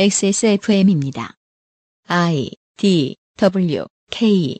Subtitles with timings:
[0.00, 1.34] XSFM입니다.
[2.06, 4.56] I D W K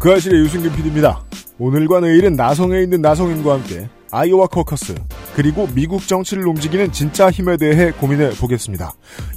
[0.00, 1.24] 그 아실의 유승균 PD입니다.
[1.60, 4.96] 오늘과 내일은 나성에 있는 나성인과 함께 아이오와 커커스
[5.36, 8.92] 그리고 미국 정치를 움직이는 진짜 힘에 대해 고민해 보겠습니다.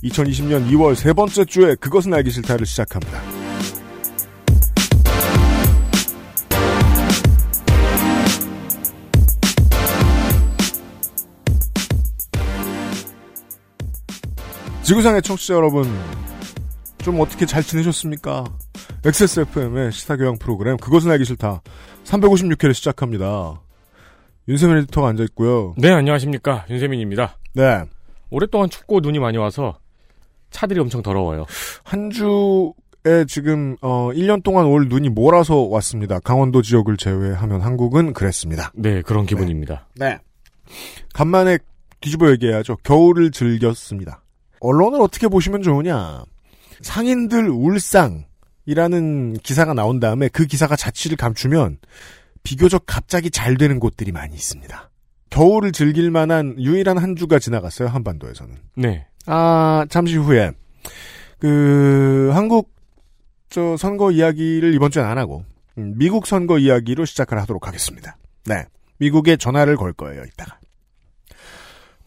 [0.05, 3.40] 2020년 2월 세 번째 주에 그것은 알기 싫다를 시작합니다.
[14.83, 15.85] 지구상의 청취자 여러분,
[16.99, 18.43] 좀 어떻게 잘 지내셨습니까?
[19.05, 21.61] XSFM의 시사교양 프로그램 그것은 알기 싫다
[22.03, 23.61] 356회를 시작합니다.
[24.47, 25.75] 윤세민 에디터가 앉아있고요.
[25.77, 26.65] 네, 안녕하십니까.
[26.69, 27.37] 윤세민입니다.
[27.53, 27.83] 네.
[28.29, 29.77] 오랫동안 춥고 눈이 많이 와서
[30.49, 31.45] 차들이 엄청 더러워요.
[31.83, 36.19] 한 주에 지금 어 1년 동안 올 눈이 몰아서 왔습니다.
[36.19, 38.71] 강원도 지역을 제외하면 한국은 그랬습니다.
[38.75, 39.87] 네, 그런 기분입니다.
[39.95, 40.17] 네.
[41.13, 41.59] 간만에
[42.01, 42.77] 뒤집어 얘기해야죠.
[42.83, 44.20] 겨울을 즐겼습니다.
[44.61, 46.23] 언론을 어떻게 보시면 좋으냐.
[46.81, 51.77] 상인들 울상이라는 기사가 나온 다음에 그 기사가 자취를 감추면
[52.43, 54.89] 비교적 갑자기 잘 되는 곳들이 많이 있습니다.
[55.29, 58.55] 겨울을 즐길 만한 유일한 한 주가 지나갔어요, 한반도에서는.
[58.75, 59.07] 네.
[59.27, 60.51] 아, 잠시 후에,
[61.39, 62.71] 그, 한국,
[63.49, 65.45] 저, 선거 이야기를 이번 주엔 안 하고,
[65.77, 68.17] 음, 미국 선거 이야기로 시작을 하도록 하겠습니다.
[68.45, 68.65] 네.
[68.97, 70.59] 미국에 전화를 걸 거예요, 이따가.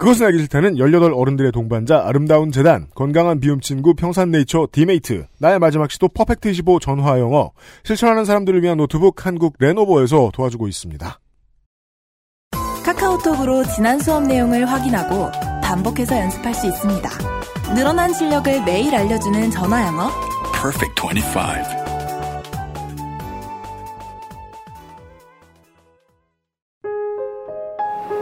[0.05, 5.91] 그것은 알기 싫다는 18 어른들의 동반자 아름다운 재단, 건강한 비움 친구 평산네이처 디메이트, 나의 마지막
[5.91, 7.53] 시도 퍼펙트 25 전화 영어,
[7.85, 11.19] 실천하는 사람들을 위한 노트북 한국 레노버에서 도와주고 있습니다.
[12.85, 15.31] 카카오톡으로 지난 수업 내용을 확인하고
[15.63, 17.09] 반복해서 연습할 수 있습니다.
[17.75, 20.11] 늘어난 실력을 매일 알려주는 전화 영어.
[20.53, 21.84] Perfect 25.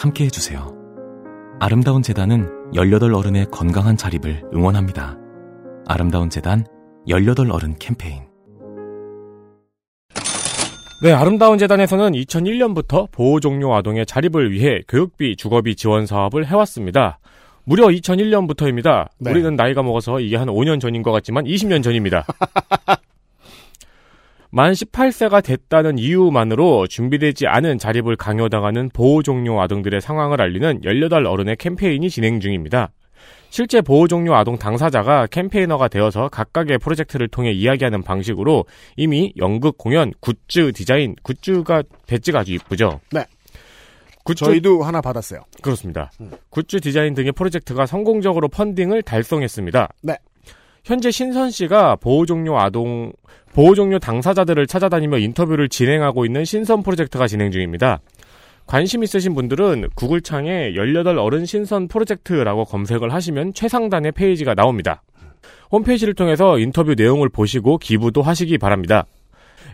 [0.00, 0.74] 함께 해주세요.
[1.60, 5.18] 아름다운 재단은 18 어른의 건강한 자립을 응원합니다.
[5.86, 6.64] 아름다운 재단
[7.06, 8.22] 18 어른 캠페인.
[11.02, 17.18] 네, 아름다운 재단에서는 2001년부터 보호 종료 아동의 자립을 위해 교육비, 주거비 지원 사업을 해왔습니다.
[17.64, 19.08] 무려 2001년부터입니다.
[19.18, 19.30] 네.
[19.30, 22.24] 우리는 나이가 먹어서 이게 한 5년 전인 것 같지만 20년 전입니다.
[24.52, 31.56] 만 18세가 됐다는 이유만으로 준비되지 않은 자립을 강요당하는 보호 종료 아동들의 상황을 알리는 18 어른의
[31.56, 32.90] 캠페인이 진행 중입니다.
[33.50, 38.64] 실제 보호 종료 아동 당사자가 campaigner가 되어서 각각의 프로젝트를 통해 이야기하는 방식으로
[38.96, 43.00] 이미 연극 공연, 굿즈 디자인, 굿즈가 배지가 아주 이쁘죠.
[43.12, 43.24] 네.
[44.24, 45.40] 굿즈 저희도 하나 받았어요.
[45.62, 46.10] 그렇습니다.
[46.20, 46.30] 음.
[46.50, 49.88] 굿즈 디자인 등의 프로젝트가 성공적으로 펀딩을 달성했습니다.
[50.02, 50.16] 네.
[50.90, 53.12] 현재 신선 씨가 보호 종료 아동
[53.54, 58.00] 보호 종료 당사자들을 찾아다니며 인터뷰를 진행하고 있는 신선 프로젝트가 진행 중입니다.
[58.66, 65.04] 관심 있으신 분들은 구글창에 18 어른 신선 프로젝트라고 검색을 하시면 최상단의 페이지가 나옵니다.
[65.70, 69.06] 홈페이지를 통해서 인터뷰 내용을 보시고 기부도 하시기 바랍니다.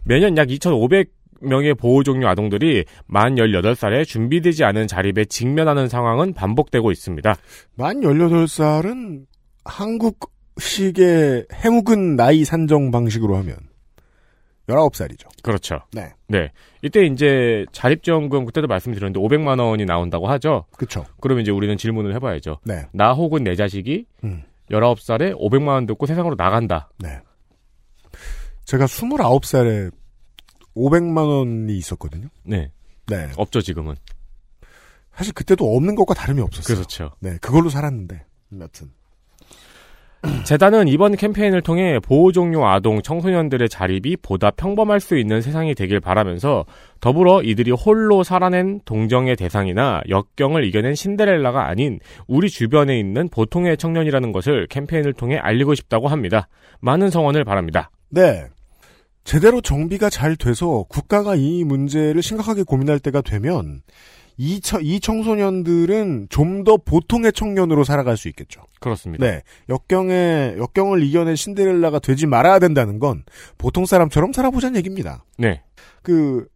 [0.04, 7.36] 매년 약 2,500명의 보호 종료 아동들이 만 18살에 준비되지 않은 자립에 직면하는 상황은 반복되고 있습니다.
[7.74, 9.24] 만 18살은
[9.64, 13.56] 한국 식의 해묵은 나이 산정 방식으로 하면
[14.68, 15.28] 19살이죠.
[15.42, 15.80] 그렇죠.
[15.92, 16.12] 네.
[16.28, 16.50] 네.
[16.82, 20.64] 이때 이제 자립지원금 그때도 말씀드렸는데 500만 원이 나온다고 하죠.
[20.76, 21.04] 그쵸.
[21.20, 22.58] 그러면 이제 우리는 질문을 해 봐야죠.
[22.64, 22.86] 네.
[22.92, 24.42] 나 혹은 내 자식이 음.
[24.70, 26.90] 19살에 500만 원 듣고 세상으로 나간다.
[26.98, 27.20] 네.
[28.64, 29.92] 제가 29살에
[30.74, 32.28] 500만 원이 있었거든요.
[32.42, 32.70] 네.
[33.06, 33.30] 네.
[33.36, 33.94] 없죠, 지금은.
[35.14, 36.76] 사실 그때도 없는 것과 다름이 없었어요.
[36.76, 37.12] 그렇죠.
[37.20, 37.38] 네.
[37.40, 38.24] 그걸로 살았는데.
[38.60, 38.90] 여튼.
[40.44, 46.00] 재단은 이번 캠페인을 통해 보호 종료 아동 청소년들의 자립이 보다 평범할 수 있는 세상이 되길
[46.00, 46.64] 바라면서
[47.00, 54.32] 더불어 이들이 홀로 살아낸 동정의 대상이나 역경을 이겨낸 신데렐라가 아닌 우리 주변에 있는 보통의 청년이라는
[54.32, 56.48] 것을 캠페인을 통해 알리고 싶다고 합니다.
[56.80, 57.90] 많은 성원을 바랍니다.
[58.08, 58.44] 네.
[59.24, 63.82] 제대로 정비가 잘 돼서 국가가 이 문제를 심각하게 고민할 때가 되면
[64.38, 68.60] 이, 처, 이 청소년들은 좀 더 보통의 청년으로 살아갈 수 있겠죠.
[68.80, 69.24] 그렇습니다.
[69.24, 69.42] 네.
[69.68, 73.24] 역경에, 역경을 이겨낸 신데렐라가 되지 말아야 된다는 건
[73.56, 75.24] 보통 사람처럼 살아보자는 얘기입니다.
[75.38, 75.62] 네.
[76.02, 76.46] 그,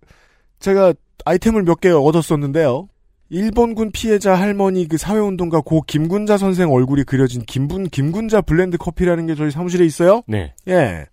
[0.59, 0.95] 제가
[1.25, 2.89] 아이템을 몇 개 얻었었는데요.
[3.29, 9.37] 일본군 피해자 할머니 그 사회운동가 고 김군자 선생 얼굴이 그려진 김분 김군자 블렌드 커피라는 게
[9.37, 10.23] 저희 사무실에 있어요.
[10.27, 10.53] 네.
[10.67, 11.07] 예.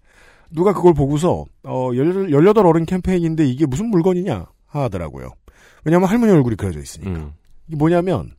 [0.50, 5.34] 누가 그걸 보고서 어 18 어른 캠페인인데 이게 무슨 물건이냐 하더라고요.
[5.88, 7.12] 왜냐하면 할머니 얼굴이 그려져 있으니까.
[7.12, 7.32] 음.
[7.68, 8.32] 이게 뭐냐면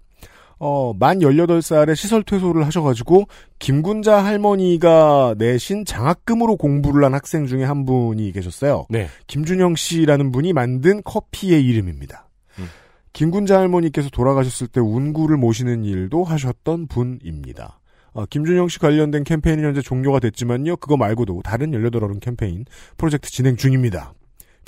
[0.59, 3.27] 어, 만 18살에 시설 퇴소를 하셔가지고,
[3.59, 8.87] 김군자 할머니가 내신 장학금으로 공부를 한 학생 중에 한 분이 계셨어요.
[8.91, 9.07] 네.
[9.29, 12.29] 김준영 씨라는 분이 만든 커피의 이름입니다.
[12.59, 12.67] 음.
[13.13, 17.79] 김군자 할머니께서 돌아가셨을 때 운구를 모시는 일도 하셨던 분입니다.
[18.13, 20.79] 어, 김준영 씨 관련된 캠페인은 현재 종료가 됐지만요.
[20.79, 22.65] 그거 말고도 다른 18어른 캠페인
[22.97, 24.13] 프로젝트 진행 중입니다.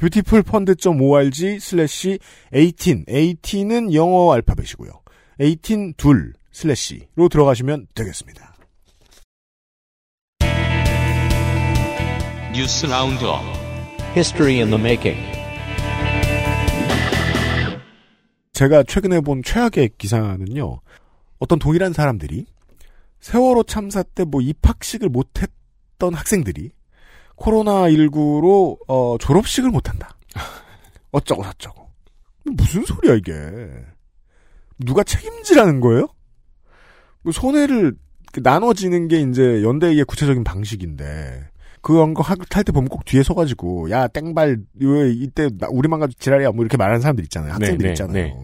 [0.01, 2.19] beautifulfund.org 슬래시
[2.55, 4.91] 18, 18은 영어 알파벳이고요.
[5.39, 8.55] 18둘 슬래시로 들어가시면 되겠습니다.
[12.55, 13.41] News roundup
[14.17, 15.21] History in the making.
[18.55, 20.81] 제가 최근에 본 최악의 기사는요.
[21.39, 22.47] 어떤 동일한 사람들이
[23.21, 26.71] 세월호 참사 때 뭐 입학식을 못했던 학생들이
[27.41, 30.17] 코로나19로 어, 졸업식을 못한다.
[31.13, 31.89] 어쩌고 저쩌고.
[32.45, 33.33] 무슨 소리야 이게.
[34.79, 36.07] 누가 책임지라는 거예요?
[37.23, 37.95] 뭐 손해를
[38.43, 41.49] 나눠지는 게 이제 연대의 구체적인 방식인데
[41.83, 46.63] 그런 거탈때 보면 꼭 뒤에 서가지고 야 땡발 왜 이때 나- 우리만 가지고 지랄이야 뭐
[46.63, 48.35] 이렇게 말하는 사람들 있잖아요 학생들 네, 있잖아요 네.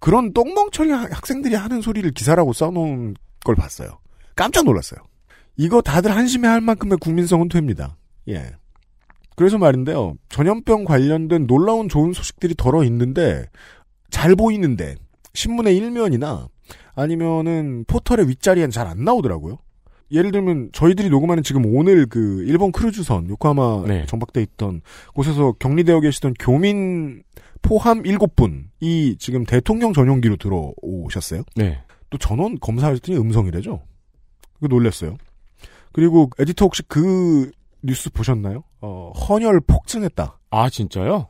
[0.00, 3.14] 그런 똥멍청이 하- 학생들이 하는 소리를 기사라고 써놓은
[3.44, 3.98] 걸 봤어요
[4.34, 5.00] 깜짝 놀랐어요
[5.56, 7.96] 이거 다들 한심해 할 만큼의 국민성은 됩니다
[8.28, 8.52] 예
[9.36, 13.46] 그래서 말인데요 전염병 관련된 놀라운 좋은 소식들이 덜어 있는데
[14.10, 14.96] 잘 보이는데
[15.34, 16.48] 신문의 일면이나
[16.94, 19.58] 아니면은 포털의 윗자리엔 잘 안 나오더라고요.
[20.10, 24.06] 예를 들면 저희들이 녹음하는 지금 오늘 그 일본 크루즈선 요코하마 네.
[24.06, 24.82] 정박돼 있던
[25.14, 27.22] 곳에서 격리되어 계시던 교민
[27.62, 31.44] 포함 7분이 지금 대통령 전용기로 들어오셨어요.
[31.56, 31.80] 네.
[32.10, 33.80] 또 전원 검사하셨더니 음성이래죠.
[34.60, 35.16] 그 놀랐어요.
[35.92, 37.50] 그리고 에디터 혹시 그
[37.82, 38.64] 뉴스 보셨나요?
[38.80, 40.38] 어, 헌혈 폭증했다.
[40.50, 41.28] 아, 진짜요?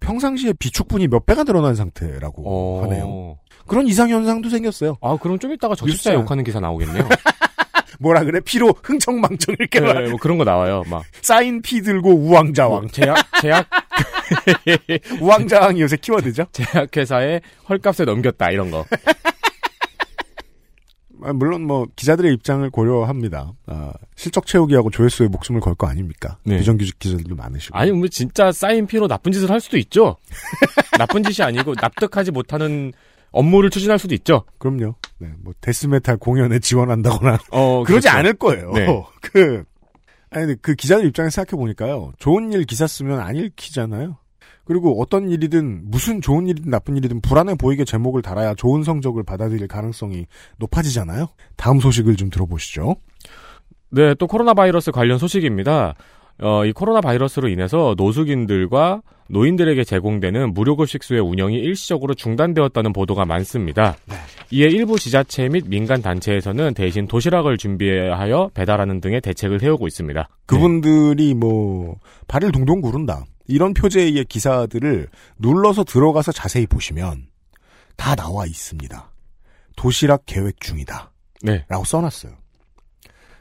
[0.00, 2.82] 평상시에 비축분이 몇 배가 늘어난 상태라고 어.
[2.84, 3.38] 하네요.
[3.66, 4.96] 그런 이상현상도 생겼어요.
[5.00, 6.14] 아, 그럼 좀 이따가 저축자 뉴스에.
[6.14, 7.08] 욕하는 기사 나오겠네요.
[8.00, 8.40] 뭐라 그래?
[8.40, 10.82] 피로 흥청망청 이렇게 막 네, 뭐 그런 거 나와요.
[10.88, 11.04] 막.
[11.20, 12.80] 사인 피 들고 우왕좌왕.
[12.82, 13.68] 뭐 제약, 제약,
[15.20, 16.46] 우왕좌왕이 요새 키워드죠?
[16.50, 18.84] 제약회사에 헐값에 넘겼다, 이런 거.
[21.24, 23.52] 아, 물론 뭐 기자들의 입장을 고려합니다.
[23.66, 26.36] 아, 실적 채우기하고 조회수에 목숨을 걸 거 아닙니까?
[26.44, 26.58] 네.
[26.58, 27.76] 비정규직 기자들도 많으시고.
[27.76, 30.16] 아니, 뭐 진짜 쌓인 피로 나쁜 짓을 할 수도 있죠.
[30.98, 32.92] 나쁜 짓이 아니고 납득하지 못하는
[33.30, 34.44] 업무를 추진할 수도 있죠.
[34.58, 34.94] 그럼요.
[35.18, 38.18] 네, 뭐 데스메탈 공연에 지원한다거나 어, 그러지 그렇죠.
[38.18, 38.72] 않을 거예요.
[38.72, 38.86] 네.
[39.22, 39.64] 그
[40.30, 42.12] 아니 그 기자들 입장에서 생각해 보니까요.
[42.18, 44.18] 좋은 일 기사 쓰면 안 읽히잖아요.
[44.64, 49.66] 그리고 어떤 일이든 무슨 좋은 일이든 나쁜 일이든 불안해 보이게 제목을 달아야 좋은 성적을 받아들일
[49.68, 50.26] 가능성이
[50.58, 51.28] 높아지잖아요.
[51.56, 52.96] 다음 소식을 좀 들어보시죠.
[53.90, 55.94] 네, 또 코로나 바이러스 관련 소식입니다.
[56.40, 63.96] 어, 이 코로나 바이러스로 인해서 노숙인들과 노인들에게 제공되는 무료급식소의 운영이 일시적으로 중단되었다는 보도가 많습니다.
[64.50, 70.28] 이에 일부 지자체 및 민간 단체에서는 대신 도시락을 준비하여 배달하는 등의 대책을 세우고 있습니다.
[70.46, 71.96] 그분들이 뭐
[72.28, 73.24] 발을 동동 구른다.
[73.46, 75.08] 이런 표제의 기사들을
[75.38, 77.26] 눌러서 들어가서 자세히 보시면
[77.96, 79.10] 다 나와 있습니다.
[79.76, 81.12] 도시락 계획 중이다.
[81.42, 81.64] 네.
[81.68, 82.32] 라고 써놨어요.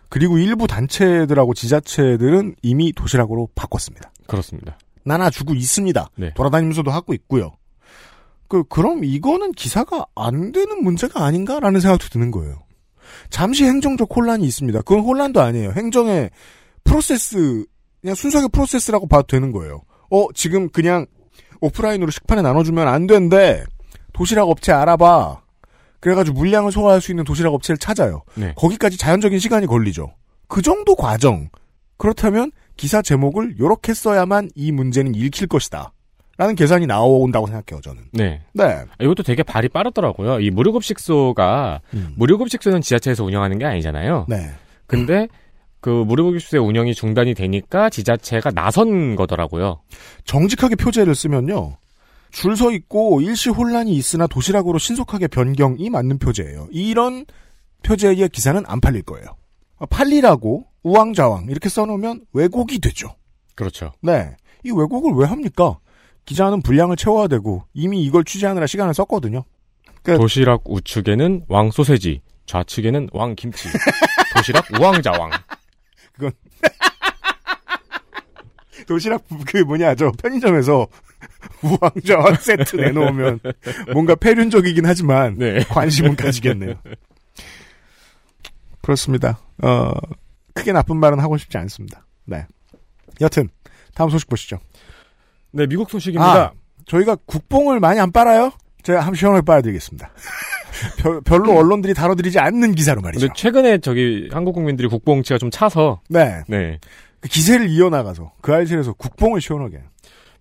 [0.10, 4.12] 그리고 일부 단체들하고 지자체들은 이미 도시락으로 바꿨습니다.
[4.28, 4.78] 그렇습니다.
[5.04, 6.10] 나눠주고 있습니다.
[6.18, 6.34] 네.
[6.34, 7.54] 돌아다니면서도 하고 있고요.
[8.48, 12.64] 그, 그럼 이거는 기사가 안 되는 문제가 아닌가라는 생각도 드는 거예요.
[13.30, 14.82] 잠시 행정적 혼란이 있습니다.
[14.82, 15.72] 그건 혼란도 아니에요.
[15.72, 16.30] 행정의
[16.84, 17.66] 프로세스,
[18.02, 19.82] 그냥 순수하게 프로세스라고 봐도 되는 거예요.
[20.12, 21.06] 어, 지금 그냥
[21.62, 23.64] 오프라인으로 식판에 나눠주면 안 된대.
[24.14, 25.42] 도시락 업체 알아봐.
[26.00, 28.24] 그래가지고 물량을 소화할 수 있는 도시락 업체를 찾아요.
[28.36, 28.54] 네.
[28.56, 30.14] 거기까지 자연적인 시간이 걸리죠.
[30.48, 31.50] 그 정도 과정.
[31.98, 35.94] 그렇다면 기사 제목을 요렇게 써야만 이 문제는 읽힐 것이다.
[36.38, 38.02] 라는 계산이 나온다고 생각해요, 저는.
[38.14, 38.42] 네.
[38.54, 38.84] 네.
[39.00, 40.40] 이것도 되게 발이 빠르더라고요.
[40.40, 42.14] 이 무료급식소가 음.
[42.18, 44.26] 무료급식소는 지자체에서 운영하는 게 아니잖아요.
[44.28, 44.50] 네.
[44.88, 45.28] 근데
[45.82, 49.82] 그 무료급식소의 운영이 중단이 되니까 지자체가 나선 거더라고요.
[50.26, 51.78] 정직하게 표제를 쓰면요.
[52.32, 56.68] 줄 서 있고 일시 혼란이 있으나 도시락으로 신속하게 변경이 맞는 표제예요.
[56.72, 57.26] 이런
[57.84, 59.26] 표제의 기사는 안 팔릴 거예요.
[59.90, 63.16] 팔리라고 우왕좌왕 이렇게 써놓으면 왜곡이 되죠.
[63.56, 63.92] 그렇죠.
[64.02, 64.36] 네.
[64.64, 65.80] 이 왜곡을 왜 합니까?
[66.26, 69.44] 기자는 분량을 채워야 되고 이미 이걸 취재하느라 시간을 썼거든요.
[70.04, 70.18] 끝.
[70.18, 73.68] 도시락 우측에는 왕 소세지, 좌측에는 왕 김치.
[74.38, 75.32] 도시락 우왕좌왕.
[78.88, 80.88] 도시락 그 뭐냐 저 편의점에서
[81.64, 83.40] 우왕좌왕 세트 내놓으면
[83.94, 85.64] 뭔가 폐륜적이긴 하지만 네.
[85.64, 86.76] 관심은 가지겠네요.
[88.82, 89.40] 그렇습니다.
[89.62, 89.92] 어,
[90.54, 92.06] 크게 나쁜 말은 하고 싶지 않습니다.
[92.26, 92.46] 네.
[93.22, 93.50] 여튼
[93.94, 94.60] 다음 소식 보시죠.
[95.52, 96.42] 네, 미국 소식입니다.
[96.42, 96.52] 아,
[96.86, 98.52] 저희가 국뽕을 많이 안 빨아요?
[98.84, 100.12] 제가 한번 시원하게 빨아드리겠습니다.
[100.98, 103.30] 별, 별로 언론들이 다뤄드리지 않는 기사로 말이죠.
[103.36, 106.44] 최근에 저기 한국 국민들이 국뽕치가 좀 차서 네.
[106.48, 106.80] 네.
[107.20, 109.80] 그 기세를 이어나가서 그 알실에서 국뽕을 시원하게.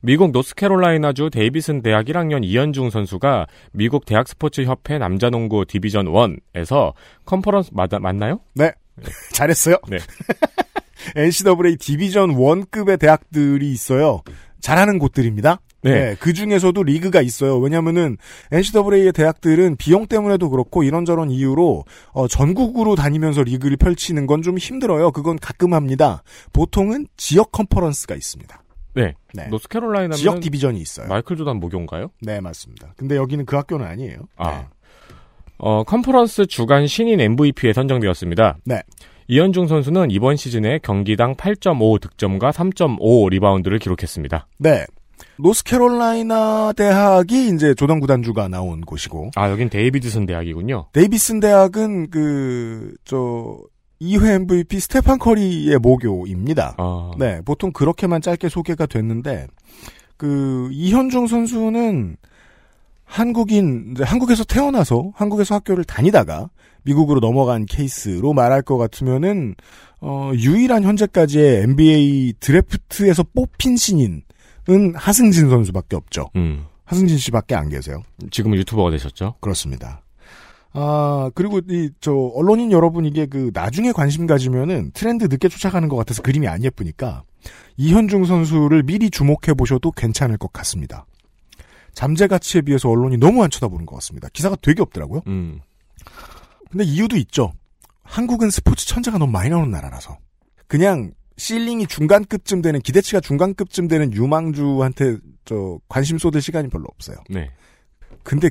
[0.02, 6.94] 미국 노스캐롤라이나주 데이비슨 대학 1학년 이현중 선수가 미국 대학 스포츠 협회 남자농구 디비전 1에서
[7.26, 8.40] 컨퍼런스 맞, 맞나요?
[8.54, 8.72] 네.
[9.32, 9.76] 잘했어요.
[9.88, 9.99] 네.
[11.16, 14.22] NCAA 디비전 1급의 대학들이 있어요.
[14.60, 15.60] 잘하는 곳들입니다.
[15.82, 16.16] 네.
[16.18, 17.58] 그 중에서도 리그가 있어요.
[17.58, 18.16] 왜냐면은
[18.50, 25.10] NCAA의 대학들은 비용 때문에도 그렇고 이런저런 이유로 어, 전국으로 다니면서 리그를 펼치는 건 좀 힘들어요.
[25.10, 26.22] 그건 가끔 합니다.
[26.54, 28.62] 보통은 지역 컨퍼런스가 있습니다.
[28.94, 29.12] 네.
[29.34, 29.46] 네.
[29.49, 31.08] 노스캐롤라이나는 지역 디비전이 있어요.
[31.08, 32.08] 마이클 조단 모교인가요?
[32.22, 32.94] 네, 맞습니다.
[32.96, 34.16] 근데 여기는 그 학교는 아니에요.
[34.37, 34.66] 아.
[35.58, 38.58] 어, 컨퍼런스 주간 신인 MVP에 선정되었습니다.
[38.64, 38.82] 네.
[39.28, 44.46] 이현중 선수는 이번 시즌에 경기당 8.5 득점과 3.5 리바운드를 기록했습니다.
[44.58, 44.87] 네.
[45.42, 50.87] 노스캐롤라이나 대학이 이제 조던 구단주가 나온 곳이고 아, 여긴 데이비드슨 대학이군요.
[50.92, 53.59] 데이비슨 대학은 그 저
[54.00, 56.75] 2회 MVP 스테판 커리의 모교입니다.
[56.78, 59.47] 아, 네, 보통 그렇게만 짧게 소개가 됐는데
[60.16, 62.16] 그 이현중 선수는
[63.04, 66.49] 한국인 한국에서 태어나서 한국에서 학교를 다니다가
[66.85, 69.54] 미국으로 넘어간 케이스로 말할 것 같으면은
[70.00, 74.23] 어 유일한 현재까지의 NBA 드래프트에서 뽑힌 신인
[74.70, 76.30] 은 하승진 선수밖에 없죠.
[76.36, 76.66] 음.
[76.84, 78.02] 하승진 씨밖에 안 계세요.
[78.30, 79.34] 지금은 유튜버가 되셨죠?
[79.40, 80.02] 그렇습니다.
[80.72, 85.96] 아, 그리고 이, 저, 언론인 여러분 이게 그, 나중에 관심 가지면은 트렌드 늦게 쫓아가는 것
[85.96, 87.24] 같아서 그림이 안 예쁘니까,
[87.76, 91.06] 이현중 선수를 미리 주목해 보셔도 괜찮을 것 같습니다.
[91.92, 94.28] 잠재 가치에 비해서 언론이 너무 안 쳐다보는 것 같습니다.
[94.32, 95.22] 기사가 되게 없더라고요.
[95.26, 95.60] 음.
[96.70, 97.52] 근데 이유도 있죠.
[98.04, 100.18] 한국은 스포츠 천재가 너무 많이 나오는 나라라서.
[100.68, 105.16] 그냥, 실링이 중간급쯤 되는, 기대치가 중간급쯤 되는 유망주한테,
[105.47, 107.16] 저, 관심 쏟을 시간이 별로 없어요.
[107.30, 107.50] 네.
[108.23, 108.50] 근데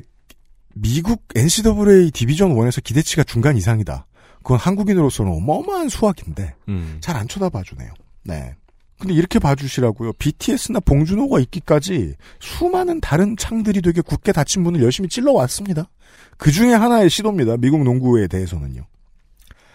[0.74, 4.06] 미국 NCAA 디비전 1에서 기대치가 중간 이상이다.
[4.38, 6.98] 그건 한국인으로서는 어마어마한 수확인데 음.
[7.00, 7.92] 잘안 쳐다봐 주네요.
[8.24, 8.54] 네.
[8.98, 10.14] 근데 이렇게 봐주시라고요.
[10.14, 15.88] BTS나 봉준호가 있기까지 수많은 다른 창들이 되게 굳게 닫힌 분을 열심히 찔러왔습니다.
[16.36, 17.56] 그 중에 하나의 시도입니다.
[17.58, 18.84] 미국 농구에 대해서는요.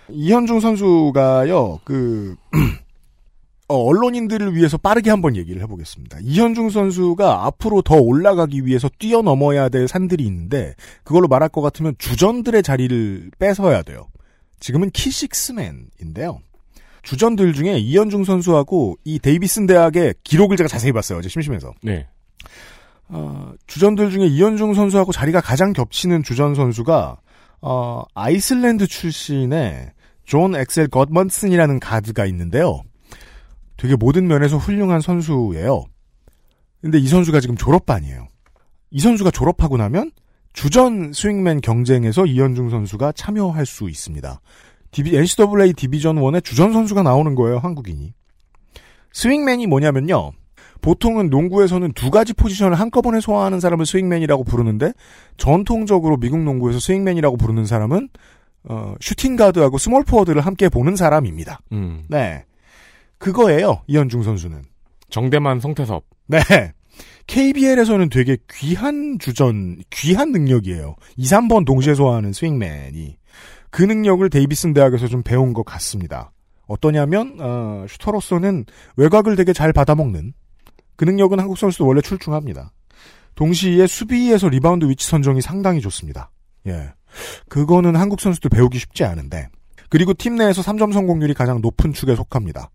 [0.10, 2.58] 이현중 선수가요, 그, 어,
[3.74, 6.20] 언론인들을 위해서 빠르게 한번 얘기를 해보겠습니다.
[6.22, 12.62] 이현중 선수가 앞으로 더 올라가기 위해서 뛰어넘어야 될 산들이 있는데 그걸로 말할 것 같으면 주전들의
[12.62, 14.08] 자리를 뺏어야 돼요.
[14.60, 16.40] 지금은 키식스맨인데요.
[17.02, 21.20] 주전들 중에 이현중 선수하고 이 데이비슨 대학의 기록을 제가 자세히 봤어요.
[21.20, 21.74] 어제 심심해서.
[21.84, 22.08] 네.
[23.08, 27.18] 어, 주전들 중에 이현중 선수하고 자리가 가장 겹치는 주전 선수가
[27.62, 29.92] 어, 아이슬란드 출신의
[30.24, 32.82] 존 엑셀 겉먼슨이라는 가드가 있는데요.
[33.78, 35.86] 되게 모든 면에서 훌륭한 선수예요.
[36.82, 38.28] 근데 이 선수가 지금 졸업반이에요.
[38.92, 40.12] 이 선수가 졸업하고 나면
[40.54, 44.40] 주전 스윙맨 경쟁에서 이현중 선수가 참여할 수 있습니다.
[44.98, 48.14] NCAA 디비전 1에 주전 선수가 나오는 거예요, 한국인이.
[49.12, 50.32] 스윙맨이 뭐냐면요.
[50.82, 54.94] 보통은 농구에서는 두 가지 포지션을 한꺼번에 소화하는 사람을 스윙맨이라고 부르는데
[55.38, 58.10] 전통적으로 미국 농구에서 스윙맨이라고 부르는 사람은
[58.68, 61.60] 어, 슈팅 가드하고 스몰 포워드를 함께 보는 사람입니다.
[61.72, 62.04] 음.
[62.08, 62.46] 네.
[63.26, 64.62] 그거예요, 이현중 선수는.
[65.10, 66.04] 정대만 송태섭.
[66.28, 66.40] 네.
[67.26, 70.96] KBL에서는 되게 귀한 주전, 귀한 능력이에요.
[71.18, 73.18] 2, 3번 동시에 소화하는 스윙맨이.
[73.72, 76.34] 그 능력을 데이비슨 대학에서 좀 배운 것 같습니다.
[76.68, 78.66] 어떠냐면, 어, 슈터로서는
[78.96, 80.34] 외곽을 되게 잘 받아먹는
[80.96, 82.74] 그 능력은 한국 선수도 원래 출중합니다.
[83.34, 86.30] 동시에 수비에서 리바운드 위치 선정이 상당히 좋습니다.
[86.68, 86.94] 예.
[87.50, 89.48] 그거는 한국 선수도 배우기 쉽지 않은데.
[89.90, 92.70] 그리고 팀 내에서 3점 성공률이 가장 높은 축에 속합니다.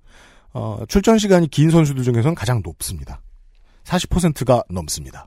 [0.52, 3.21] 어, 출전 시간이 긴 선수들 중에서는 가장 높습니다.
[3.85, 5.26] 40%가 넘습니다.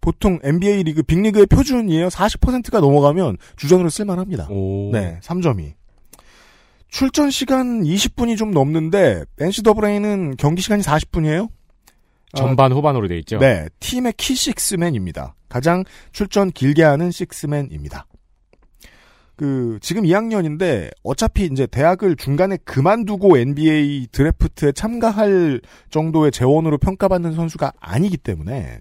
[0.00, 2.08] 보통 NBA 리그, 빅리그의 표준이에요.
[2.08, 4.48] 40%가 넘어가면 주전으로 쓸만합니다.
[4.50, 4.90] 오.
[4.92, 5.74] 네, 3점이.
[6.88, 11.48] 출전 시간 20분이 좀 넘는데 NCAA는 경기 시간이 40분이에요.
[12.34, 13.38] 전반 후반으로 돼 있죠.
[13.38, 15.34] 네, 팀의 키 식스맨입니다.
[15.48, 18.06] 가장 출전 길게 하는 식스맨입니다.
[19.36, 27.72] 그 지금 2학년인데 어차피 이제 대학을 중간에 그만두고 NBA 드래프트에 참가할 정도의 재원으로 평가받는 선수가
[27.78, 28.80] 아니기 때문에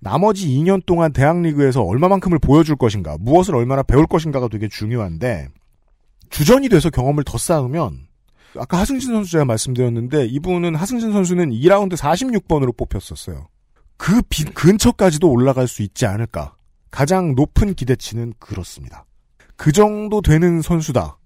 [0.00, 5.48] 나머지 2년 동안 대학 리그에서 얼마만큼을 보여줄 것인가, 무엇을 얼마나 배울 것인가가 되게 중요한데
[6.30, 8.08] 주전이 돼서 경험을 더 쌓으면
[8.56, 13.48] 아까 하승진 선수 제가 말씀드렸는데 이분은 하승진 선수는 2라운드 46번으로 뽑혔었어요.
[13.96, 16.54] 그빛 근처까지도 올라갈 수 있지 않을까.
[16.90, 19.04] 가장 높은 기대치는 그렇습니다.
[19.58, 21.18] 그 정도 되는 선수다.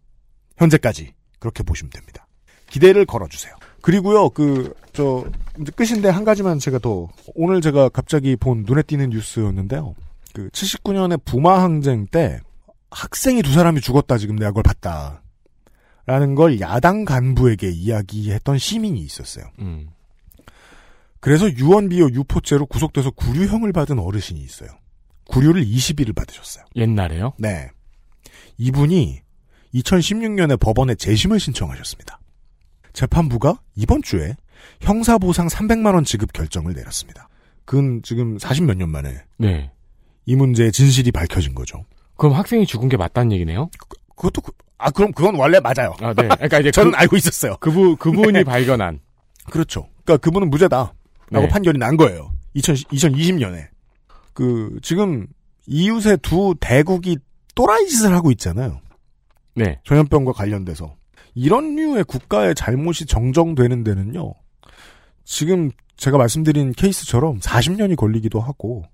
[0.57, 1.13] 현재까지.
[1.39, 2.27] 그렇게 보시면 됩니다.
[2.71, 3.55] 기대를 걸어주세요.
[3.83, 5.25] 그리고요, 그, 저,
[5.61, 9.95] 이제 끝인데 한 가지만 제가 더, 오늘 제가 갑자기 본 눈에 띄는 뉴스였는데요.
[10.33, 12.41] 그, 79년에 부마 항쟁 때
[12.91, 15.23] 학생이 두 사람이 죽었다, 지금 내가 그걸 봤다.
[16.07, 19.45] 라는 걸 야당 간부에게 이야기했던 시민이 있었어요.
[19.59, 19.89] 음.
[21.21, 24.71] 그래서 유언비어 유포죄로 구속돼서 구류형을 받은 어르신이 있어요.
[25.27, 26.65] 구류를 20일을 받으셨어요.
[26.77, 27.35] 옛날에요?
[27.39, 27.71] 네.
[28.59, 29.21] 이분이
[29.75, 32.21] 2016년에 법원에 재심을 신청하셨습니다.
[32.93, 34.37] 재판부가 이번 주에
[34.81, 37.29] 형사보상 300만원 지급 결정을 내렸습니다.
[37.65, 39.71] 그건 지금 40몇 년 만에 네.
[40.27, 41.85] 이 문제의 진실이 밝혀진 거죠.
[42.17, 43.71] 그럼 학생이 죽은 게 맞다는 얘기네요?
[44.17, 45.95] 그것도, 그- 아, 그럼 그건 원래 맞아요.
[46.01, 46.29] 아, 네.
[46.29, 47.57] 그러니까 이제 저는 그, 알고 있었어요.
[47.59, 49.01] 그분, 그분이 발견한.
[49.51, 49.89] 그렇죠.
[50.05, 50.93] 그러니까 그분은 무죄다.
[51.31, 51.49] 라고 네.
[51.49, 52.33] 판결이 난 거예요.
[52.55, 53.69] 2000, 2020년에.
[54.35, 55.27] 그, 지금
[55.67, 57.17] 이웃의 두 대국이
[57.55, 58.81] 또라이 짓을 하고 있잖아요.
[59.55, 59.81] 네.
[59.85, 60.97] 전염병과 관련돼서.
[61.35, 64.35] 이런 류의 국가의 잘못이 정정되는 데는요.
[65.25, 68.85] 지금 제가 말씀드린 케이스처럼 40년이 걸리기도 하고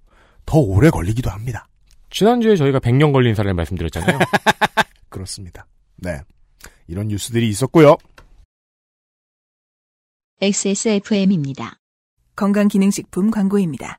[0.47, 1.67] 더 오래 걸리기도 합니다.
[2.11, 4.19] 지난주에 저희가 100년 걸린 사례 말씀드렸잖아요.
[5.09, 5.67] 그렇습니다.
[5.97, 6.21] 네.
[6.87, 7.97] 이런 뉴스들이 있었고요.
[10.41, 11.79] XSFM입니다.
[12.37, 13.99] 건강기능식품 광고입니다.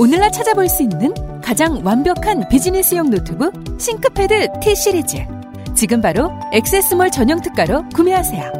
[0.00, 5.18] 오늘날 찾아볼 수 있는 가장 완벽한 비즈니스용 노트북 싱크패드 T 시리즈.
[5.76, 8.50] 지금 바로 액세스몰 전용 특가로 구매하세요.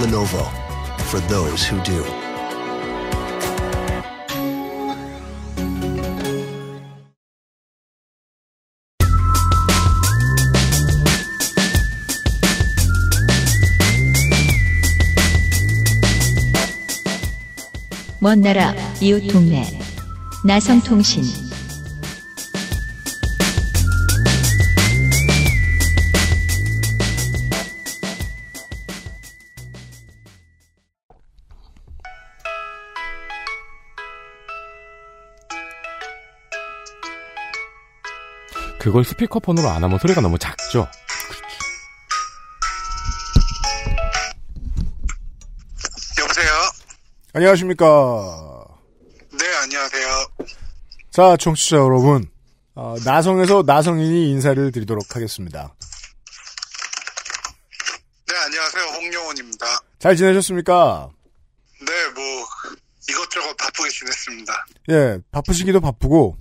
[0.00, 0.46] Lenovo
[1.08, 2.21] for those who do.
[18.22, 19.64] 먼 나라 이웃 동네
[20.46, 21.24] 나성통신
[38.78, 40.86] 그걸 스피커폰으로 안 하면 소리가 너무 작죠?
[47.34, 48.66] 안녕하십니까.
[49.32, 50.26] 네, 안녕하세요.
[51.10, 52.30] 자, 청취자 여러분.
[52.74, 55.74] 어, 나성에서 나성인이 인사를 드리도록 하겠습니다.
[58.28, 58.84] 네, 안녕하세요.
[58.84, 59.66] 홍영원입니다.
[59.98, 61.08] 잘 지내셨습니까?
[61.80, 62.46] 네, 뭐,
[63.08, 64.66] 이것저것 바쁘게 지냈습니다.
[64.90, 66.36] 예, 바쁘시기도 바쁘고,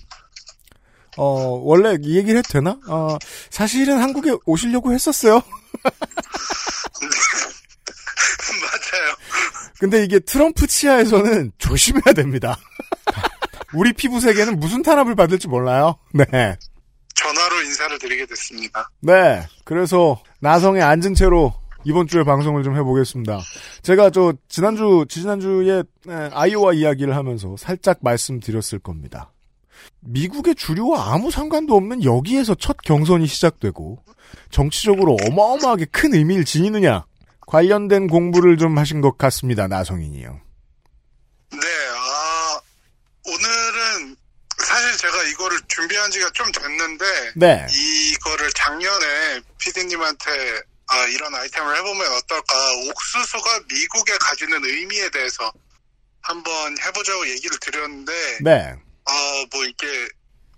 [1.15, 1.25] 어,
[1.63, 2.77] 원래 이 얘기를 해도 되나?
[2.88, 3.17] 어,
[3.49, 5.41] 사실은 한국에 오시려고 했었어요.
[8.62, 9.15] 맞아요.
[9.82, 12.56] 근데 이게 트럼프 치하에서는 조심해야 됩니다.
[13.74, 15.96] 우리 피부색에는 무슨 탄압을 받을지 몰라요.
[16.13, 16.24] 네.
[17.15, 18.88] 전화로 인사를 드리게 됐습니다.
[19.00, 19.41] 네.
[19.63, 23.39] 그래서 나성에 앉은 채로 이번 주에 방송을 좀 해보겠습니다.
[23.82, 29.34] 제가 저 지난주 지난주에 네, 아이오와 이야기를 하면서 살짝 말씀드렸을 겁니다.
[30.02, 33.98] 미국의 주류와 아무 상관도 없는 여기에서 첫 경선이 시작되고
[34.52, 37.04] 정치적으로 어마어마하게 큰 의미를 지니느냐
[37.52, 39.68] 관련된 공부를 좀 하신 것 같습니다.
[39.68, 40.40] 나성인이요.
[41.52, 41.60] 네,
[41.98, 42.62] 아,
[43.26, 44.16] 오늘은
[44.58, 47.68] 사실 제가 이거를 준비한 지가 좀 됐는데, 네.
[47.70, 52.56] 이거를 작년에 피디님한테 아, 이런 아이템을 해보면 어떨까,
[52.90, 55.52] 옥수수가 미국에 가지는 의미에 대해서
[56.22, 58.76] 한번 해보자고 얘기를 드렸는데, 네.
[59.06, 59.88] 어, 뭐 이게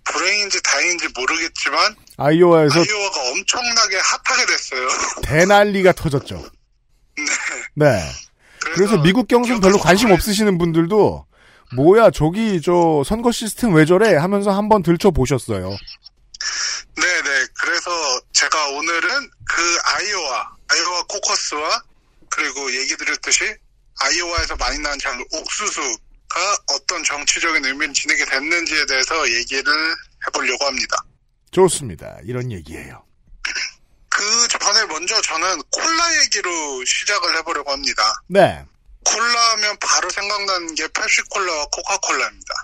[0.04, 4.88] 불행인지 다행인지 모르겠지만, 아이오와에서 아이오와가 엄청나게 핫하게 됐어요.
[5.22, 6.44] 대난리가 터졌죠.
[7.74, 8.00] 네.
[8.74, 11.26] 그래서 미국 경선 별로 관심 없으시는 분들도
[11.76, 15.70] 뭐야 저기 저 선거 시스템 왜 저래 하면서 한번 들춰 보셨어요.
[16.96, 17.46] 네네.
[17.60, 17.90] 그래서
[18.32, 21.82] 제가 오늘은 그 아이오와, 아이오와 코커스와
[22.30, 23.44] 그리고 얘기 드렸듯이
[24.00, 25.96] 아이오와에서 많이 나는 잘 옥수수가
[26.72, 29.72] 어떤 정치적인 의미를 지니게 됐는지에 대해서 얘기를
[30.26, 30.96] 해보려고 합니다.
[31.50, 32.18] 좋습니다.
[32.24, 33.04] 이런 얘기예요.
[34.14, 38.02] 그 전에 먼저 저는 콜라 얘기로 시작을 해보려고 합니다.
[38.28, 38.64] 네.
[39.04, 42.54] 콜라 하면 바로 생각나는 게 펩시콜라와 코카콜라입니다.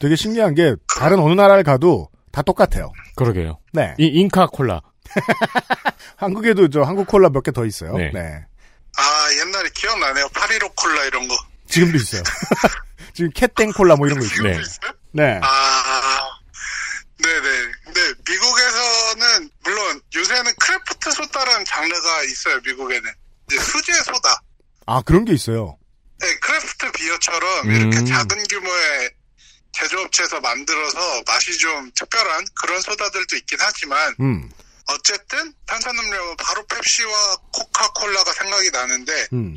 [0.00, 2.92] 되게 신기한 게 다른 어느 나라를 가도 다 똑같아요.
[3.16, 3.58] 그러게요.
[3.72, 3.94] 네.
[3.98, 4.80] 이 잉카 콜라.
[6.16, 7.96] 한국에도 저 한국 콜라 몇 개 더 있어요.
[7.96, 8.10] 네.
[8.12, 8.44] 네.
[8.96, 10.28] 아, 옛날에 기억나네요.
[10.30, 11.36] 팔일오 콜라 이런 거.
[11.68, 12.22] 지금도 있어요.
[13.14, 14.42] 지금 캣땡 콜라 뭐 이런 거 있어요.
[14.42, 14.50] 네.
[14.60, 14.92] 있어요?
[15.12, 15.40] 네.
[15.42, 16.22] 아,
[17.22, 17.40] 네네.
[17.84, 22.60] 근데 미국에서는 물론 요새는 craft soda라는 장르가 있어요.
[22.64, 23.10] 미국에는
[23.50, 24.42] 이제 수제 소다.
[24.86, 25.78] 아 그런 게 있어요.
[26.20, 27.74] 네, craft beer처럼 음.
[27.74, 29.10] 이렇게 작은 규모의
[29.72, 34.50] 제조업체에서 만들어서 맛이 좀 특별한 그런 소다들도 있긴 하지만 음.
[34.86, 39.56] 어쨌든 탄산음료는 바로 펩시와 코카콜라가 생각이 나는데 음.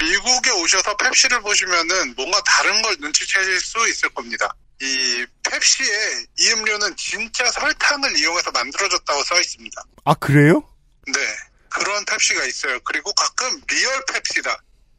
[0.00, 4.48] 미국에 오셔서 펩시를 보시면은 뭔가 다른 걸 눈치채실 수 있을 겁니다.
[4.80, 5.86] 이 펩시에
[6.40, 9.82] 이 음료는 진짜 설탕을 이용해서 만들어졌다고 써 있습니다.
[10.04, 10.62] 아 그래요?
[11.06, 11.12] 네.
[11.70, 12.78] 그런 펩시가 있어요.
[12.84, 14.56] 그리고 가끔 real 펩시다.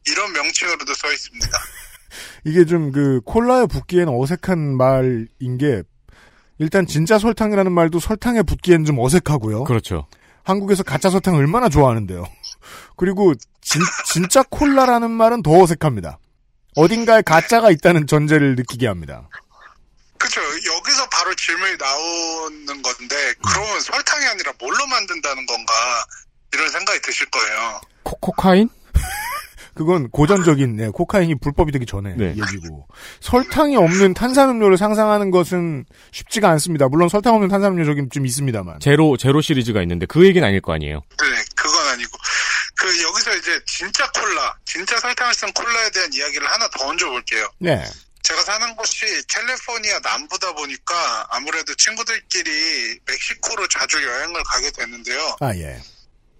[0.07, 1.47] 이런 명칭으로도 써 있습니다.
[2.45, 5.83] 이게 좀 그 콜라에 붙기에는 어색한 말인 게
[6.57, 9.63] 일단 진짜 설탕이라는 말도 설탕에 붙기엔 좀 어색하고요.
[9.65, 10.07] 그렇죠.
[10.43, 12.23] 한국에서 가짜 설탕 얼마나 좋아하는데요.
[12.97, 16.19] 그리고 진, 진짜 콜라라는 말은 더 어색합니다.
[16.75, 19.29] 어딘가에 가짜가 있다는 전제를 느끼게 합니다.
[20.19, 20.41] 그렇죠.
[20.41, 25.73] 여기서 바로 질문이 나오는 건데 그러면 설탕이 아니라 뭘로 만든다는 건가
[26.53, 27.81] 이런 생각이 드실 거예요.
[28.03, 28.69] 코 코카인?
[29.75, 32.31] 그건 고전적인 네, 코카인이 불법이 되기 전에 네.
[32.31, 32.87] 얘기고
[33.21, 36.89] 설탕이 없는 탄산음료를 상상하는 것은 쉽지가 않습니다.
[36.89, 38.81] 물론 설탕 없는 탄산음료 저긴 좀 있습니다만.
[38.81, 40.95] 제로 제로 시리즈가 있는데 그 얘기는 아닐 거 아니에요.
[40.95, 42.17] 네, 그건 아니고
[42.75, 47.47] 그 여기서 이제 진짜 콜라, 진짜 설탕을 쓴 콜라에 대한 이야기를 하나 더 얹어 볼게요.
[47.59, 47.81] 네.
[48.23, 55.35] 제가 사는 곳이 캘리포니아 남부다 보니까 아무래도 친구들끼리 멕시코로 자주 여행을 가게 되는데요.
[55.39, 55.81] 아 예.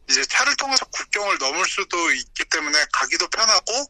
[0.10, 3.86] 이제 차를 통해서 국경을 넘을 수도 있기 때문에 가기도 편하고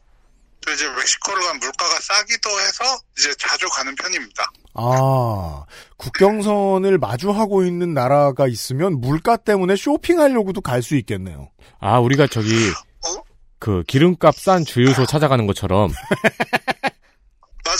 [0.60, 2.84] 또 이제 멕시코를 간 물가가 싸기도 해서
[3.18, 4.44] 이제 자주 가는 편입니다.
[4.74, 5.64] 아
[5.96, 11.50] 국경선을 마주하고 있는 나라가 있으면 물가 때문에 쇼핑하려고도 갈 수 있겠네요.
[11.80, 12.70] 아 우리가 저기
[13.06, 13.22] 어?
[13.58, 15.90] 그 기름값 싼 주유소 찾아가는 것처럼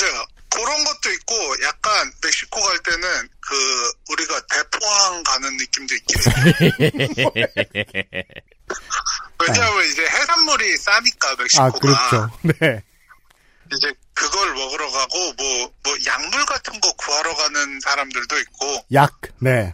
[0.01, 0.27] 맞아요.
[0.49, 7.31] 그런 것도 있고 약간 멕시코 갈 때는 그 우리가 대포항 가는 느낌도 있긴 해요.
[9.41, 12.31] 왜냐하면 이제 해산물이 싸니까 멕시코가 아 그렇죠.
[12.43, 12.83] 네.
[13.73, 19.21] 이제 그걸 먹으러 가고 뭐뭐 약물 같은 거 구하러 가는 사람들도 있고 약.
[19.39, 19.73] 네.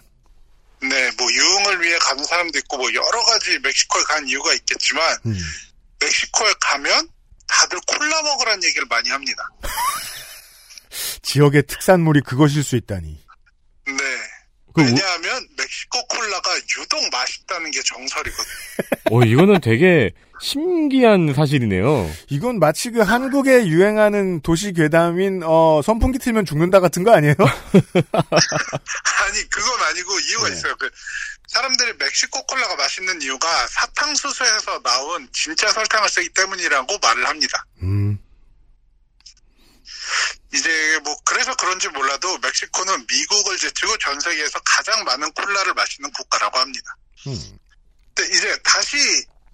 [0.83, 5.37] 네 뭐 유흥을 위해 가는 사람도 있고 뭐 여러 가지 멕시코에 간 이유가 있겠지만 음.
[6.01, 7.09] 멕시코에 가면
[7.49, 9.49] 다들 콜라 먹으라는 얘기를 많이 합니다.
[11.27, 13.19] 지역의 특산물이 그것일 수 있다니.
[13.87, 13.95] 네.
[14.75, 18.55] 그 우- 왜냐하면 멕시코 콜라가 유독 맛있다는 게 정설이거든요.
[19.11, 22.11] 어 이거는 되게 신기한 사실이네요.
[22.29, 27.35] 이건 마치 그 한국에 유행하는 도시 괴담인 어 선풍기 틀면 죽는다 같은 거 아니에요?
[27.41, 27.51] 아니
[29.51, 30.55] 그건 아니고 이유가 네.
[30.55, 30.77] 있어요.
[30.79, 30.89] 그
[31.49, 37.65] 사람들이 멕시코 콜라가 맛있는 이유가 사탕수수에서 나온 진짜 설탕을 쓰기 때문이라고 말을 합니다.
[37.83, 38.19] 음.
[40.55, 46.59] 이제 뭐 그래서 그런지 몰라도 멕시코는 미국을 제치고 전 세계에서 가장 많은 콜라를 마시는 국가라고
[46.59, 46.97] 합니다.
[47.27, 47.59] 음.
[48.15, 48.97] 근데 이제 다시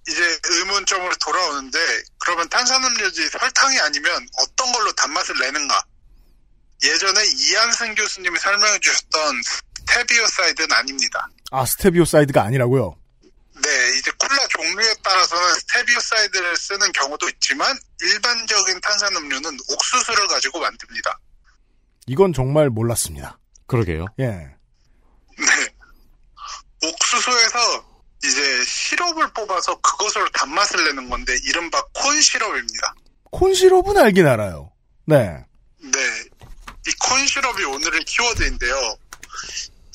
[0.07, 1.79] 이제 의문점으로 돌아오는데
[2.19, 5.81] 그러면 탄산음료지 설탕이 아니면 어떤 걸로 단맛을 내는가?
[6.83, 9.41] 예전에 이한승 교수님이 설명해 주셨던
[9.79, 11.29] 스테비오사이드는 아닙니다.
[11.51, 12.97] 아 스테비오사이드가 아니라고요?
[13.63, 21.19] 네, 이제 콜라 종류에 따라서는 스테비오사이드를 쓰는 경우도 있지만 일반적인 탄산음료는 옥수수를 가지고 만듭니다.
[22.07, 23.39] 이건 정말 몰랐습니다.
[23.67, 24.05] 그러게요.
[24.19, 24.25] 예.
[24.25, 25.75] 네.
[26.85, 27.93] 옥수수에서
[28.25, 32.93] 이제 시럽을 뽑아서 그것으로 단맛을 내는 건데 이른바 콘 시럽입니다.
[33.31, 34.71] 콘 시럽은 알긴 알아요.
[35.05, 35.45] 네.
[35.81, 35.99] 네.
[36.87, 38.97] 이 콘 시럽이 오늘의 키워드인데요.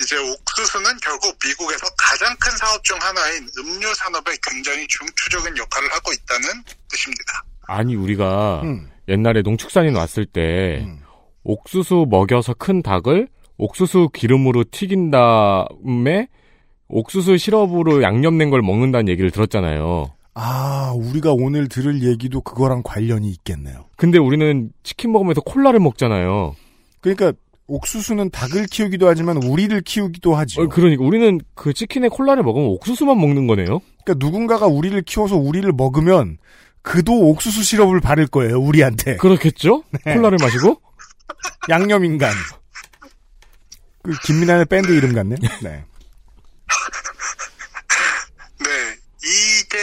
[0.00, 6.12] 이제 옥수수는 결국 미국에서 가장 큰 사업 중 하나인 음료 산업에 굉장히 중추적인 역할을 하고
[6.12, 7.44] 있다는 뜻입니다.
[7.66, 8.88] 아니 우리가 음.
[9.08, 11.00] 옛날에 농축산인 왔을 때 음.
[11.44, 16.28] 옥수수 먹여서 큰 닭을 옥수수 기름으로 튀긴 다음에
[16.88, 20.14] 옥수수 시럽으로 양념 낸 걸 먹는다는 얘기를 들었잖아요.
[20.34, 23.86] 아 우리가 오늘 들을 얘기도 그거랑 관련이 있겠네요.
[23.96, 26.54] 근데 우리는 치킨 먹으면서 콜라를 먹잖아요.
[27.00, 27.32] 그러니까
[27.68, 30.58] 옥수수는 닭을 키우기도 하지만 우리를 키우기도 하지.
[30.60, 33.80] 어, 그러니까 우리는 그 치킨에 콜라를 먹으면 옥수수만 먹는 거네요.
[34.04, 36.38] 그러니까 누군가가 우리를 키워서 우리를 먹으면
[36.82, 38.58] 그도 옥수수 시럽을 바를 거예요.
[38.58, 39.18] 우리한테.
[39.18, 39.84] 그렇겠죠?
[40.04, 40.14] 네.
[40.14, 40.80] 콜라를 마시고
[41.68, 42.32] 양념 인간.
[44.02, 45.36] 그 김민아의 밴드 이름 같네.
[45.62, 45.84] 네.
[48.60, 49.78] 네, 이게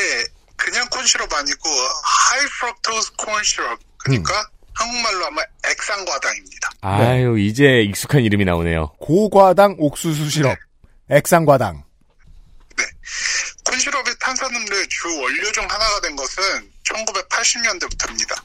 [0.55, 1.69] 그냥 콘시럽 아니고
[2.03, 3.79] 하이프럭토스 콘시럽.
[3.97, 4.54] 그러니까 음.
[4.75, 6.69] 한국말로 하면 액상과당입니다.
[6.81, 8.93] 아유, 이제 익숙한 이름이 나오네요.
[8.99, 10.57] 고과당 옥수수 시럽.
[11.09, 11.83] 액상과당.
[13.65, 18.41] 콘시럽이 탄산음료의 주 원료 중 하나가 된 것은 1980년대부터입니다.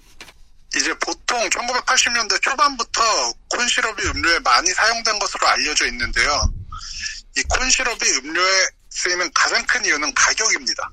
[0.77, 3.03] 이제 보통 1980년대 초반부터
[3.51, 6.43] 콘시럽이 음료에 많이 사용된 것으로 알려져 있는데요.
[7.37, 10.90] 이 콘시럽이 음료에 쓰이는 가장 큰 이유는 가격입니다.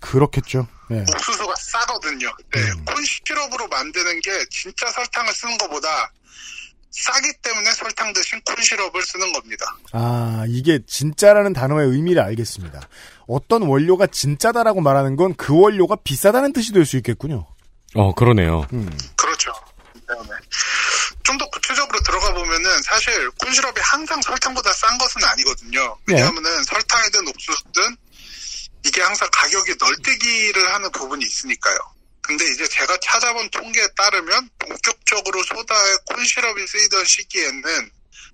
[0.00, 0.66] 그렇겠죠.
[0.90, 1.00] 네.
[1.00, 2.30] 옥수수가 싸거든요.
[2.52, 6.10] 네, 콘시럽으로 만드는 게 진짜 설탕을 쓰는 것보다
[6.90, 9.76] 싸기 때문에 설탕 대신 콘시럽을 쓰는 겁니다.
[9.92, 12.80] 아, 이게 진짜라는 단어의 의미를 알겠습니다.
[13.28, 17.46] 어떤 원료가 진짜다라고 말하는 건 그 원료가 비싸다는 뜻이 될 수 있겠군요.
[17.94, 18.66] 어, 그러네요.
[19.16, 19.52] 그렇죠.
[19.94, 20.14] 네.
[21.24, 25.96] 좀더 구체적으로 들어가 보면은 사실 콘시럽이 항상 설탕보다 싼 것은 아니거든요.
[26.06, 26.14] 네.
[26.14, 27.96] 왜냐하면은 설탕이든 옥수수든
[28.84, 31.78] 이게 항상 가격이 널뛰기를 하는 부분이 있으니까요.
[32.22, 37.90] 근데 이제 제가 찾아본 통계에 따르면 본격적으로 소다에 콘시럽이 쓰이던 시기에는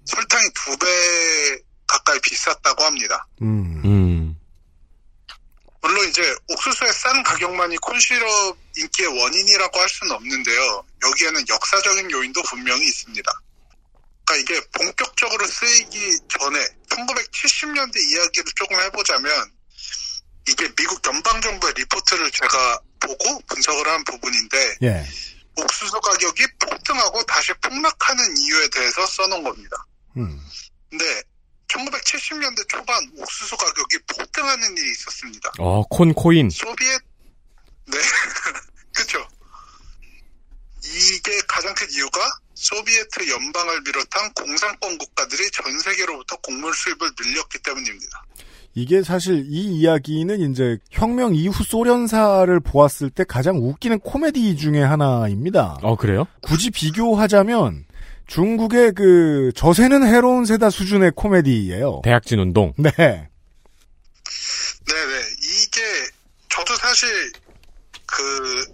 [0.06, 3.26] 설탕이 두 배 가까이 비쌌다고 합니다.
[3.42, 4.34] 음.
[5.80, 10.84] 물론 이제 옥수수의 싼 가격만이 콘시럽 인기의 원인이라고 할 수는 없는데요.
[11.04, 13.30] 여기에는 역사적인 요인도 분명히 있습니다.
[14.24, 19.52] 그러니까 이게 본격적으로 쓰이기 전에 1970년대 이야기를 조금 해보자면
[20.48, 25.06] 이게 미국 연방정부의 리포트를 제가 보고 분석을 한 부분인데 예.
[25.56, 29.86] 옥수수 가격이 폭등하고 다시 폭락하는 이유에 대해서 써놓은 겁니다.
[30.16, 30.40] 음.
[30.90, 31.22] 근데
[31.68, 35.52] 1970년대 초반 옥수수 가격이 폭등하는 일이 있었습니다.
[35.58, 36.50] 어, 콘코인.
[36.50, 37.04] 소비에트
[37.86, 37.98] 네
[38.94, 39.28] 그렇죠.
[40.84, 42.20] 이게 가장 큰 이유가
[42.54, 48.24] 소비에트 연방을 비롯한 공산권 국가들이 전 세계로부터 곡물 수입을 늘렸기 때문입니다.
[48.74, 55.78] 이게 사실 이 이야기는 이제 혁명 이후 소련사를 보았을 때 가장 웃기는 코미디 중에 하나입니다.
[55.82, 56.26] 어, 그래요?
[56.42, 57.84] 굳이 비교하자면
[58.26, 62.00] 중국의 그 저세는 해로운 세다 수준의 코미디예요.
[62.02, 62.72] 대학진 운동.
[62.76, 62.90] 네.
[62.90, 63.28] 네네
[65.62, 65.80] 이게
[66.48, 67.08] 저도 사실
[68.06, 68.64] 그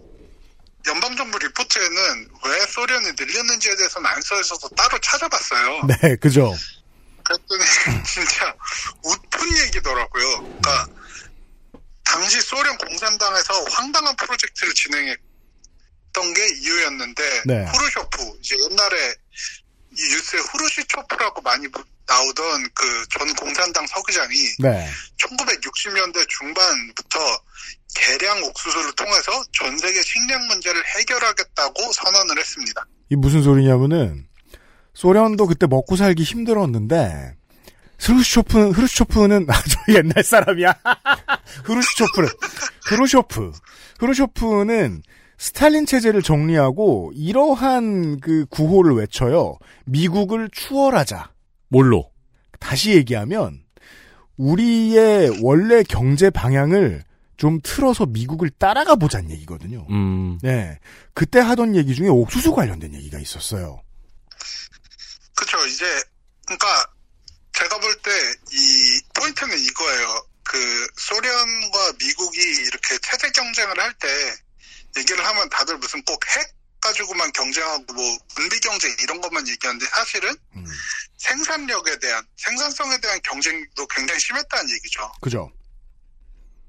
[0.88, 5.82] 연방정부 리포트에는 왜 소련이 늘렸는지에 대해서는 안 써 있어서 따로 찾아봤어요.
[5.88, 6.54] 네, 그죠.
[7.30, 7.64] 그랬더니
[8.06, 8.54] 진짜
[9.04, 10.42] 웃픈 얘기더라고요.
[10.42, 10.86] 그러니까
[12.04, 17.64] 당시 소련 공산당에서 황당한 프로젝트를 진행했던 게 이유였는데 네.
[17.66, 19.14] 후르쇼프 이제 옛날에
[19.96, 24.90] 이 뉴스에 후르시초프라고 많이 부- 나오던 그 전 공산당 서기장이 네.
[25.18, 27.18] 1960년대 중반부터
[27.94, 32.84] 개량 옥수수를 통해서 전 세계 식량 문제를 해결하겠다고 선언을 했습니다.
[33.10, 34.28] 이 무슨 소리냐면은
[35.00, 37.32] 소련도 그때 먹고 살기 힘들었는데
[38.00, 40.74] 흐루쇼프는 흐루쇼프는 아주 옛날 사람이야.
[41.64, 42.28] 흐루쇼프는
[42.84, 43.52] 흐루쇼프
[43.98, 45.02] 흐루쇼프는
[45.38, 49.56] 스탈린 체제를 정리하고 이러한 그 구호를 외쳐요.
[49.86, 51.30] 미국을 추월하자.
[51.70, 52.10] 뭘로?
[52.58, 53.62] 다시 얘기하면
[54.36, 57.04] 우리의 원래 경제 방향을
[57.38, 59.86] 좀 틀어서 미국을 따라가 보자는 얘기거든요.
[59.88, 60.38] 음.
[60.42, 60.78] 네.
[61.14, 63.80] 그때 하던 얘기 중에 옥수수 관련된 얘기가 있었어요.
[65.70, 66.02] 이제
[66.46, 66.87] 그러니까
[67.52, 68.11] 제가 볼 때
[68.52, 70.26] 이 포인트는 이거예요.
[70.44, 74.09] 그 소련과 미국이 이렇게 체제 경쟁을 할 때
[74.96, 80.35] 얘기를 하면 다들 무슨 꼭 핵 가지고만 경쟁하고 뭐 군비 경쟁 이런 것만 얘기하는데 사실은
[81.18, 85.12] 생산력에 대한 생산성에 대한 경쟁도 굉장히 심했다는 얘기죠.
[85.20, 85.52] 그죠?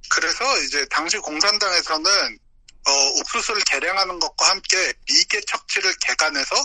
[0.09, 2.39] 그래서 이제 당시 공산당에서는
[2.87, 6.55] 어, 옥수수를 개량하는 것과 함께 미개 척지를 개간해서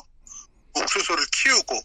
[0.75, 1.81] 옥수수를 키우고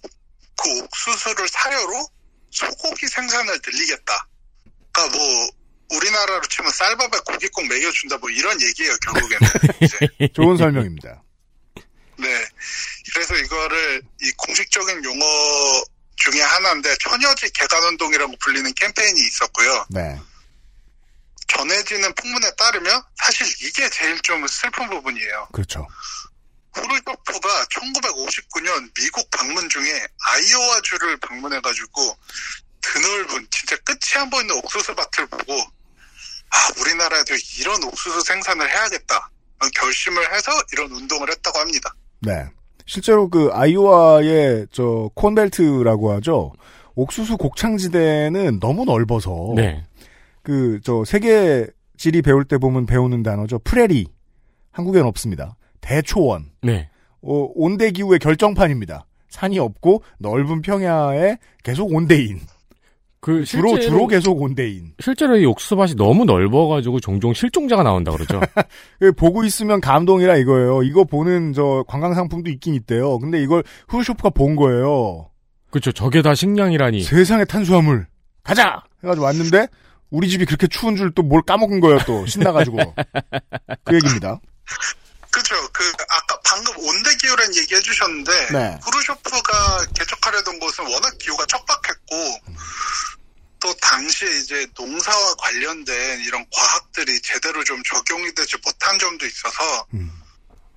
[0.56, 2.08] 그 옥수수를 사료로
[2.52, 4.28] 소고기 생산을 늘리겠다.
[4.92, 5.50] 그러니까 뭐
[5.92, 9.48] 우리나라로 치면 쌀밥에 고기 꼭 먹여준다 뭐 이런 얘기예요 결국에는.
[9.82, 10.28] 이제.
[10.34, 11.22] 좋은 설명입니다.
[12.18, 12.46] 네.
[13.14, 15.26] 그래서 이거를 이 공식적인 용어
[16.18, 19.86] 중에 하나인데 처녀지 개간운동이라고 불리는 캠페인이 있었고요.
[19.90, 20.20] 네.
[21.48, 25.50] 전해지는 풍문에 따르면 사실 이게 제일 좀 슬픈 부분이에요.
[25.52, 25.88] 그렇죠.
[26.74, 29.84] 후르쇼프가 1959년 미국 방문 중에
[30.30, 32.16] 아이오와주를 방문해가지고
[32.82, 39.30] 드넓은 진짜 끝이 안 보이는 옥수수 밭을 보고 아 우리나라에도 이런 옥수수 생산을 해야겠다
[39.76, 41.94] 결심을 해서 이런 운동을 했다고 합니다.
[42.20, 42.46] 네.
[42.88, 46.54] 실제로 그 아이오와의 저 콘벨트라고 하죠.
[46.96, 49.86] 옥수수 곡창지대는 너무 넓어서 네.
[50.44, 53.60] 그 저 세계 지리 배울 때 보면 배우는 단어죠.
[53.60, 54.08] 프레리.
[54.72, 55.56] 한국에는 없습니다.
[55.82, 56.46] 대초원.
[56.62, 56.89] 네.
[57.22, 59.06] 어, 온대 기후의 결정판입니다.
[59.30, 62.39] 산이 없고 넓은 평야에 계속 온대인.
[63.20, 64.94] 그 주로 실제로- 주로 계속 온대인.
[65.00, 68.39] 실제로 이 옥수수밭이 너무 넓어가지고 종종 실종자가 나온다 그러죠.
[69.00, 70.82] 그 보고 있으면 감동이라 이거예요.
[70.82, 73.20] 이거 보는 저 관광 상품도 있긴 있대요.
[73.20, 75.30] 근데 이걸 후르쇼프가 본 거예요.
[75.70, 75.91] 그렇죠.
[75.91, 77.02] 저게 다 식량이라니.
[77.04, 78.08] 세상에 탄수화물
[78.44, 79.67] 가자 해가지고 왔는데
[80.10, 82.00] 우리 집이 그렇게 추운 줄 또 뭘 까먹은 거예요.
[82.08, 82.78] 또 신나가지고
[83.86, 84.39] 그 얘기입니다.
[85.32, 85.56] 그죠.
[85.72, 88.80] 그 아까 방금 온대 기후라는 얘기 해주셨는데 네.
[88.84, 92.15] 후르쇼프가 개척하려던 곳은 워낙 기후가 척박했고
[93.62, 99.86] 또 당시에 이제 농사와 관련된 이런 과학들이 제대로 좀 적용이 되지 못한 점도 있어서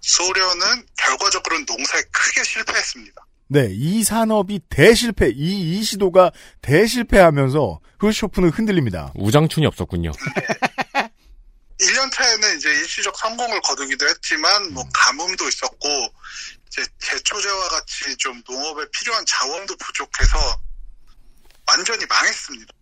[0.00, 3.26] 소련은 결과적으로는 농사에 크게 실패했습니다.
[3.48, 6.30] 네, 이 산업이 대실패, 이, 이 시도가
[6.62, 9.12] 대실패하면서 후르쇼프는 흔들립니다.
[9.14, 10.12] 우장춘이 없었군요.
[11.80, 15.88] 1년 차에는 이제 일시적 성공을 거두기도 했지만 뭐 가뭄도 있었고
[16.68, 20.60] 이제 제초제와 같이 좀 농업에 필요한 자원도 부족해서
[21.66, 22.72] 완전히 망했습니다.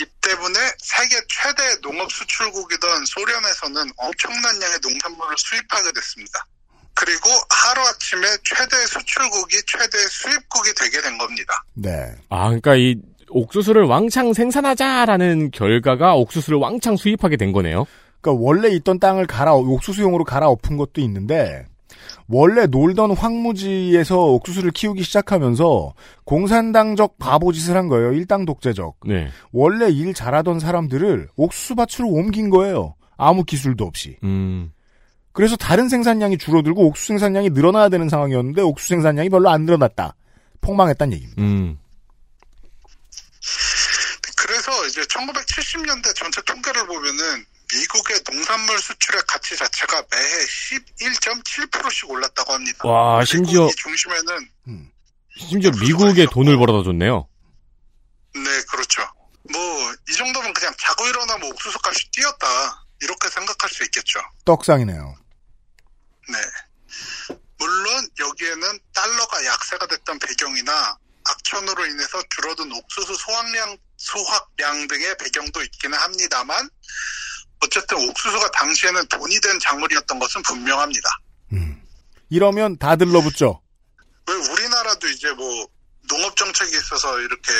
[0.00, 6.46] 이 때문에 세계 최대 농업 수출국이던 소련에서는 엄청난 양의 농산물을 수입하게 됐습니다.
[6.94, 11.64] 그리고 하루아침에 최대 수출국이 최대 수입국이 되게 된 겁니다.
[11.74, 12.14] 네.
[12.28, 12.96] 아, 그러니까 이
[13.28, 17.86] 옥수수를 왕창 생산하자라는 결과가 옥수수를 왕창 수입하게 된 거네요.
[18.20, 21.64] 그러니까 원래 있던 땅을 갈아 옥수수용으로 갈아엎은 것도 있는데
[22.28, 28.12] 원래 놀던 황무지에서 옥수수를 키우기 시작하면서 공산당적 바보짓을 한 거예요.
[28.12, 29.00] 일당 독재적.
[29.06, 29.28] 네.
[29.52, 32.94] 원래 일 잘하던 사람들을 옥수수밭으로 옮긴 거예요.
[33.16, 34.16] 아무 기술도 없이.
[34.22, 34.72] 음.
[35.32, 40.14] 그래서 다른 생산량이 줄어들고 옥수수 생산량이 늘어나야 되는 상황이었는데 옥수수 생산량이 별로 안 늘어났다.
[40.60, 41.42] 폭망했다는 얘기입니다.
[41.42, 41.78] 음.
[44.36, 52.88] 그래서 이제 1970년대 전체 통계를 보면은 미국의 농산물 수출의 가치 자체가 매해 11.7%씩 올랐다고 합니다.
[52.88, 54.50] 와, 심지어- 이 중심에는
[55.38, 57.28] 심지어 미국에 돈을 벌어다 줬네요.
[58.34, 59.02] 네, 그렇죠.
[59.52, 64.20] 뭐 이 정도면 그냥 자고 일어나면 옥수수 값이 뛰었다 이렇게 생각할 수 있겠죠.
[64.44, 65.16] 떡상이네요.
[66.28, 66.38] 네.
[67.58, 75.96] 물론 여기에는 달러가 약세가 됐던 배경이나 악천후로 인해서 줄어든 옥수수 소확량 소확량 등의 배경도 있기는
[75.98, 76.68] 합니다만
[77.62, 81.08] 어쨌든 옥수수가 당시에는 돈이 된 작물이었던 것은 분명합니다.
[82.30, 83.60] 이러면 다 들러붙죠.
[84.28, 85.66] 왜 우리나라도 이제 뭐
[86.08, 87.52] 농업 정책에 있어서 이렇게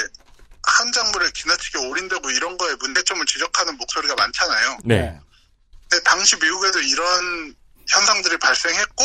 [0.63, 4.79] 한 작물에 지나치게 올인되고 이런 거에 문제점을 지적하는 목소리가 많잖아요.
[4.85, 5.19] 네.
[5.89, 7.55] 근데 당시 미국에도 이런
[7.89, 9.05] 현상들이 발생했고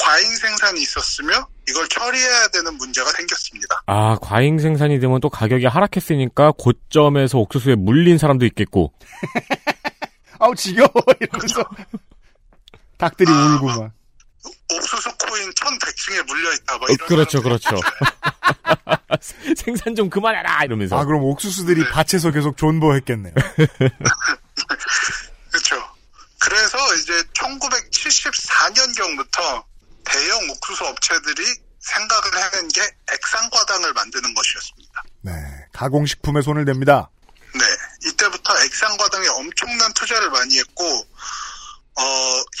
[0.00, 3.82] 과잉 생산이 있었으며 이걸 처리해야 되는 문제가 생겼습니다.
[3.86, 8.92] 아, 과잉 생산이 되면 또 가격이 하락했으니까 고점에서 옥수수에 물린 사람도 있겠고.
[10.42, 10.88] 아우 지겨워
[11.20, 11.62] 이러면서
[12.98, 13.92] 닭들이 울고 막.
[14.74, 16.78] 옥수수 코인 1100층에 물려있다.
[16.78, 17.78] 막 어, 이런 그렇죠, 그렇죠.
[19.56, 20.98] 생산 좀 그만해라 이러면서.
[20.98, 23.34] 아 그럼 옥수수들이 밭에서 계속 존버했겠네요.
[25.50, 25.76] 그렇죠.
[26.40, 29.64] 그래서 이제 1974년경부터
[30.04, 31.44] 대형 옥수수 업체들이
[31.78, 32.80] 생각을 해낸 게
[33.12, 35.02] 액상과당을 만드는 것이었습니다.
[35.20, 35.32] 네,
[35.72, 37.06] 가공식품에 손을 댑니다.
[37.54, 37.60] 네,
[38.04, 42.02] 이때부터 액상과당에 엄청난 투자를 많이 했고, 어,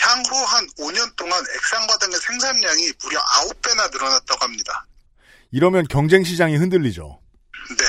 [0.00, 4.86] 향후 한 5년 동안 액상과당의 생산량이 무려 9배나 늘어났다고 합니다.
[5.50, 7.18] 이러면 경쟁 시장이 흔들리죠.
[7.70, 7.84] 네,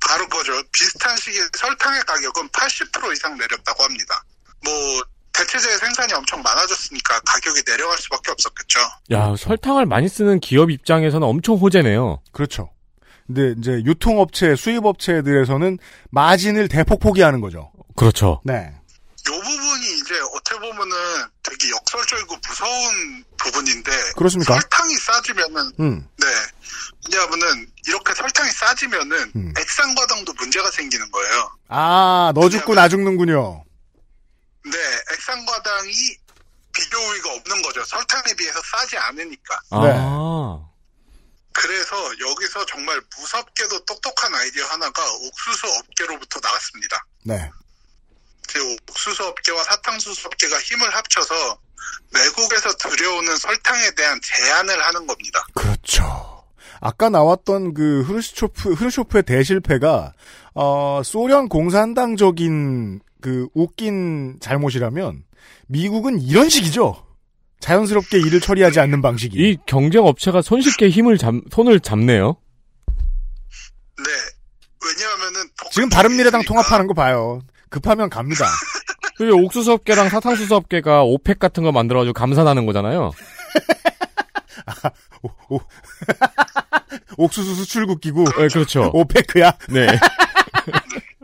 [0.00, 0.52] 바로 그거죠.
[0.72, 4.22] 비슷한 시기에 설탕의 가격은 80% 이상 내렸다고 합니다.
[4.62, 5.02] 뭐,
[5.32, 8.78] 대체재 생산이 엄청 많아졌으니까 가격이 내려갈 수밖에 없었겠죠.
[9.10, 12.22] 야, 설탕을 많이 쓰는 기업 입장에서는 엄청 호재네요.
[12.32, 12.70] 그렇죠.
[13.26, 15.78] 근데 이제 유통업체, 수입업체들에서는
[16.10, 17.72] 마진을 대폭 포기하는 거죠.
[17.96, 18.40] 그렇죠.
[18.44, 18.74] 네.
[19.26, 20.96] 이 부분이 이제 어떻게 보면은
[21.42, 24.52] 되게 역설적이고 무서운 부분인데 그렇습니까?
[24.54, 26.08] 설탕이 싸지면은 음.
[26.18, 26.26] 네
[27.10, 29.54] 왜냐하면은 이렇게 설탕이 싸지면은 음.
[29.58, 31.50] 액상과당도 문제가 생기는 거예요.
[31.68, 33.64] 아, 너 죽고 나 죽는군요.
[34.64, 34.78] 네
[35.12, 35.92] 액상 과당이
[36.74, 37.82] 비교 우위가 없는 거죠.
[37.84, 39.60] 설탕에 비해서 싸지 않으니까.
[39.70, 39.80] 아.
[39.86, 40.73] 네.
[41.54, 47.06] 그래서 여기서 정말 무섭게도 똑똑한 아이디어 하나가 옥수수 업계로부터 나왔습니다.
[47.24, 47.50] 네.
[48.48, 51.58] 그 옥수수 업계와 사탕수수 업계가 힘을 합쳐서
[52.14, 55.46] 외국에서 들여오는 설탕에 대한 제한을 하는 겁니다.
[55.54, 56.44] 그렇죠.
[56.80, 60.12] 아까 나왔던 그 흐르쇼프, 흐르쇼프의 대실패가,
[60.54, 65.24] 어, 소련 공산당적인 그 웃긴 잘못이라면,
[65.66, 67.03] 미국은 이런 식이죠.
[67.64, 69.38] 자연스럽게 일을 처리하지 않는 방식이.
[69.38, 72.36] 이 경쟁 업체가 손쉽게 힘을 잡, 손을 잡네요.
[73.96, 74.04] 네.
[74.84, 77.40] 왜냐하면은 지금 바른미래당 통합하는 거 봐요.
[77.70, 78.44] 급하면 갑니다.
[79.16, 83.12] 그리고 옥수수업계랑 사탕수수업계가 오펙 같은 거 만들어가지고 감산하는 거잖아요.
[84.66, 84.90] 아,
[85.22, 85.60] 오, 오.
[87.16, 88.24] 옥수수 수출국 기구.
[88.24, 88.42] 그렇죠.
[88.42, 88.90] 네, 그렇죠.
[88.92, 89.52] 오페크야.
[89.70, 89.86] 네.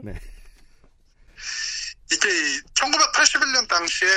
[0.02, 0.14] 네.
[2.10, 2.28] 이게
[2.74, 4.08] 1981년 당시에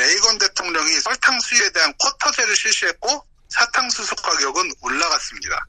[0.00, 5.66] 레이건 대통령이 설탕 수입에 대한 쿼터제를 실시했고 사탕수수 가격은 올라갔습니다.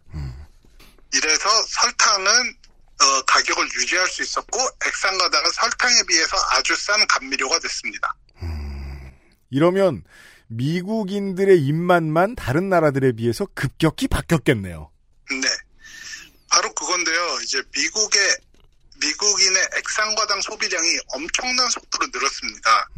[1.13, 2.55] 이래서 설탕은
[3.01, 8.15] 어, 가격을 유지할 수 있었고 액상가당은 설탕에 비해서 아주 싼 감미료가 됐습니다.
[9.49, 10.03] 이러면
[10.47, 14.91] 미국인들의 입맛만 다른 나라들에 비해서 급격히 바뀌었겠네요.
[15.29, 15.47] 네.
[16.49, 17.39] 바로 그건데요.
[17.43, 18.37] 이제 미국의
[19.01, 22.89] 미국인의 액상과당 소비량이 엄청난 속도로 늘었습니다.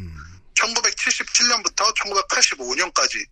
[0.56, 3.26] 1977년부터 1985년까지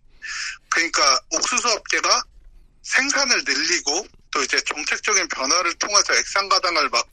[0.68, 2.22] 그러니까 옥수수 업계가
[2.82, 7.06] 생산을 늘리고 또 이제 정책적인 변화를 통해서 액상가당을 막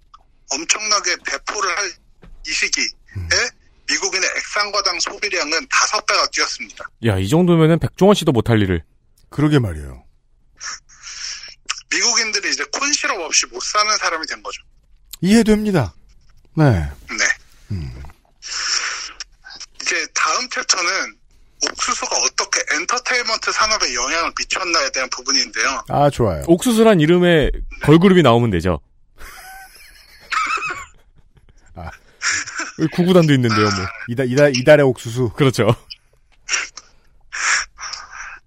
[0.51, 2.09] 엄청나게 배포를 할
[2.47, 2.85] 이 시기에
[3.87, 6.85] 미국인의 액상과당 소비량은 다섯 배가 뛰었습니다.
[7.05, 8.83] 야, 이 정도면은 백종원 씨도 못할 일을.
[9.29, 10.05] 그러게 말이에요.
[11.91, 14.61] 미국인들이 이제 콘시럽 없이 못 사는 사람이 된 거죠.
[15.21, 15.93] 이해됩니다.
[16.55, 16.65] 네.
[17.09, 17.25] 네.
[19.89, 21.17] 이제 다음 챕터는
[21.71, 25.83] 옥수수가 어떻게 엔터테인먼트 산업에 영향을 미쳤나에 대한 부분인데요.
[25.89, 26.43] 아, 좋아요.
[26.45, 27.49] 옥수수란 이름에
[27.81, 28.79] 걸그룹이 나오면 되죠.
[31.75, 31.89] 아.
[32.93, 33.87] 구구단도 있는데요, 뭐.
[34.07, 35.31] 이달, 이달, 이달의 옥수수.
[35.35, 35.67] 그렇죠.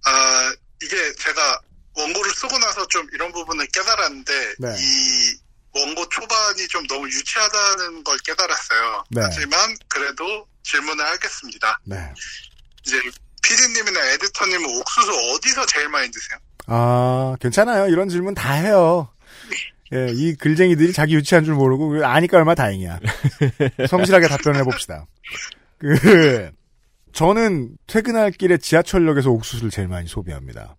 [0.05, 1.61] 아, 이게 제가
[1.95, 4.77] 원고를 쓰고 나서 좀 이런 부분을 깨달았는데, 네.
[4.79, 5.39] 이
[5.75, 9.05] 원고 초반이 좀 너무 유치하다는 걸 깨달았어요.
[9.11, 9.23] 네.
[9.25, 11.79] 하지만 그래도 질문을 하겠습니다.
[11.85, 11.97] 네.
[12.87, 13.01] 이제
[13.43, 16.39] 피디님이나 에디터님은 옥수수 어디서 제일 많이 드세요?
[16.67, 17.89] 아, 괜찮아요.
[17.89, 19.09] 이런 질문 다 해요.
[19.93, 23.01] 예, 이 글쟁이들이 자기 유치한 줄 모르고 아니까 얼마나 다행이야.
[23.89, 25.07] 성실하게 답변해 봅시다.
[25.79, 26.51] 그
[27.13, 30.77] 저는 퇴근할 길에 지하철역에서 옥수수를 제일 많이 소비합니다.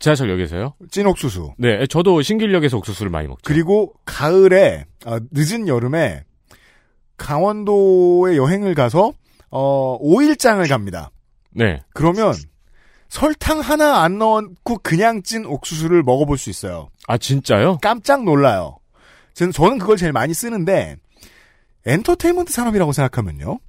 [0.00, 0.74] 지하철역에서요?
[0.90, 1.54] 찐 옥수수.
[1.58, 3.42] 네, 저도 신길역에서 옥수수를 많이 먹죠.
[3.44, 6.24] 그리고 가을에 아, 늦은 여름에
[7.16, 9.12] 강원도에 여행을 가서
[9.50, 11.10] 어 5일장을 갑니다.
[11.50, 11.82] 네.
[11.94, 12.34] 그러면
[13.08, 16.90] 설탕 하나 안 넣고 그냥 찐 옥수수를 먹어볼 수 있어요.
[17.06, 17.78] 아, 진짜요?
[17.80, 18.78] 깜짝 놀라요.
[19.34, 20.96] 저는, 저는 그걸 제일 많이 쓰는데,
[21.86, 23.60] 엔터테인먼트 산업이라고 생각하면요.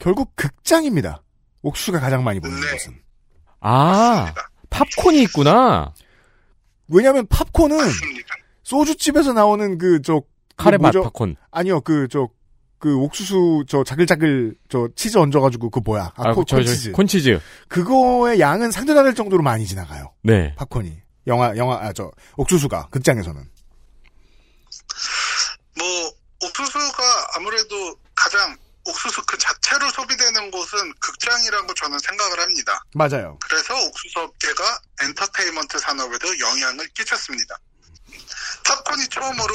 [0.00, 1.22] 결국 극장입니다.
[1.62, 2.72] 옥수수가 가장 많이 보이는 네.
[2.72, 2.94] 것은.
[3.60, 4.34] 아,
[4.70, 5.94] 팝콘이 있구나.
[6.88, 8.34] 왜냐면 팝콘은 맞습니다.
[8.64, 10.20] 소주집에서 나오는 그, 저,
[10.56, 11.02] 그 카레맛 뭐죠?
[11.02, 11.36] 팝콘.
[11.52, 12.28] 아니요, 그, 저,
[12.78, 16.12] 그 옥수수, 저, 자글자글, 저, 치즈 얹어가지고, 그 뭐야.
[16.16, 16.92] 아, 아, 콘, 저, 저, 콘치즈.
[16.92, 17.40] 콘치즈.
[17.68, 20.12] 그거의 양은 상대가 될 정도로 많이 지나가요.
[20.22, 20.54] 네.
[20.56, 21.00] 팝콘이.
[21.26, 23.50] 영화, 영화, 아, 저, 옥수수가, 극장에서는.
[25.78, 26.12] 뭐
[26.42, 27.02] 옥수수가
[27.36, 28.56] 아무래도 가장
[28.86, 32.80] 옥수수 그 자체로 소비되는 곳은 극장이라고 저는 생각을 합니다.
[32.94, 33.38] 맞아요.
[33.40, 37.58] 그래서 옥수수 업계가 엔터테인먼트 산업에도 영향을 끼쳤습니다.
[38.64, 39.54] 팝콘이 처음으로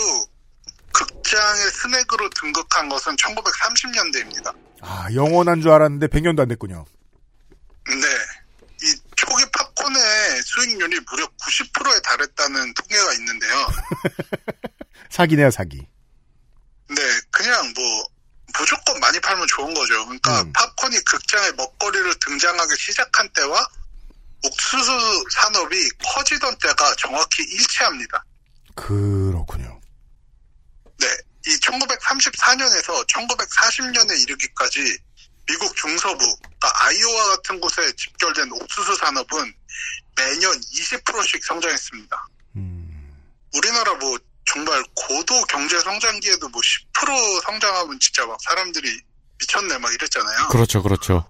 [0.93, 4.55] 극장의 스낵으로 등극한 것은 1930년대입니다.
[4.81, 6.85] 아, 영원한 줄 알았는데 100년도 안 됐군요.
[7.87, 8.07] 네.
[8.83, 10.01] 이 초기 팝콘의
[10.43, 13.67] 수익률이 무려 90%에 달했다는 통계가 있는데요.
[15.09, 15.77] 사기네요, 사기.
[16.89, 18.03] 네, 그냥 뭐
[18.57, 20.05] 무조건 많이 팔면 좋은 거죠.
[20.05, 20.51] 그러니까 음.
[20.53, 23.67] 팝콘이 극장의 먹거리로 등장하기 시작한 때와
[24.43, 28.23] 옥수수 산업이 커지던 때가 정확히 일치합니다.
[28.75, 29.70] 그렇군요.
[31.01, 31.07] 네,
[31.47, 34.97] 이 1934년에서 1940년에 이르기까지
[35.47, 39.53] 미국 중서부, 그러니까 아이오와 같은 곳에 집결된 옥수수 산업은
[40.15, 42.27] 매년 20%씩 성장했습니다.
[43.53, 46.61] 우리나라 뭐 정말 고도 경제 성장기에도 뭐
[46.93, 49.01] 10% 성장하면 진짜 막 사람들이
[49.39, 50.47] 미쳤네 막 이랬잖아요.
[50.49, 51.27] 그렇죠, 그렇죠.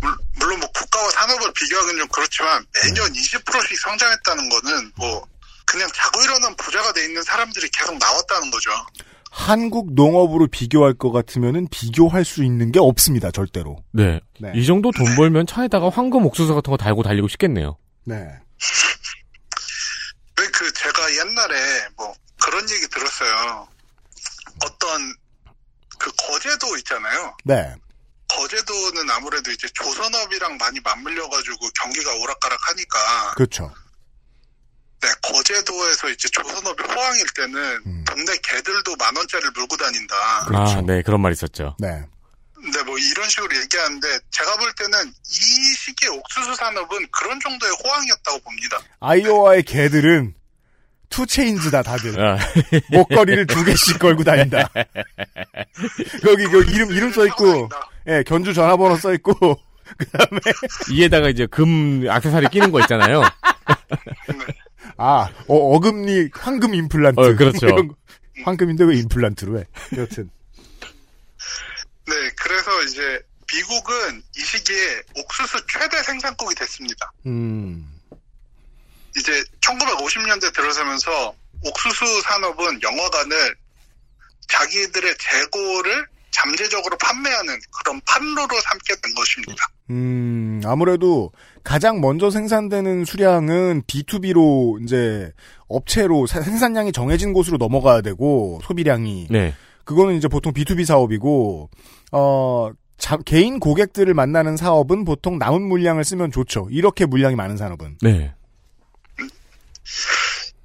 [0.00, 5.26] 물- 물론 뭐 국가와 산업을 비교하기는 좀 그렇지만 매년 20%씩 성장했다는 거는 뭐
[5.72, 8.70] 그냥 자고 일어난 부자가 돼 있는 사람들이 계속 나왔다는 거죠.
[9.30, 13.82] 한국 농업으로 비교할 것 같으면은 비교할 수 있는 게 없습니다, 절대로.
[13.90, 14.20] 네.
[14.38, 14.52] 네.
[14.54, 17.78] 이 정도 돈 벌면 차에다가 황금 옥수수 같은 거 달고 달리고 싶겠네요.
[18.04, 18.16] 네.
[20.38, 22.14] 왜그 제가 옛날에 뭐
[22.44, 23.66] 그런 얘기 들었어요.
[24.66, 25.14] 어떤
[25.98, 27.34] 그 거제도 있잖아요.
[27.44, 27.74] 네.
[28.28, 33.72] 거제도는 아무래도 이제 조선업이랑 많이 맞물려 가지고 경기가 오락가락 하니까 그렇죠.
[35.02, 40.14] 네, 거제도에서 이제 조선업이 호황일 때는 동네 개들도 만 원짜리를 물고 다닌다.
[40.52, 41.76] 아, 네, 그런 말 있었죠.
[41.80, 42.04] 네.
[42.54, 48.38] 근데 뭐 이런 식으로 얘기하는데 제가 볼 때는 이 시기의 옥수수 산업은 그런 정도의 호황이었다고
[48.40, 48.78] 봅니다.
[49.00, 50.34] 아이오와의 개들은
[51.08, 52.18] 투체인즈다, 다들.
[52.24, 52.38] 아,
[52.92, 54.68] 목걸이를 두 개씩 걸고 다닌다.
[56.24, 57.68] 거기, 그 이름, 이름 써 있고,
[58.06, 59.34] 예, 견주 전화번호 써 있고,
[59.98, 60.40] 그 다음에,
[60.90, 63.22] 이에다가 이제 금 액세서리 끼는 거 있잖아요.
[64.96, 67.20] 아, 어, 어금니, 황금 임플란트.
[67.20, 67.66] 어, 그렇죠.
[67.66, 67.96] 뭐.
[68.44, 69.64] 황금인데 왜 임플란트로 해?
[69.96, 70.30] 여튼.
[72.06, 73.20] 네, 그래서 이제
[73.54, 77.12] 미국은 이 시기에 옥수수 최대 생산국이 됐습니다.
[77.26, 77.88] 음.
[79.16, 81.34] 이제 1950년대 들어서면서
[81.64, 83.54] 옥수수 산업은 영화관을
[84.48, 89.66] 자기들의 재고를 잠재적으로 판매하는 그런 판로로 삼게 된 것입니다.
[89.90, 91.30] 음, 아무래도
[91.64, 95.32] 가장 먼저 생산되는 수량은 B2B로 이제
[95.68, 99.54] 업체로 사- 생산량이 정해진 곳으로 넘어가야 되고 소비량이 네.
[99.84, 101.70] 그거는 이제 보통 B2B 사업이고
[102.12, 106.68] 어 자- 개인 고객들을 만나는 사업은 보통 남은 물량을 쓰면 좋죠.
[106.70, 107.98] 이렇게 물량이 많은 산업은.
[108.02, 108.32] 네.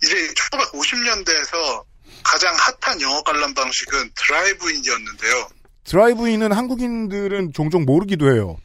[0.03, 1.83] 이제 1950년대에서
[2.23, 5.47] 가장 핫한 영화 관람 방식은 드라이브인이었는데요.
[5.85, 8.57] 드라이브인은 한국인들은 종종 모르기도 해요.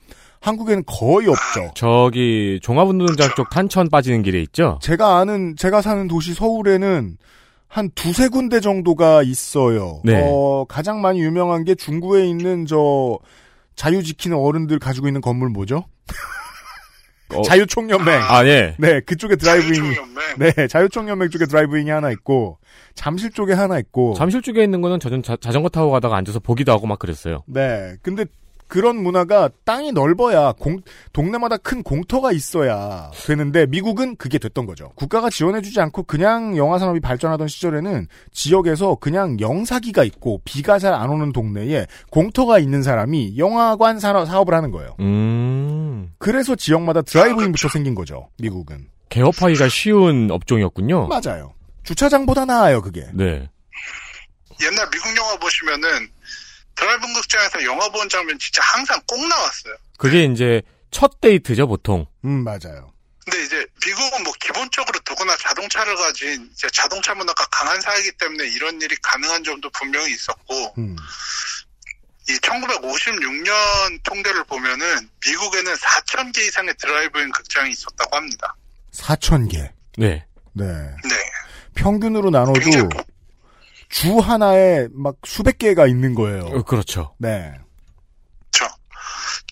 [0.42, 1.70] 한국에는 거의 없죠.
[1.74, 4.78] 저기 종합운동장 쪽 탄천 빠지는 길에 있죠.
[4.82, 7.16] 제가 아는 제가 사는 도시 서울에는
[7.68, 10.00] 한 두세 군데 정도가 있어요.
[10.04, 10.20] 네.
[10.22, 13.18] 어, 가장 많이 유명한 게 중구에 있는 저
[13.76, 15.84] 자유 지키는 어른들 가지고 있는 건물 뭐죠?
[17.34, 18.20] 어, 자유총연맹.
[18.28, 18.74] 아 예.
[18.78, 20.22] 네, 그쪽에 드라이브인이 자유총연맹.
[20.38, 22.58] 네, 자유총연맹 쪽에 드라이브인이 하나 있고
[22.94, 24.14] 잠실 쪽에 하나 있고.
[24.14, 27.42] 잠실 쪽에 있는 거는 저는 자, 자전거 타고 가다가 앉아서 보기도 하고 막 그랬어요.
[27.46, 27.94] 네.
[28.02, 28.26] 근데
[28.72, 30.80] 그런 문화가 땅이 넓어야 공,
[31.12, 34.92] 동네마다 큰 공터가 있어야 되는데 미국은 그게 됐던 거죠.
[34.94, 41.10] 국가가 지원해주지 않고 그냥 영화 산업이 발전하던 시절에는 지역에서 그냥 영사기가 있고 비가 잘 안
[41.10, 44.96] 오는 동네에 공터가 있는 사람이 영화관 산업, 사업을 하는 거예요.
[45.00, 46.10] 음.
[46.16, 48.30] 그래서 지역마다 드라이브인부터 생긴 거죠.
[48.38, 48.88] 미국은.
[49.10, 51.08] 개업하기가 쉬운 업종이었군요.
[51.08, 51.52] 맞아요.
[51.82, 53.06] 주차장보다 나아요, 그게.
[53.12, 53.50] 네.
[54.62, 56.08] 옛날 미국 영화 보시면은
[56.82, 59.76] 드라이브 극장에서 영화 본 장면 진짜 항상 꼭 나왔어요.
[59.98, 62.06] 그게 이제 첫 데이트죠, 보통.
[62.24, 62.92] 음, 맞아요.
[63.24, 68.82] 근데 이제 미국은 뭐 기본적으로 누구나 자동차를 가진 이제 자동차 문화가 강한 사회이기 때문에 이런
[68.82, 70.96] 일이 가능한 점도 분명히 있었고 음.
[72.28, 78.56] 이 1956년 통계를 보면은 미국에는 4천 개 이상의 드라이브인 극장이 있었다고 합니다.
[78.92, 79.70] 4,000개.
[79.98, 80.26] 네.
[80.54, 80.64] 네.
[80.64, 81.16] 네.
[81.74, 82.88] 평균으로 나눠도 굉장히
[83.92, 86.44] 주 하나에 막 수백 개가 있는 거예요.
[86.46, 87.14] 어, 그렇죠.
[87.18, 87.52] 네.
[88.50, 88.74] 그렇죠.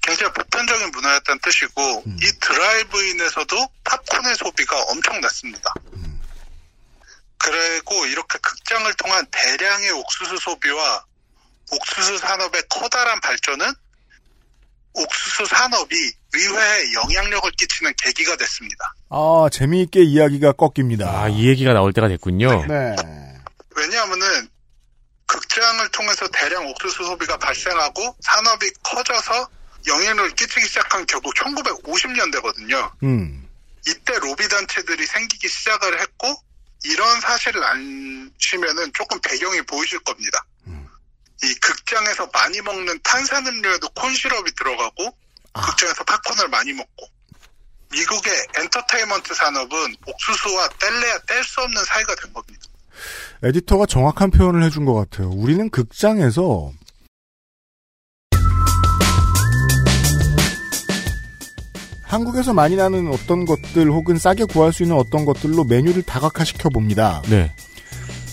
[0.01, 2.17] 굉장히 보편적인 문화였다는 뜻이고 음.
[2.19, 5.75] 이 드라이브인에서도 팝콘의 소비가 엄청났습니다.
[7.37, 11.05] 그리고 이렇게 극장을 통한 대량의 옥수수 소비와
[11.73, 13.67] 옥수수 산업의 커다란 발전은
[14.95, 15.95] 옥수수 산업이
[16.33, 18.95] 의회에 영향력을 끼치는 계기가 됐습니다.
[19.11, 21.11] 아, 재미있게 이야기가 꺾입니다.
[21.11, 22.67] 아, 이 얘기가 나올 때가 됐군요.
[22.67, 22.97] 네.
[23.81, 24.49] 왜냐하면은
[25.27, 29.49] 극장을 통해서 대량 옥수수 소비가 발생하고 산업이 커져서
[29.87, 32.93] 영향력을 끼치기 시작한 결국 1950년대거든요.
[33.03, 33.49] 음.
[33.87, 36.35] 이때 로비 단체들이 생기기 시작을 했고
[36.85, 40.45] 이런 사실을 아시면은 조금 배경이 보이실 겁니다.
[41.43, 45.17] 이 극장에서 많이 먹는 탄산음료에도 콘시럽이 들어가고
[45.55, 47.07] 극장에서 팝콘을 많이 먹고
[47.91, 52.67] 미국의 엔터테인먼트 산업은 옥수수와 뗄래야 뗄 수 없는 사이가 된 겁니다.
[53.43, 55.31] 에디터가 정확한 표현을 해준 것 같아요.
[55.31, 56.73] 우리는 극장에서
[62.03, 67.23] 한국에서 많이 나는 어떤 것들 혹은 싸게 구할 수 있는 어떤 것들로 메뉴를 다각화시켜 봅니다.
[67.31, 67.55] 네.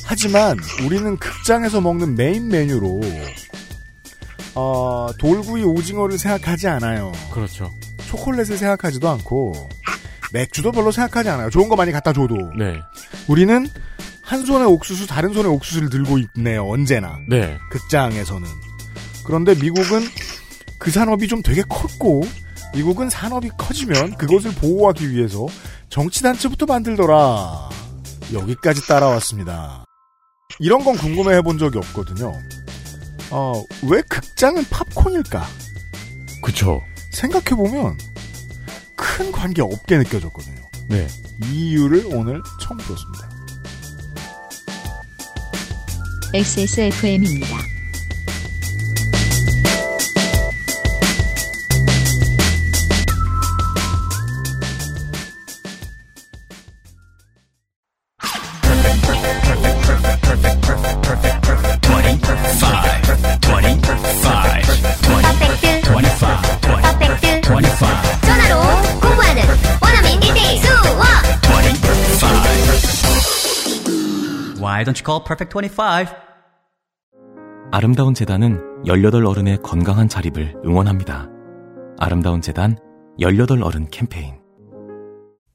[0.03, 3.01] 하지만 우리는 극장에서 먹는 메인 메뉴로
[4.55, 7.11] 어, 돌구이 오징어를 생각하지 않아요.
[7.31, 7.71] 그렇죠.
[8.07, 9.69] 초콜릿을 생각하지도 않고
[10.33, 11.51] 맥주도 별로 생각하지 않아요.
[11.51, 12.79] 좋은 거 많이 갖다 줘도 네.
[13.27, 13.67] 우리는
[14.27, 16.69] 한 손에 옥수수 다른 손에 옥수수를 들고 있네요.
[16.69, 17.57] 언제나 네.
[17.71, 18.45] 극장에서는
[19.23, 20.01] 그런데 미국은
[20.77, 22.27] 그 산업이 좀 되게 컸고
[22.75, 25.47] 미국은 산업이 커지면 그것을 보호하기 위해서
[25.87, 27.69] 정치단체부터 만들더라.
[28.33, 29.85] 여기까지 따라왔습니다.
[30.59, 32.33] 이런 건 궁금해 해본 적이 없거든요.
[33.31, 35.47] 어, 왜 극장은 팝콘일까?
[36.43, 36.81] 그쵸.
[37.13, 37.97] 생각해보면
[38.97, 40.61] 큰 관계 없게 느껴졌거든요.
[40.89, 41.07] 네.
[41.45, 43.36] 이 이유를 오늘 처음 들었습니다.
[46.33, 47.76] XSFM입니다.
[74.67, 76.13] Why don't you call Perfect 25?
[77.71, 81.29] 아름다운 재단은 18 어른의 건강한 자립을 응원합니다.
[81.97, 82.77] 아름다운 재단
[83.17, 84.35] 18 어른 캠페인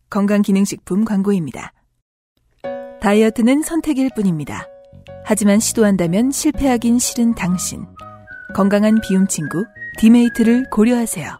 [0.08, 1.74] 건강기능식품 광고입니다.
[3.02, 4.66] 다이어트는 선택일 뿐입니다.
[5.26, 7.84] 하지만 시도한다면 실패하긴 싫은 당신.
[8.54, 9.66] 건강한 비움 친구
[9.98, 11.38] 디메이트를 고려하세요.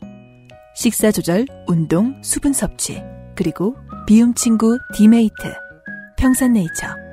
[0.75, 3.03] 식사 조절, 운동, 수분 섭취,
[3.35, 3.75] 그리고
[4.07, 5.55] 비움 친구 디메이트.
[6.19, 7.12] 평산네이처.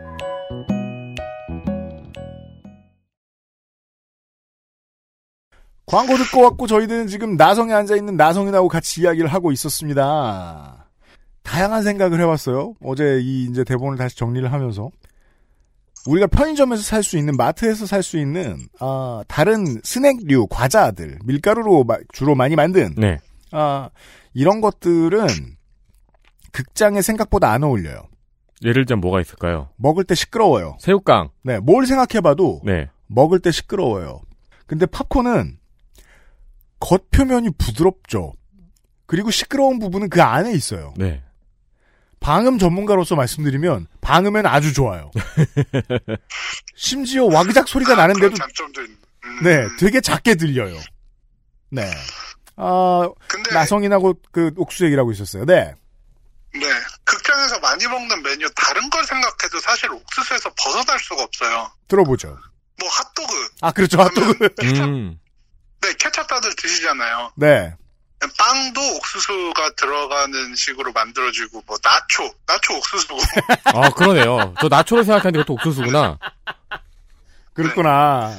[5.89, 10.85] 광고 듣고 왔고 저희들은 지금 나성에 앉아 있는 나성인하고 같이 이야기를 하고 있었습니다.
[11.41, 12.75] 다양한 생각을 해봤어요.
[12.83, 14.91] 어제 이 이제 대본을 다시 정리를 하면서
[16.07, 21.97] 우리가 편의점에서 살 수 있는 마트에서 살 수 있는 아, 다른 스낵류 과자들 밀가루로 마-
[22.13, 23.17] 주로 많이 만든 네.
[23.51, 23.89] 아,
[24.33, 25.27] 이런 것들은
[26.51, 28.03] 극장에 생각보다 안 어울려요.
[28.63, 29.69] 예를 들면 뭐가 있을까요?
[29.75, 30.77] 먹을 때 시끄러워요.
[30.79, 31.29] 새우깡.
[31.43, 32.89] 네, 뭘 생각해봐도 네.
[33.07, 34.21] 먹을 때 시끄러워요.
[34.67, 35.57] 근데 팝콘은
[36.79, 38.33] 겉표면이 부드럽죠.
[39.05, 40.93] 그리고 시끄러운 부분은 그 안에 있어요.
[40.97, 41.23] 네.
[42.19, 45.09] 방음 전문가로서 말씀드리면 방음엔 아주 좋아요.
[46.75, 48.97] 심지어 와그작 소리가 나는데도 장점도 있는.
[49.43, 50.77] 네, 되게 작게 들려요.
[51.71, 51.89] 네.
[52.57, 53.09] 아,
[53.53, 55.45] 나성인하고 그 옥수 얘기라고 있었어요.
[55.45, 55.73] 네.
[56.53, 56.67] 네.
[57.05, 61.71] 극장에서 많이 먹는 메뉴 다른 걸 생각해도 사실 옥수수에서 벗어날 수가 없어요.
[61.87, 62.37] 들어보죠.
[62.79, 63.49] 뭐 핫도그.
[63.61, 63.99] 아, 그렇죠.
[64.01, 64.49] 핫도그.
[64.83, 65.19] 음.
[65.81, 67.31] 네, 케찹 다들 드시잖아요.
[67.35, 67.73] 네.
[68.37, 73.17] 빵도 옥수수가 들어가는 식으로 만들어지고 뭐 나초, 나초 옥수수고.
[73.73, 74.53] 아, 그러네요.
[74.59, 76.17] 저 나초를 생각하는데 그것도 옥수수구나.
[77.53, 78.35] 그렇구나.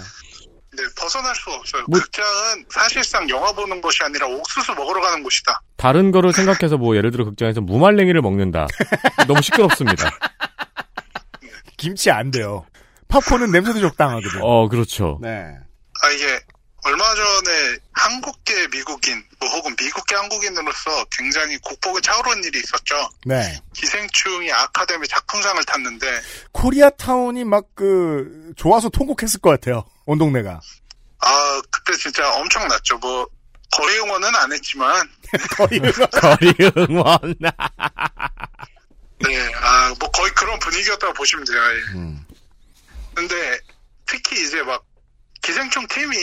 [0.73, 1.85] 네, 벗어날 수가 없어요.
[1.89, 5.61] 뭐- 극장은 사실상 영화 보는 곳이 아니라 옥수수 먹으러 가는 곳이다.
[5.77, 8.67] 다른 거를 생각해서 뭐 예를 들어 극장에서 무말랭이를 먹는다.
[9.27, 10.11] 너무 시끄럽습니다.
[11.79, 12.67] 김치 안 돼요.
[13.09, 14.45] 팝콘은 냄새도 적당하거든요.
[14.45, 15.19] 어, 그렇죠.
[15.23, 15.29] 네.
[16.03, 16.41] 아 이게
[16.85, 22.97] 얼마 전에 한국계 미국인 뭐 혹은 미국계 한국인으로서 굉장히 국복을 차오른 일이 있었죠.
[23.27, 23.61] 네.
[23.75, 26.21] 기생충이 아카데미 작품상을 탔는데
[26.53, 29.85] 코리아타운이 막 그 좋아서 통곡했을 것 같아요.
[30.05, 30.61] 온 동네가.
[31.21, 32.99] 아 그때 진짜 엄청났죠.
[32.99, 33.27] 뭐
[33.73, 35.09] 거리 응원은 안 했지만
[35.57, 37.35] 거의 거리 응원.
[39.23, 41.59] 네, 아, 뭐 거의 그런 분위기였다고 보시면 돼요.
[41.59, 41.99] 예.
[41.99, 42.27] 음.
[43.15, 43.59] 근데
[44.05, 44.85] 특히 이제 막
[45.43, 46.17] 기생충 팀이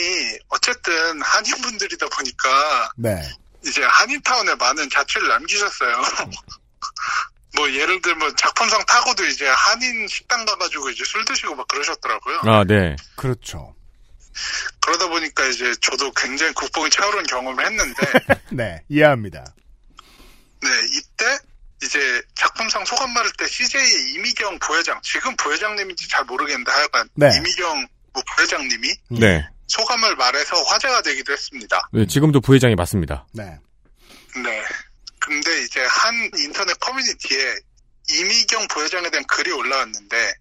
[0.48, 3.20] 어쨌든 한인분들이다 보니까 네.
[3.64, 6.02] 이제 한인타운에 많은 자취를 남기셨어요.
[7.56, 12.40] 뭐 예를 들면 작품상 타고도 이제 한인 식당 가가지고 이제 술 드시고 막 그러셨더라고요.
[12.44, 12.94] 아, 네.
[13.16, 13.74] 그렇죠.
[14.80, 18.02] 그러다 보니까 이제 저도 굉장히 국뽕이 차오른 경험을 했는데
[18.52, 18.82] 네.
[18.88, 19.44] 이해합니다.
[20.60, 21.38] 네, 이때
[21.82, 27.28] 이제 작품상 소감 말할 때 CJ의 이미경 부회장, 지금 부회장님인지 잘 모르겠는데 하여간 네.
[27.36, 29.46] 이미경 뭐 부회장님이 네.
[29.66, 31.88] 소감을 말해서 화제가 되기도 했습니다.
[31.92, 33.26] 네, 지금도 부회장이 맞습니다.
[33.32, 33.44] 네.
[34.42, 34.62] 네.
[35.18, 37.56] 근데 이제 한 인터넷 커뮤니티에
[38.10, 40.34] 이미경 부회장에 대한 글이 올라왔는데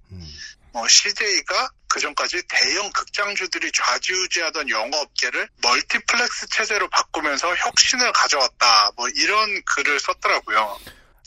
[0.73, 8.91] 어, CJ가 그 전까지 대형 극장주들이 좌지우지하던 영화업계를 멀티플렉스 체제로 바꾸면서 혁신을 가져왔다.
[8.95, 10.77] 뭐 이런 글을 썼더라고요.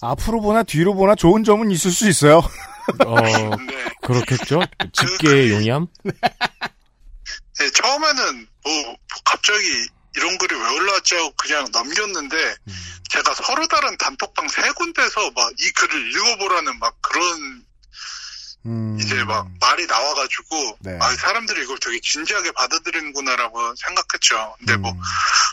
[0.03, 2.43] 앞으로 보나 뒤로 보나 좋은 점은 있을 수 있어요.
[3.07, 3.57] 어,
[4.03, 4.61] 그렇겠죠?
[4.93, 5.87] 집계의 용이함?
[6.05, 9.65] 네, 처음에는 뭐 갑자기
[10.17, 12.55] 이런 글이 왜 올라왔지 하고 그냥 넘겼는데
[13.11, 17.65] 제가 서로 다른 단톡방 세 군데서 막 이 글을 읽어보라는 막 그런
[19.01, 20.99] 이제 막 말이 나와가지고 네.
[21.01, 24.55] 아, 사람들이 이걸 되게 진지하게 받아들이는구나라고 생각했죠.
[24.59, 24.93] 근데 뭐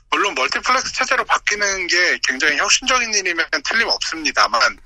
[0.10, 4.78] 물론 멀티플렉스 체제로 바뀌는 게 굉장히 혁신적인 일임엔 틀림없습니다만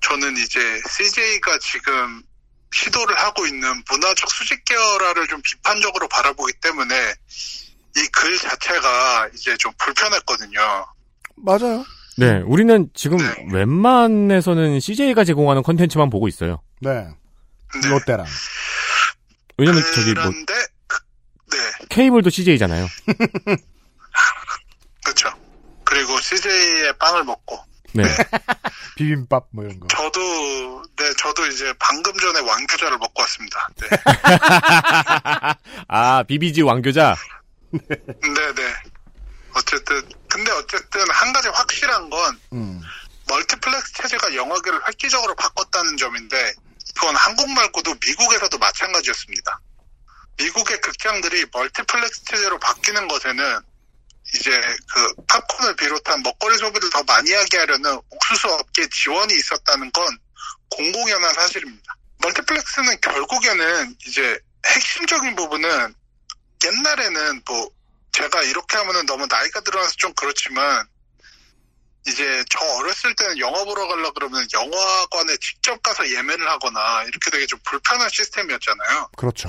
[0.00, 2.22] 저는 이제 CJ가 지금
[2.72, 6.94] 시도를 하고 있는 문화적 수직 계열화를 좀 비판적으로 바라보기 때문에
[7.96, 10.86] 이 글 자체가 이제 좀 불편했거든요.
[11.36, 11.84] 맞아요.
[12.16, 13.16] 네, 우리는 지금
[13.52, 16.62] 웬만해서는 CJ가 제공하는 컨텐츠만 보고 있어요.
[16.80, 17.08] 네.
[17.88, 18.26] 롯데랑.
[19.56, 20.24] 왜냐면 저기 뭐
[21.88, 22.86] 케이블도 CJ잖아요.
[25.04, 25.30] 그렇죠.
[25.84, 27.58] 그리고 CJ의 빵을 먹고
[27.92, 28.04] 네.
[28.96, 29.86] 비빔밥 뭐 이런 거.
[29.88, 33.68] 저도 네 저도 이제 방금 전에 왕교자를 먹고 왔습니다.
[33.80, 33.88] 네.
[35.88, 37.16] 아, 비비고 왕교자.
[37.70, 38.74] 네네.
[39.54, 42.80] 어쨌든 근데 어쨌든 한 가지 확실한 건 음.
[43.28, 46.54] 멀티플렉스 체제가 영화계를 획기적으로 바꿨다는 점인데
[46.94, 49.60] 그건 한국 말고도 미국에서도 마찬가지였습니다.
[50.38, 53.60] 미국의 극장들이 멀티플렉스 체제로 바뀌는 것에는
[54.34, 54.50] 이제
[54.92, 60.18] 그 팝콘을 비롯한 먹거리 소비를 더 많이 하게 하려는 옥수수 업계 지원이 있었다는 건
[60.70, 61.96] 공공연한 사실입니다.
[62.18, 65.94] 멀티플렉스는 결국에는 이제 핵심적인 부분은
[66.64, 67.70] 옛날에는 뭐
[68.12, 70.86] 제가 이렇게 하면은 너무 나이가 들어서 좀 그렇지만
[72.06, 77.46] 이제 저 어렸을 때는 영화 보러 가려 그러면 영화관에 직접 가서 예매를 하거나 이렇게 되게
[77.46, 79.10] 좀 불편한 시스템이었잖아요.
[79.16, 79.48] 그렇죠.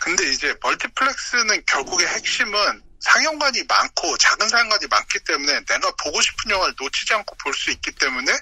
[0.00, 6.74] 근데 이제 멀티플렉스는 결국의 핵심은 상영관이 많고 작은 상영관이 많기 때문에 내가 보고 싶은 영화를
[6.80, 8.32] 놓치지 않고 볼 수 있기 때문에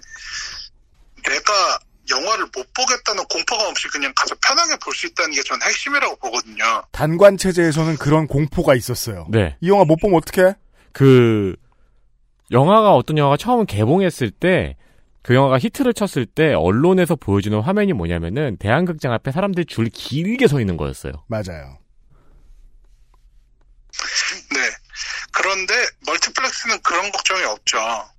[1.25, 1.79] 내가
[2.09, 6.85] 영화를 못 보겠다는 공포감 없이 그냥 가서 편하게 볼 수 있다는 게 전 핵심이라고 보거든요.
[6.93, 9.27] 단관 체제에서는 그런 공포가 있었어요.
[9.31, 9.57] 네.
[9.61, 10.55] 이 영화 못 보면 어떡해?
[10.93, 11.57] 그
[12.53, 14.77] 영화가 어떤 영화가 처음 개봉했을 때
[15.23, 20.61] 그 영화가 히트를 쳤을 때 언론에서 보여주는 화면이 뭐냐면은 대한극장 앞에 사람들이 줄 길게 서
[20.61, 21.13] 있는 거였어요.
[21.27, 21.79] 맞아요.
[25.37, 25.43] 네.
[25.43, 28.11] 그런데 멀티플렉스는 그런 걱정이 없죠.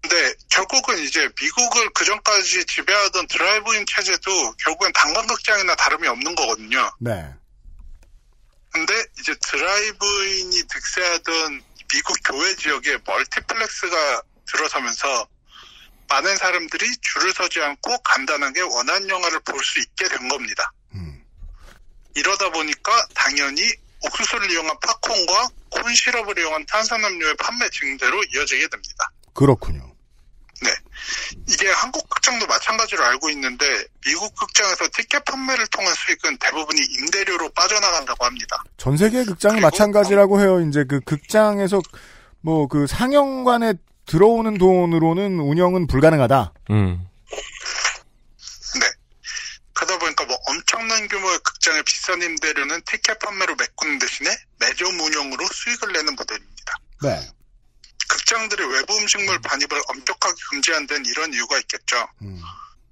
[0.00, 6.90] 근데 결국은 이제 미국을 그전까지 지배하던 드라이브인 체제도 결국엔 단관극장이나 다름이 없는 거거든요.
[6.98, 7.32] 네.
[8.72, 11.62] 근데 이제 드라이브인이 득세하던
[11.92, 15.28] 미국 교외 지역에 멀티플렉스가 들어서면서
[16.08, 20.72] 많은 사람들이 줄을 서지 않고 간단하게 원하는 영화를 볼 수 있게 된 겁니다.
[22.14, 23.62] 이러다 보니까 당연히
[24.00, 29.10] 옥수수를 이용한 팝콘과 corn syrup을 이용한 탄산음료의 판매 증대로 이어지게 됩니다.
[29.34, 29.92] 그렇군요.
[30.62, 30.70] 네.
[31.48, 33.66] 이게 한국 극장도 마찬가지로 알고 있는데
[34.06, 38.62] 미국 극장에서 티켓 판매를 통한 수익은 대부분이 임대료로 빠져나간다고 합니다.
[38.76, 40.60] 전 세계 극장이 마찬가지라고 해요.
[40.60, 41.80] 이제 그 극장에서
[42.42, 43.74] 뭐 그 상영관에
[44.06, 46.52] 들어오는 돈으로는 운영은 불가능하다.
[46.70, 47.06] 음.
[48.80, 48.86] 네.
[49.74, 50.36] 그러다 보니까 뭐
[50.72, 56.74] 엄청난 규모의 극장의 비싼 임대료는 티켓 판매로 메꾸는 대신에 매점 운영으로 수익을 내는 모델입니다.
[57.02, 57.20] 네.
[58.08, 61.96] 극장들의 외부 음식물 반입을 엄격하게 금지한 데는 이런 이유가 있겠죠.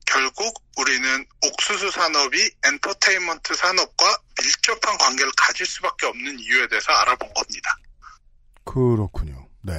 [0.05, 7.77] 결국 우리는 옥수수 산업이 엔터테인먼트 산업과 밀접한 관계를 가질 수밖에 없는 이유에 대해서 알아본 겁니다.
[8.65, 9.49] 그렇군요.
[9.63, 9.73] 네.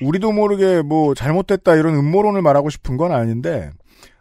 [0.00, 3.70] 우리도 모르게 뭐 잘못됐다 이런 음모론을 말하고 싶은 건 아닌데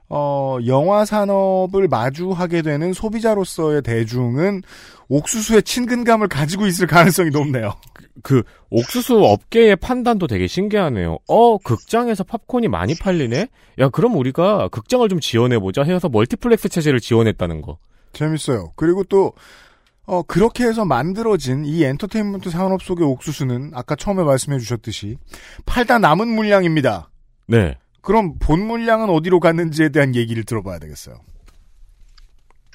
[0.07, 4.61] 어, 영화 산업을 마주하게 되는 소비자로서의 대중은
[5.09, 7.73] 옥수수에 친근감을 가지고 있을 가능성이 높네요.
[8.23, 11.17] 그 옥수수 업계의 판단도 되게 신기하네요.
[11.27, 13.47] 어, 극장에서 팝콘이 많이 팔리네?
[13.79, 17.77] 야, 그럼 우리가 극장을 좀 지원해보자 해서 멀티플렉스 체제를 지원했다는 거.
[18.13, 18.71] 재밌어요.
[18.75, 19.33] 그리고 또,
[20.05, 25.17] 어, 그렇게 해서 만들어진 이 엔터테인먼트 산업 속의 옥수수는 아까 처음에 말씀해 주셨듯이
[25.65, 27.09] 팔다 남은 물량입니다.
[27.47, 27.77] 네.
[28.05, 31.19] 그럼 본 물량은 어디로 갔는지에 대한 얘기를 들어봐야 되겠어요.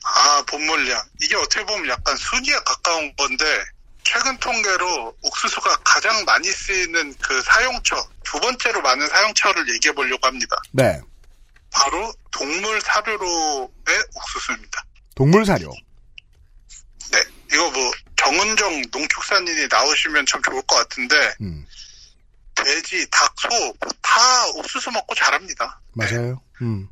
[0.04, 1.00] 아, 본 물량.
[1.22, 3.44] 이게 어떻게 보면 약간 순위에 가까운 건데,
[4.02, 10.56] 최근 통계로 옥수수가 가장 많이 쓰이는 그 사용처, 두 번째로 많은 사용처를 얘기해 보려고 합니다.
[10.72, 11.00] 네.
[11.70, 13.70] 바로 동물 사료로의
[14.16, 14.84] 옥수수입니다.
[15.14, 15.72] 동물 사료.
[17.12, 17.18] 네.
[17.52, 21.14] 이거 뭐, 정은정 농축산인이 나오시면 참 좋을 것 같은데,
[22.64, 23.48] 돼지, 닭, 소,
[24.02, 24.20] 다
[24.56, 25.80] 옥수수 먹고 자랍니다.
[25.92, 26.40] 맞아요.
[26.62, 26.88] 음.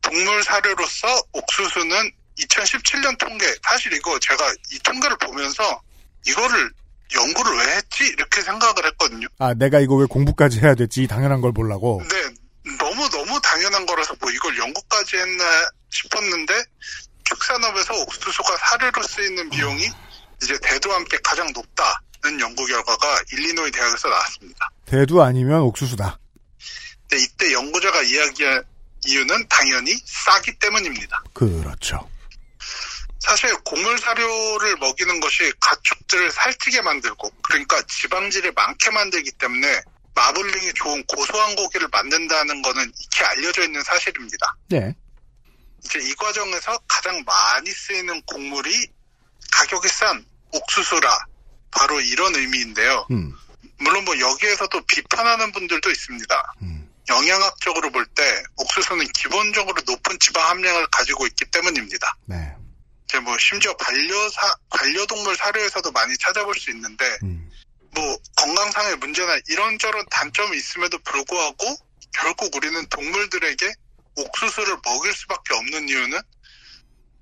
[0.00, 5.80] 동물 사료로서 옥수수는 2017년 통계, 사실 이거 제가 이 통계를 보면서
[6.26, 6.70] 이거를
[7.14, 8.04] 연구를 왜 했지?
[8.04, 9.26] 이렇게 생각을 했거든요.
[9.38, 11.06] 아, 내가 이거 왜 공부까지 해야 됐지?
[11.06, 12.02] 당연한 걸 보려고.
[12.08, 15.44] 네, 너무 너무 당연한 거라서 뭐 이걸 연구까지 했나
[15.90, 16.64] 싶었는데,
[17.24, 19.90] 축산업에서 옥수수가 사료로 쓰이는 비용이
[20.42, 21.92] 이제 대도와 함께 가장 높다는
[22.40, 24.70] 연구 결과가 일리노이 대학에서 나왔습니다.
[24.86, 26.18] 대두 아니면 옥수수다.
[27.08, 28.64] 근데 이때 연구자가 이야기한
[29.06, 31.22] 이유는 당연히 싸기 때문입니다.
[31.34, 32.08] 그렇죠.
[33.18, 39.80] 사실 곡물 사료를 먹이는 것이 가축들을 살찌게 만들고 그러니까 지방질이 많게 만들기 때문에
[40.14, 44.56] 마블링이 좋은 고소한 고기를 만든다는 거는 익히 알려져 있는 사실입니다.
[44.68, 44.94] 네.
[45.84, 48.88] 이제 이 과정에서 가장 많이 쓰이는 곡물이
[49.52, 51.26] 가격이 싼 옥수수라
[51.72, 53.06] 바로 이런 의미인데요.
[53.10, 53.32] 음.
[53.78, 56.54] 물론 뭐 여기에서도 비판하는 분들도 있습니다.
[57.08, 62.16] 영양학적으로 볼 때 옥수수는 기본적으로 높은 지방 함량을 가지고 있기 때문입니다.
[62.26, 62.54] 네.
[63.08, 67.04] 이제 뭐 심지어 반려사 반려동물 사료에서도 많이 찾아볼 수 있는데
[67.94, 71.76] 뭐 건강상의 문제나 이런저런 단점이 있음에도 불구하고
[72.14, 73.72] 결국 우리는 동물들에게
[74.16, 76.20] 옥수수를 먹일 수밖에 없는 이유는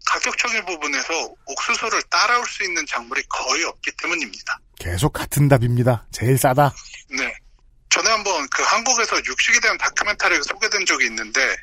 [0.07, 4.59] 가격적인 부분에서 옥수수를 따라올 수 있는 작물이 거의 없기 때문입니다.
[4.79, 6.07] 계속 같은 답입니다.
[6.11, 6.75] 제일 싸다.
[7.11, 7.33] 네.
[7.91, 11.57] 전에 한번 그 한국에서 육식에 대한 다큐멘터리가 소개된 적이 있는데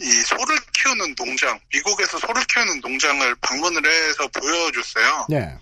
[0.00, 5.26] 이 소를 키우는 농장, 미국에서 소를 키우는 농장을 방문을 해서 보여줬어요.
[5.28, 5.56] 네.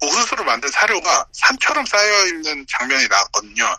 [0.00, 3.76] 옥수수를 만든 사료가 산처럼 쌓여 있는 장면이 나왔거든요.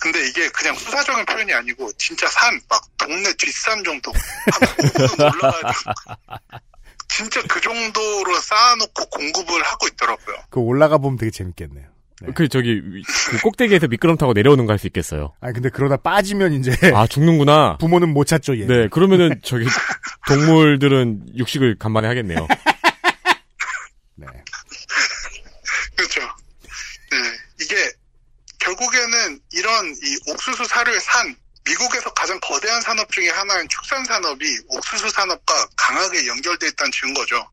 [0.00, 0.12] 음.
[0.12, 5.92] 근데 이게 그냥 수사적인 표현이 아니고 진짜 산, 막 동네 뒷산 정도 한 5분 올라가지고
[7.08, 10.36] 진짜 그 정도로 쌓아놓고 공급을 하고 있더라고요.
[10.50, 11.86] 그 올라가 보면 되게 재밌겠네요.
[12.34, 15.32] 그 저기 위- 그 꼭대기에서 미끄럼 타고 내려오는 거 할 수 있겠어요.
[15.40, 17.78] 아니 근데 그러다 빠지면 이제 아 죽는구나.
[17.78, 18.66] 부모는 못 찾죠 얘.
[18.66, 19.66] 네, 그러면은 저기
[20.28, 22.46] 동물들은 육식을 간만에 하겠네요.
[25.96, 26.20] 그렇죠.
[28.60, 31.34] 결국에는 이런 이 옥수수 사료의 산,
[31.64, 37.46] 미국에서 가장 거대한 산업 중에 하나인 축산 산업이 옥수수 산업과 강하게 연결돼 있다는 증거죠.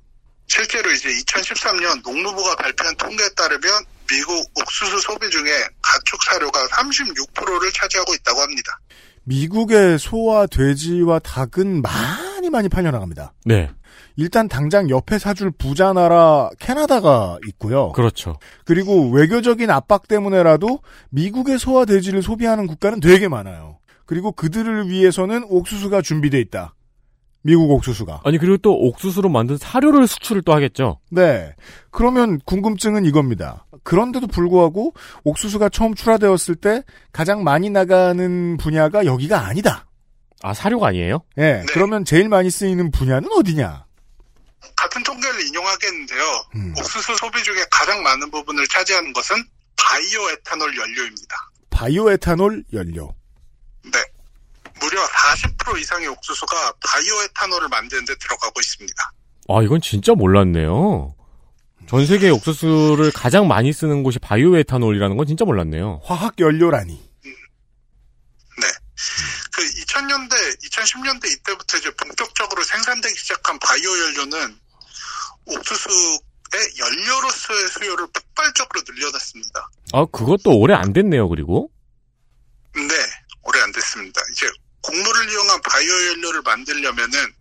[0.47, 5.51] 실제로 이제 2013년 농무부가 발표한 통계에 따르면 미국 옥수수 소비 중에
[5.82, 8.80] 가축 사료가 36%를 차지하고 있다고 합니다.
[9.24, 13.34] 미국의 소와 돼지와 닭은 많이 많이 팔려 나갑니다.
[13.43, 13.70] 네.
[14.18, 17.91] 일단 당장 옆에 사줄 부자 나라 캐나다가 있고요.
[17.91, 18.36] 그렇죠.
[18.65, 20.80] 그리고 외교적인 압박 때문에라도
[21.11, 23.78] 미국의 소와 돼지를 소비하는 국가는 되게 많아요.
[24.05, 26.74] 그리고 그들을 위해서는 옥수수가 준비돼 있다.
[27.43, 28.22] 미국 옥수수가.
[28.24, 30.99] 아니 그리고 또 옥수수로 만든 사료를 수출을 또 하겠죠.
[31.11, 31.53] 네.
[31.91, 33.65] 그러면 궁금증은 이겁니다.
[33.84, 34.93] 그런데도 불구하고
[35.24, 39.86] 옥수수가 처음 출하되었을 때 가장 많이 나가는 분야가 여기가 아니다.
[40.41, 41.20] 아 사료가 아니에요?
[41.38, 41.63] 예.
[41.70, 43.86] 그러면 제일 많이 쓰이는 분야는 어디냐?
[44.76, 46.24] 같은 통계를 인용하겠는데요.
[46.78, 49.43] 옥수수 소비 중에 가장 많은 부분을 차지하는 것은
[49.78, 51.36] 바이오 에탄올 연료입니다.
[51.70, 53.13] 바이오 에탄올 연료.
[53.84, 53.99] 네.
[54.80, 59.11] 무려 40% 이상의 옥수수가 바이오 에탄올을 만드는 데 들어가고 있습니다.
[59.49, 61.15] 아 이건 진짜 몰랐네요.
[61.88, 66.01] 전 세계 옥수수를 가장 많이 쓰는 곳이 바이오 에탄올이라는 건 진짜 몰랐네요.
[66.03, 67.07] 화학 연료라니.
[69.58, 74.60] 그 2000년대, 2010년대 이때부터 이제 본격적으로 생산되기 시작한 바이오 연료는
[75.47, 79.70] 옥수수의 연료로서의 수요를 폭발적으로 늘려놨습니다.
[79.93, 81.28] 아 그것도 오래 안 됐네요.
[81.28, 81.72] 그리고
[82.76, 82.84] 네,
[83.41, 84.22] 오래 안 됐습니다.
[84.32, 84.47] 이제
[84.84, 87.34] 곡물을 이용한 바이오 연료를 만들려면은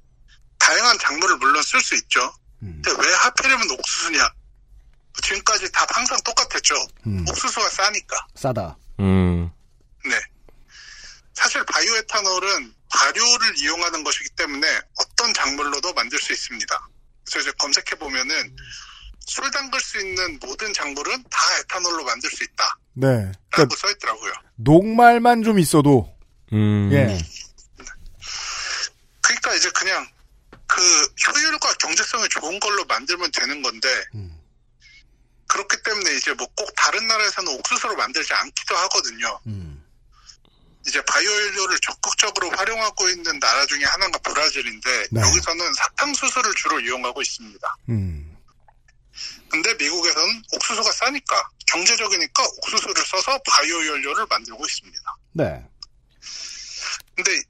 [0.58, 2.32] 다양한 작물을 물론 쓸 수 있죠.
[2.60, 4.26] 근데 왜 하필이면 옥수수냐?
[5.22, 6.74] 지금까지 다 항상 똑같았죠.
[7.28, 8.26] 옥수수가 싸니까.
[8.36, 8.78] 싸다.
[9.00, 9.55] 음 네.
[11.36, 14.66] 사실 바이오에탄올은 발효를 이용하는 것이기 때문에
[15.00, 16.88] 어떤 작물로도 만들 수 있습니다.
[17.24, 18.56] 그래서 이제 검색해 보면은
[19.26, 22.78] 술 담글 수 있는 모든 작물은 다 에탄올로 만들 수 있다.
[22.94, 23.08] 네.
[23.08, 24.32] 라고 그러니까 써 있더라고요.
[24.56, 26.16] 녹말만 좀 있어도
[26.52, 26.90] 음.
[26.92, 27.18] 예.
[29.20, 30.08] 그러니까 이제 그냥
[30.66, 30.80] 그
[31.28, 33.88] 효율과 경제성이 좋은 걸로 만들면 되는 건데
[35.48, 39.40] 그렇기 때문에 이제 뭐 꼭 다른 나라에서는 옥수수로 만들지 않기도 하거든요.
[40.86, 45.20] 이제 바이오 연료를 적극적으로 활용하고 있는 나라 중에 하나가 브라질인데 네.
[45.20, 47.76] 여기서는 사탕수수를 주로 이용하고 있습니다.
[47.88, 48.36] 음.
[49.48, 55.16] 근데 미국에서는 옥수수가 싸니까 경제적이니까 옥수수를 써서 바이오 연료를 만들고 있습니다.
[55.32, 55.64] 네.
[57.14, 57.42] 근데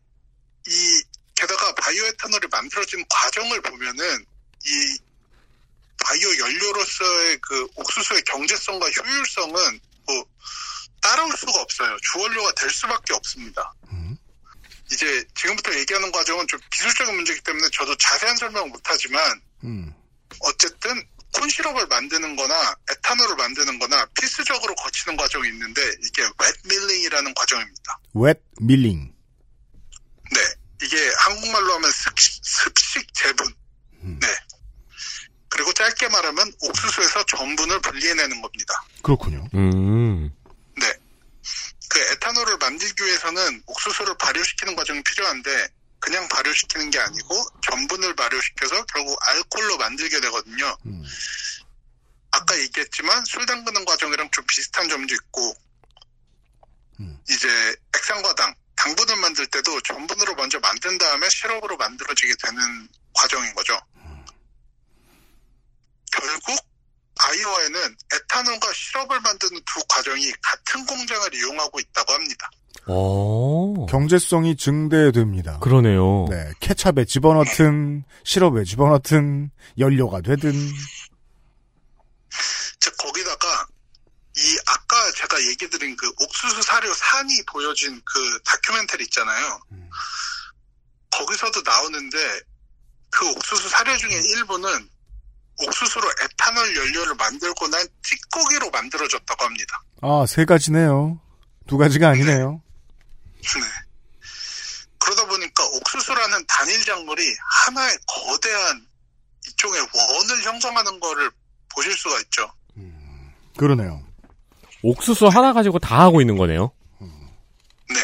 [0.69, 1.03] 이
[1.35, 4.27] 게다가 바이오 에탄올이 만들어진 과정을 보면은
[4.65, 4.99] 이
[6.05, 10.25] 바이오 연료로서의 그 옥수수의 경제성과 효율성은 뭐
[11.01, 11.97] 따라올 수가 없어요.
[12.13, 13.75] 주원료가 될 수밖에 없습니다.
[14.93, 19.93] 이제 지금부터 얘기하는 과정은 좀 기술적인 문제이기 때문에 저도 자세한 설명은 못하지만 음.
[20.41, 21.03] 어쨌든
[21.35, 27.99] 콘시럽을 만드는 거나 에탄올을 만드는 거나 필수적으로 거치는 과정이 있는데 이게 웻 밀링이라는 과정입니다.
[28.15, 29.13] 웻 밀링.
[30.33, 30.41] 네.
[30.83, 33.53] 이게 한국말로 하면 습식, 습식 재분.
[34.01, 34.27] 네.
[35.49, 38.85] 그리고 짧게 말하면 옥수수에서 전분을 분리해내는 겁니다.
[39.03, 39.49] 그렇군요.
[39.55, 40.26] 음.
[41.89, 42.01] 네.
[42.07, 45.69] 그 에탄올을 만들기 위해서는 옥수수를 발효시키는 과정이 필요한데
[45.99, 50.77] 그냥 발효시키는 게 아니고 전분을 발효시켜서 결국 알코올로 만들게 되거든요.
[52.33, 55.55] 아까 얘기했지만 술 담그는 과정이랑 좀 비슷한 점도 있고
[57.29, 63.81] 이제 액상과당 당분을 만들 때도 전분으로 먼저 만든 다음에 시럽으로 만들어지게 되는 과정인 거죠.
[66.13, 66.57] 결국
[67.19, 72.51] 아이오와에는 에탄올과 시럽을 만드는 두 과정이 같은 공장을 이용하고 있다고 합니다.
[72.87, 73.87] 어.
[73.87, 75.59] 경제성이 증대됩니다.
[75.59, 76.27] 그러네요.
[76.31, 76.53] 네.
[76.61, 80.53] 케찹에 집어넣든 시럽에 집어넣든 연료가 되든
[82.81, 83.67] 즉 거기다가
[84.39, 89.61] 이 아까 제가 얘기 드린 그 옥수수 사료 산이 보여진 그 다큐멘터리 있잖아요.
[91.11, 92.41] 거기서도 나오는데
[93.11, 94.89] 그 옥수수 사료 중에 일부는
[95.63, 99.83] 옥수수로 에탄올 연료를 만들고 난 찌꺼기로 만들어졌다고 합니다.
[100.03, 101.21] 아, 세 가지네요.
[101.67, 102.63] 두 가지가 아니네요.
[103.43, 103.61] 네.
[104.99, 107.23] 그러다 보니까 옥수수라는 단일 작물이
[107.67, 108.87] 하나의 거대한
[109.49, 111.31] 이쪽의 원을 형성하는 거를
[111.75, 112.53] 보실 수가 있죠.
[113.57, 114.05] 그러네요.
[114.83, 116.73] 옥수수 하나 가지고 다 하고 있는 거네요.
[117.01, 117.97] 네.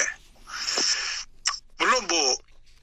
[1.79, 2.37] 물론 뭐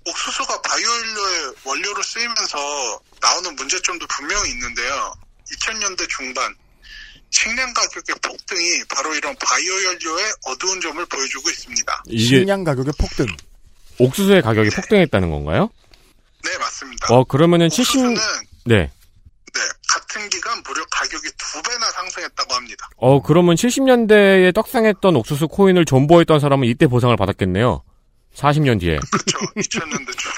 [0.08, 5.14] 옥수수가 바이오연료의 원료로 쓰이면서 나오는 문제점도 분명히 있는데요.
[5.52, 6.56] 2000년대 중반
[7.32, 12.04] 식량 가격의 폭등이 바로 이런 바이오 연료의 어두운 점을 보여주고 있습니다.
[12.10, 13.28] 식량 가격의 폭등.
[14.00, 15.70] 옥수수의 가격이 폭등했다는 건가요?
[16.44, 17.14] 네, 맞습니다.
[17.14, 18.16] 어 그러면은 70 옥수수는
[18.66, 18.92] 네.
[19.54, 19.60] 네,
[19.90, 22.90] 같은 같은 기간 무려 가격이 두 배나 상승했다고 합니다.
[22.98, 27.84] 어, 그러면 70년대에 떡상했던 옥수수 코인을 존버했던 사람은 이때 보상을 받았겠네요.
[28.36, 29.00] 40년 뒤에.
[29.12, 29.40] 그렇죠.
[29.56, 30.32] 2000년대 중.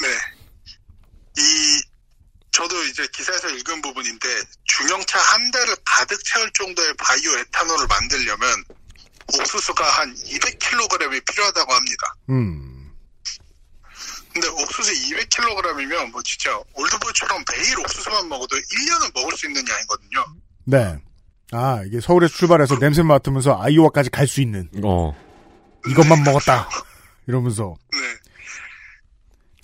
[0.00, 0.08] 네.
[1.38, 1.82] 이
[2.60, 4.28] 저도 이제 기사에서 읽은 부분인데
[4.64, 8.64] 중형차 한 대를 가득 채울 정도의 바이오 에탄올을 만들려면
[9.38, 12.14] 옥수수가 한 200kg이 필요하다고 합니다.
[12.28, 12.92] 음.
[14.34, 20.26] 근데 옥수수 200kg이면 뭐 진짜 올드보이처럼 매일 옥수수만 먹어도 1년은 먹을 수 있는 양이거든요.
[20.64, 20.98] 네.
[21.52, 24.68] 아, 이게 서울에서 출발해서 냄새 맡으면서 아이오와까지 갈 수 있는.
[24.84, 25.16] 어.
[25.88, 26.68] 이것만 먹었다.
[27.26, 27.74] 이러면서.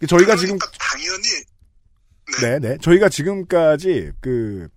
[0.01, 0.07] 네.
[0.07, 1.44] 저희가 지금, 당연히
[2.43, 2.77] 네, 네.
[2.79, 4.68] 저희가 지금까지 그,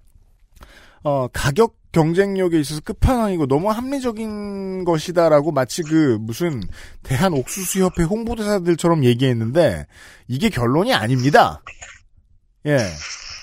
[1.04, 6.62] 어, 가격 경쟁력에 있어서 끝판왕이고 너무 합리적인 것이다라고 마치 그 무슨
[7.02, 9.88] 대한 옥수수협회 홍보대사들처럼 얘기했는데
[10.28, 11.64] 이게 결론이 아닙니다.
[12.68, 12.78] 예.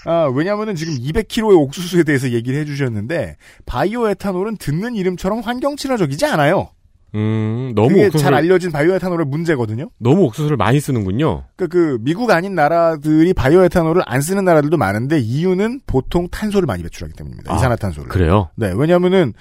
[0.04, 3.36] 아, 왜냐면은 지금 200kg의 옥수수에 대해서 얘기를 해주셨는데
[3.66, 6.70] 바이오 에탄올은 듣는 이름처럼 환경 친화적이지 않아요.
[7.14, 9.90] 음, 너무 그게 옥수수를, 잘 알려진 바이오 에탄올의 문제거든요.
[9.98, 11.44] 너무 옥수수를 많이 쓰는군요.
[11.56, 16.82] 그, 그, 미국 아닌 나라들이 바이오 에탄올을 안 쓰는 나라들도 많은데 이유는 보통 탄소를 많이
[16.82, 17.52] 배출하기 때문입니다.
[17.52, 18.08] 아, 이산화탄소를.
[18.08, 18.50] 그래요?
[18.56, 19.32] 네, 왜냐면은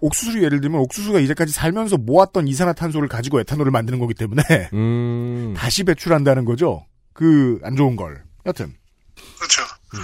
[0.00, 4.42] 옥수수 예를 들면 옥수수가 이제까지 살면서 모았던 이산화탄소를 가지고 에탄올을 만드는 거기 때문에
[4.74, 5.54] 음.
[5.56, 6.84] 다시 배출한다는 거죠.
[7.14, 8.22] 그 안 좋은 걸.
[8.44, 8.74] 여튼.
[9.38, 9.62] 그렇죠.
[9.94, 10.00] 음.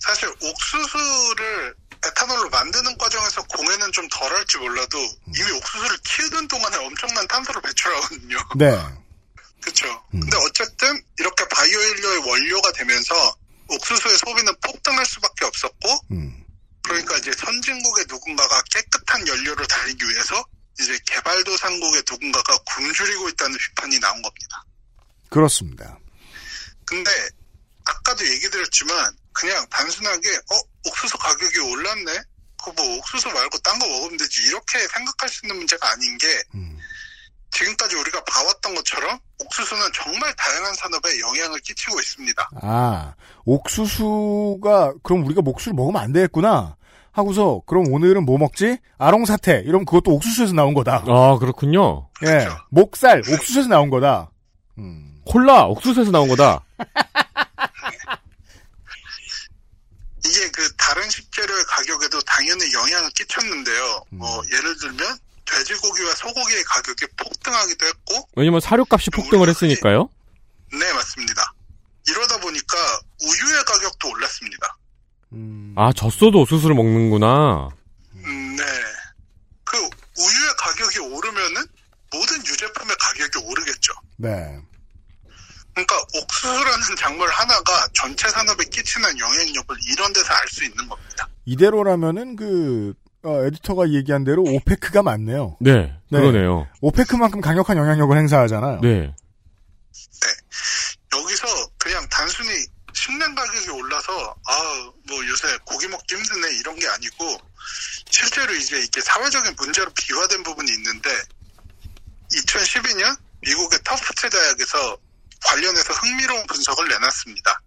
[0.00, 1.74] 사실 옥수수를
[2.04, 4.98] 에탄올로 만드는 과정에서 공해는 좀 덜할지 몰라도
[5.36, 8.38] 이미 옥수수를 키우는 동안에 엄청난 탄소를 배출하거든요.
[8.56, 8.70] 네.
[9.60, 10.02] 그렇죠.
[10.10, 13.36] 근데 어쨌든 이렇게 바이오 연료의 원료가 되면서
[13.68, 15.88] 옥수수의 소비는 폭등할 수밖에 없었고
[16.82, 20.44] 그러니까 이제 선진국의 누군가가 깨끗한 연료를 달리기 위해서
[20.80, 24.64] 이제 개발도상국의 누군가가 굶주리고 있다는 비판이 나온 겁니다.
[25.28, 25.98] 그렇습니다.
[26.84, 27.10] 근데
[27.84, 30.60] 아까도 얘기 드렸지만 그냥 단순하게 어
[31.80, 32.12] 옥수수 가격이 올랐네.
[32.62, 36.26] 그뭐 옥수수 말고 딴 거 먹으면 되지 이렇게 생각할 수 있는 문제가 아닌 게
[37.50, 42.50] 지금까지 우리가 봐왔던 것처럼 옥수수는 정말 다양한 산업에 영향을 끼치고 있습니다.
[42.62, 43.14] 아,
[43.44, 46.76] 옥수수가 그럼 우리가 목수를 먹으면 안 되겠구나.
[47.12, 48.78] 하고서 그럼 오늘은 뭐 먹지?
[48.98, 49.62] 아롱사태.
[49.66, 51.02] 이러면 그것도 옥수수에서 나온 거다.
[51.08, 52.08] 아, 그렇군요.
[52.24, 52.46] 예.
[52.70, 54.30] 목살 옥수수에서 나온 거다.
[55.26, 56.64] 콜라, 옥수수에서 나온 거다.
[60.24, 64.02] 이게 그 다른 식재료의 가격에도 당연히 영향을 끼쳤는데요.
[64.10, 70.08] 뭐 예를 들면 돼지고기와 소고기의 가격이 폭등하기도 했고, 왜냐면 사료값이 폭등을 했으니까요.
[70.72, 71.54] 네 맞습니다.
[72.08, 72.76] 이러다 보니까
[73.22, 74.76] 우유의 가격도 올랐습니다.
[75.76, 77.68] 아, 젖소도 옥수수를 먹는구나.
[78.14, 78.64] 음, 네.
[79.62, 81.66] 그 우유의 가격이 오르면은
[82.12, 83.92] 모든 유제품의 가격이 오르겠죠.
[84.16, 84.58] 네.
[85.86, 91.28] 그러니까 옥수수라는 작물 하나가 전체 산업에 끼치는 영향력을 이런 데서 알 수 있는 겁니다.
[91.44, 95.56] 이대로라면은 그 어, 에디터가 얘기한 대로 오페크가 맞네요.
[95.60, 96.66] 네, 그러네요.
[96.80, 98.80] 오페크만큼 강력한 영향력을 행사하잖아요.
[98.80, 99.14] 네.
[101.12, 101.46] 여기서
[101.78, 102.48] 그냥 단순히
[102.94, 107.36] 식량 가격이 올라서 아 뭐 요새 고기 먹기 힘드네 이런 게 아니고
[108.08, 111.10] 실제로 이제 이게 사회적인 문제로 비화된 부분이 있는데
[112.32, 114.96] 2012년 미국의 터프트 대학에서
[115.44, 117.62] 관련해서 흥미로운 분석을 내놨습니다.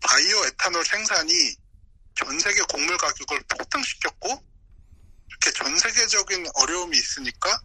[0.00, 1.56] 바이오 에탄올 생산이
[2.14, 4.44] 전 세계 곡물 가격을 폭등시켰고
[5.28, 7.60] 이렇게 전 세계적인 어려움이 있으니까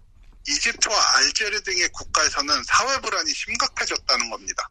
[0.47, 4.69] 이집트와 알제리 등의 국가에서는 사회 불안이 심각해졌다는 겁니다.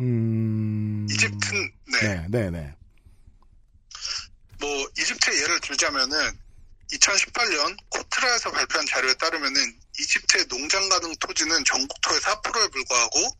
[0.00, 1.06] 음.
[1.10, 1.52] 이집트
[1.92, 2.00] 네.
[2.02, 2.74] 네, 네, 네.
[4.58, 6.38] 뭐 이집트의 예를 들자면은
[6.92, 13.36] 2018년 코트라에서 발표한 자료에 따르면은 이집트의 농장 가능 토지는 전국 토의 4%에 불과하고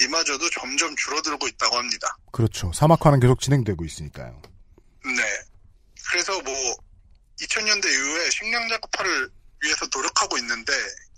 [0.00, 2.16] 이마저도 점점 줄어들고 있다고 합니다.
[2.32, 2.72] 그렇죠.
[2.72, 4.42] 사막화는 계속 진행되고 있으니까요.
[5.04, 5.22] 네.
[6.08, 6.54] 그래서 뭐
[7.40, 9.30] 2000년대 이후에 식량 자급화를
[9.62, 10.72] 위해서 노력하고 있는데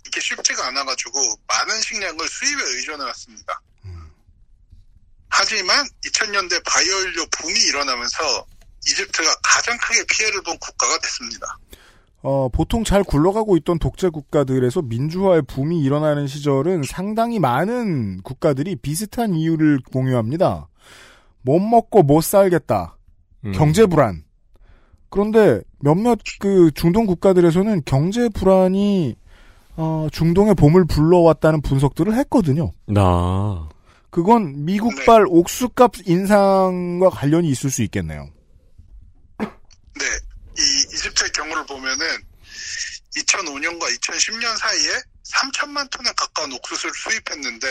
[0.07, 3.61] 이게 쉽지가 않아가지고 많은 식량을 수입에 의존해 왔습니다.
[5.29, 8.47] 하지만 2000년대 바이오연료 붐이 일어나면서
[8.87, 11.57] 이집트가 가장 크게 피해를 본 국가가 됐습니다.
[12.27, 19.35] 어, 보통 잘 굴러가고 있던 독재 국가들에서 민주화의 붐이 일어나는 시절은 상당히 많은 국가들이 비슷한
[19.35, 20.67] 이유를 공유합니다.
[21.43, 22.97] 못 먹고 못 살겠다.
[23.53, 24.23] 경제 불안.
[25.09, 29.15] 그런데 몇몇 그 중동 국가들에서는 경제 불안이
[29.77, 32.71] 어, 중동의 봄을 불러왔다는 분석들을 했거든요.
[32.87, 33.69] 나.
[34.09, 38.29] 그건 미국발 옥수값 인상과 관련이 있을 수 있겠네요.
[39.37, 40.05] 네,
[40.57, 40.61] 이
[40.93, 42.05] 이집트의 경우를 보면은
[43.15, 47.67] 2005년과 2010년 사이에 3천만 톤에 가까운 옥수수를 수입했는데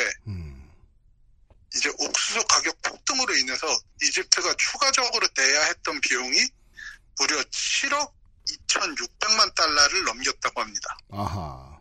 [1.77, 3.67] 이제 옥수수 가격 폭등으로 인해서
[4.03, 6.37] 이집트가 추가적으로 내야 했던 비용이
[7.19, 8.13] 무려 7억
[8.69, 10.97] 2,600만 달러를 넘겼다고 합니다.
[11.11, 11.79] 아하.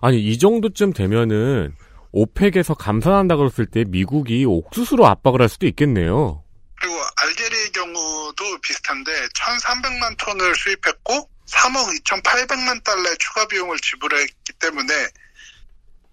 [0.00, 1.76] 아니 이 정도쯤 되면은
[2.12, 6.44] 오펙에서 감산한다 그랬을 때 미국이 옥수수로 압박을 할 수도 있겠네요.
[6.80, 7.94] 그리고 알제리의 경우
[8.42, 15.08] 도 비슷한데 1,300만 톤을 수입했고 3억 2,800만 달러의 추가 비용을 지불했기 때문에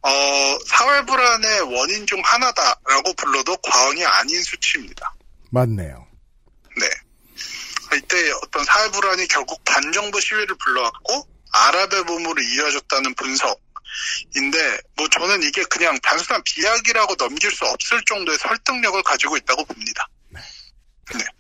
[0.02, 5.14] 어, 사회 불안의 원인 중 하나다라고 불러도 과언이 아닌 수치입니다.
[5.52, 6.08] 맞네요.
[6.78, 6.88] 네.
[7.98, 15.64] 이때 어떤 사회 불안이 결국 반정부 시위를 불러왔고 아랍의 봄으로 이어졌다는 분석인데 뭐 저는 이게
[15.64, 20.08] 그냥 단순한 비약이라고 넘길 수 없을 정도의 설득력을 가지고 있다고 봅니다.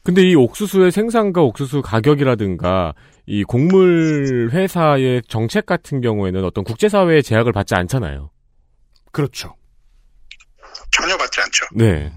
[0.04, 2.94] 근데 이 옥수수의 생산과 옥수수 가격이라든가
[3.26, 8.32] 이 곡물 회사의 정책 같은 경우에는 어떤 국제사회의 제약을 받지 않잖아요.
[9.12, 9.56] 그렇죠.
[10.92, 11.66] 전혀 받지 않죠.
[11.76, 12.12] 네.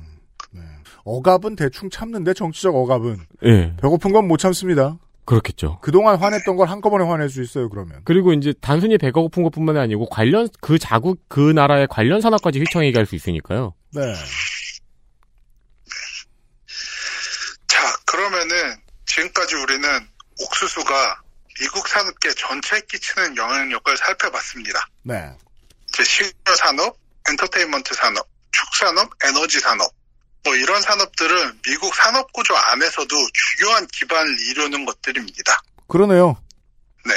[1.05, 3.75] 억압은 대충 참는데 정치적 억압은 예.
[3.83, 4.99] 배고픈 건 못 참습니다.
[5.25, 5.79] 그렇겠죠.
[5.83, 7.69] 그동안 화냈던 걸 한꺼번에 화낼 수 있어요.
[7.69, 8.01] 그러면.
[8.05, 12.59] 그리고 이제 단순히 배가 고픈 것 뿐만이 아니고 관련 그 자국 그 나라의 관련 산업까지
[12.61, 13.75] 휘청이게 할 수 있으니까요.
[13.95, 14.01] 네.
[17.69, 17.79] 자,
[18.13, 20.09] 그러면은 지금까지 우리는
[20.39, 21.23] 옥수수가
[21.61, 24.87] 미국 산업계 전체에 끼치는 영향력을 살펴봤습니다.
[25.03, 25.35] 네.
[25.89, 26.99] 이제 식료 산업,
[27.31, 29.91] 엔터테인먼트 산업, 축산업, 에너지 산업.
[30.45, 35.63] 뭐 이런 산업들은 미국 산업 구조 안에서도 중요한 기반을 이루는 것들입니다.
[35.89, 36.37] 그러네요.
[37.07, 37.15] 네.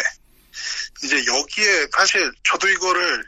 [1.03, 3.21] 이제 여기에 사실 저도 이거를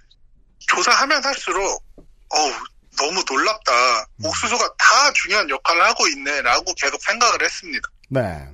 [0.68, 1.84] 조사하면 할수록
[2.30, 2.53] 어우
[2.98, 3.72] 너무 놀랍다.
[4.24, 7.89] 옥수수가 다 중요한 역할을 하고 있네라고 계속 생각을 했습니다.
[8.10, 8.48] 네.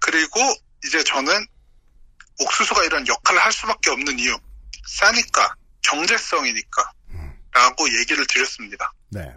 [0.00, 0.40] 그리고
[0.84, 1.32] 이제 저는
[2.40, 4.36] 옥수수가 이런 역할을 할 수밖에 없는 이유
[4.86, 6.92] 싸니까 경제성이니까
[7.52, 8.92] 라고 얘기를 드렸습니다.
[9.10, 9.32] 네.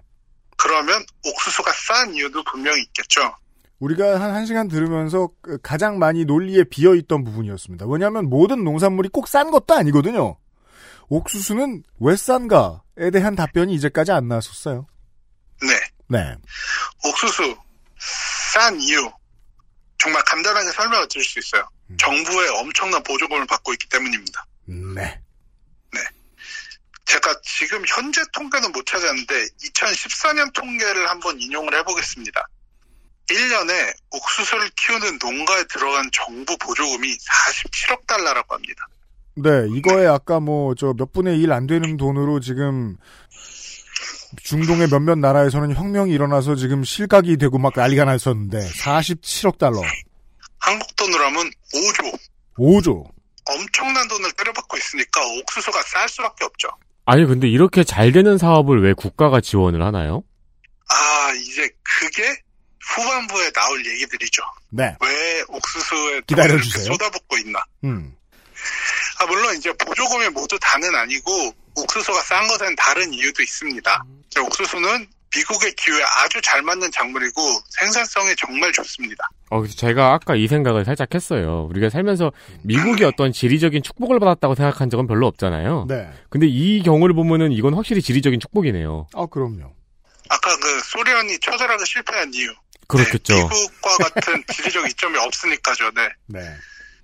[0.56, 3.36] 그러면 옥수수가 싼 이유도 분명히 있겠죠.
[3.80, 7.86] 우리가 한 1시간 들으면서 그 가장 많이 논리에 비어있던 부분이었습니다.
[7.88, 10.38] 왜냐하면 모든 농산물이 꼭 싼 것도 아니거든요.
[11.10, 14.88] 옥수수는 왜 싼가 에 대한 답변이 이제까지 안 나왔었어요.
[15.62, 15.80] 네.
[16.10, 16.36] 네.
[17.04, 17.58] 옥수수
[18.54, 19.12] 싼 이유
[19.98, 21.68] 정말 간단하게 설명을 드릴 수 있어요.
[21.98, 24.46] 정부의 엄청난 보조금을 받고 있기 때문입니다.
[24.66, 25.24] 네.
[27.06, 32.48] 제가 지금 현재 통계는 못 찾았는데 2014년 통계를 한번 인용을 해보겠습니다.
[33.30, 38.88] 1년에 옥수수를 키우는 농가에 들어간 정부 보조금이 47억 달러라고 합니다.
[39.36, 42.96] 네, 이거에 아까 뭐 저 몇 분의 1안 되는 돈으로 지금
[44.44, 49.82] 중동의 몇몇 나라에서는 혁명이 일어나서 지금 실각이 되고 막 난리가 났었는데 47억 달러.
[50.60, 52.20] 한국 돈으로 하면 5조.
[52.58, 53.06] 5조.
[53.46, 56.70] 엄청난 돈을 때려받고 있으니까 옥수수가 쌀 수밖에 없죠.
[57.06, 60.24] 아니 근데 이렇게 잘 되는 사업을 왜 국가가 지원을 하나요?
[60.90, 62.24] 아, 이제 그게
[62.96, 64.42] 후반부에 나올 얘기들이죠.
[64.70, 64.96] 네.
[65.02, 66.86] 왜 옥수수에 기다려주세요.
[66.86, 67.60] 돈을 쏟아붓고 있나.
[67.84, 68.16] 음.
[69.20, 74.04] 아, 물론 이제 보조금이 모두 다는 아니고 옥수수가 싼 것엔 다른 이유도 있습니다.
[74.28, 79.28] 이제 옥수수는 미국의 기후에 아주 잘 맞는 작물이고 생산성이 정말 좋습니다.
[79.50, 81.68] 어, 그래서 제가 아까 이 생각을 살짝 했어요.
[81.72, 85.86] 우리가 살면서 미국이 어떤 지리적인 축복을 받았다고 생각한 적은 별로 없잖아요.
[85.90, 86.10] 네.
[86.30, 89.08] 근데 이 경우를 보면은 이건 확실히 지리적인 축복이네요.
[89.14, 89.74] 아, 그럼요.
[90.30, 92.54] 아까 그 소련이 처절하게 실패한 이유.
[92.88, 93.34] 그렇겠죠.
[93.34, 95.92] 미국과 같은 지리적 이점이 없으니까죠.
[95.92, 96.10] 네.
[96.28, 96.40] 네.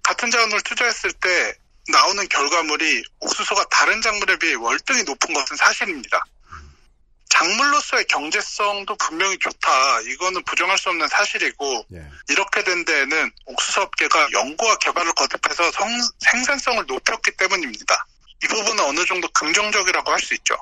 [0.09, 1.53] 같은 자원을 투자했을 때
[1.89, 6.19] 나오는 결과물이 옥수수가 다른 작물에 비해 월등히 높은 것은 사실입니다.
[7.29, 10.01] 작물로서의 경제성도 분명히 좋다.
[10.01, 11.85] 이거는 부정할 수 없는 사실이고
[12.27, 15.87] 이렇게 된 데에는 옥수수 업계가 연구와 개발을 거듭해서 성-
[16.19, 18.05] 생산성을 높였기 때문입니다.
[18.43, 20.55] 이 부분은 어느 정도 긍정적이라고 할 수 있죠.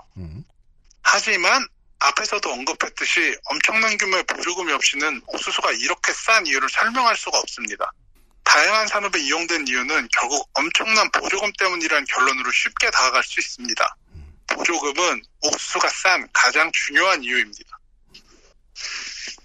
[1.04, 1.66] 하지만
[2.00, 7.90] 앞에서도 언급했듯이 엄청난 규모의 보조금이 없이는 옥수수가 이렇게 싼 이유를 설명할 수가 없습니다.
[8.48, 13.96] 다양한 산업에 이용된 이유는 결국 엄청난 보조금 때문이라는 결론으로 쉽게 다가갈 수 있습니다.
[14.48, 17.78] 보조금은 옥수수가 싼 가장 중요한 이유입니다.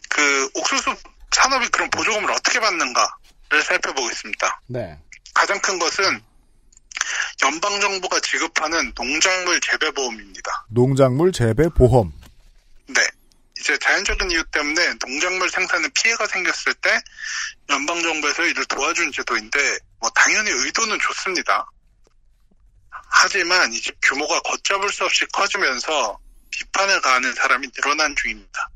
[0.08, 0.94] 그 옥수수
[1.32, 4.60] 산업이 그런 보조금을 어떻게 받는가를 살펴보겠습니다.
[4.68, 4.96] 네.
[5.34, 6.22] 가장 큰 것은
[7.42, 10.66] 연방 정부가 지급하는 농작물 재배 보험입니다.
[10.68, 12.12] 농작물 재배 보험.
[12.86, 13.00] 네.
[13.62, 17.00] 이제 자연적인 이유 때문에 농작물 생산에 피해가 생겼을 때
[17.70, 21.64] 연방 정부에서 이를 도와주는 제도인데 뭐 당연히 의도는 좋습니다.
[22.90, 26.18] 하지만 이제 규모가 걷잡을 수 없이 커지면서
[26.50, 28.68] 비판을 가하는 사람이 늘어난 중입니다.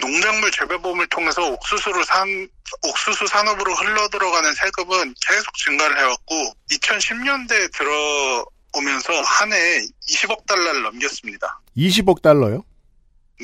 [0.00, 2.48] 농작물 재배보험을 통해서 옥수수로 산,
[2.82, 8.44] 옥수수 산업으로 흘러들어가는 세금은 계속 증가를 해왔고, 2010년대에 들어
[8.74, 11.60] 오면서 한 해에 20억 달러를 넘겼습니다.
[11.76, 12.64] 20억 달러요?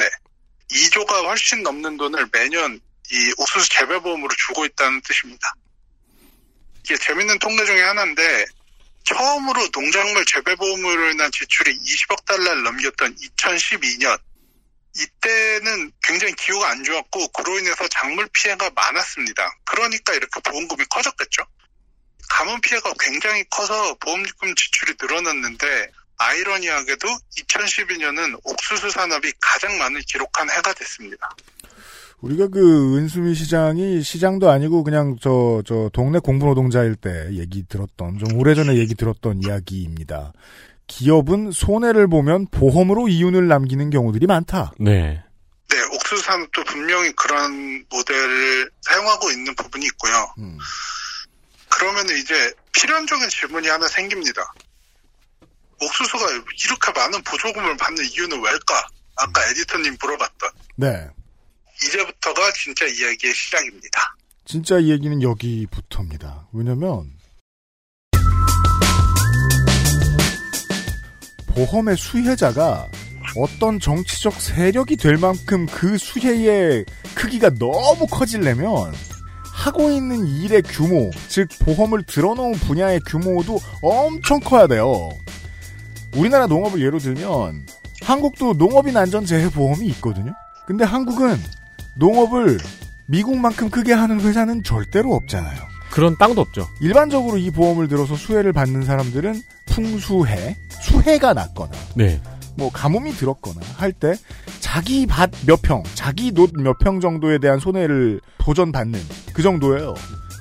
[0.00, 0.08] 네.
[0.70, 2.80] 2조가 훨씬 넘는 돈을 매년
[3.12, 5.52] 이 옥수수 재배보험으로 주고 있다는 뜻입니다.
[6.84, 8.46] 이게 재밌는 통계 중에 하나인데
[9.04, 14.18] 처음으로 농작물 재배보험으로 인한 지출이 20억 달러를 넘겼던 2012년
[14.96, 19.50] 이때는 굉장히 기후가 안 좋았고 그로 인해서 작물 피해가 많았습니다.
[19.64, 21.42] 그러니까 이렇게 보험금이 커졌겠죠.
[22.30, 25.90] 가뭄 피해가 굉장히 커서 보험금 지출이 늘어났는데
[26.20, 31.30] 아이러니하게도 2012년은 옥수수 산업이 가장 많은 기록한 해가 됐습니다.
[32.20, 38.38] 우리가 그 은수미 시장이 시장도 아니고 그냥 저, 저 동네 공부노동자일 때 얘기 들었던, 좀
[38.38, 40.32] 오래전에 얘기 들었던 이야기입니다.
[40.86, 44.72] 기업은 손해를 보면 보험으로 이윤을 남기는 경우들이 많다.
[44.78, 45.22] 네.
[45.70, 50.34] 네, 옥수수 산업도 분명히 그런 모델을 사용하고 있는 부분이 있고요.
[50.38, 50.58] 음.
[51.70, 54.42] 그러면 이제 필연적인 질문이 하나 생깁니다.
[55.80, 56.24] 옥수수가
[56.64, 58.88] 이렇게 많은 보조금을 받는 이유는 왜일까?
[59.16, 61.08] 아까 에디터님 물어봤던 네.
[61.82, 64.16] 이제부터가 진짜 이야기의 시작입니다.
[64.44, 66.48] 진짜 이 얘기는 여기부터입니다.
[66.52, 67.12] 왜냐면,
[71.54, 72.88] 보험의 수혜자가
[73.36, 76.84] 어떤 정치적 세력이 될 만큼 그 수혜의
[77.14, 78.92] 크기가 너무 커지려면
[79.52, 85.10] 하고 있는 일의 규모, 즉 보험을 들어놓은 분야의 규모도 엄청 커야 돼요.
[86.16, 87.66] 우리나라 농업을 예로 들면
[88.02, 90.32] 한국도 농업인 안전재해보험이 있거든요.
[90.66, 91.36] 근데 한국은
[91.96, 92.58] 농업을
[93.06, 95.58] 미국만큼 크게 하는 회사는 절대로 없잖아요.
[95.90, 96.68] 그런 땅도 없죠.
[96.80, 102.20] 일반적으로 이 보험을 들어서 수혜를 받는 사람들은 풍수해, 수해가 났거나 네.
[102.56, 104.14] 뭐 가뭄이 들었거나 할 때
[104.60, 109.00] 자기 밭 몇 평, 자기 노몇평 정도에 대한 손해를 보전받는
[109.32, 109.94] 그 정도예요.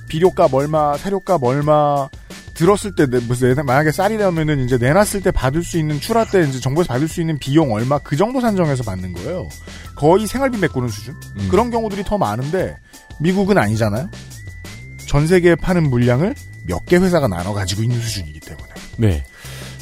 [0.08, 2.08] 비료값 얼마, 사료값 얼마
[2.60, 6.42] 들었을 때 내- 무슨 내- 만약에 쌀이라면은 이제 내놨을 때 받을 수 있는 출하 때
[6.46, 9.48] 이제 정부에서 받을 수 있는 비용 얼마 그 정도 산정해서 받는 거예요.
[9.96, 11.14] 거의 생활비 메꾸는 수준.
[11.38, 11.48] 음.
[11.50, 12.76] 그런 경우들이 더 많은데
[13.18, 14.10] 미국은 아니잖아요.
[15.06, 16.34] 전 세계에 파는 물량을
[16.66, 18.68] 몇 개 회사가 나눠 가지고 있는 수준이기 때문에.
[18.98, 19.24] 네.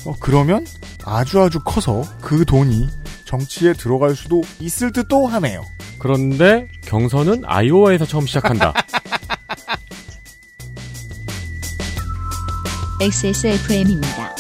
[0.05, 0.65] 어, 그러면
[1.05, 2.89] 아주 아주 커서 그 돈이
[3.25, 5.67] 정치에 들어갈 수도 있을 듯도 하네요.
[5.99, 8.73] 그런데 경선은 아이오와에서 처음 시작한다.
[13.01, 14.35] XSFM입니다.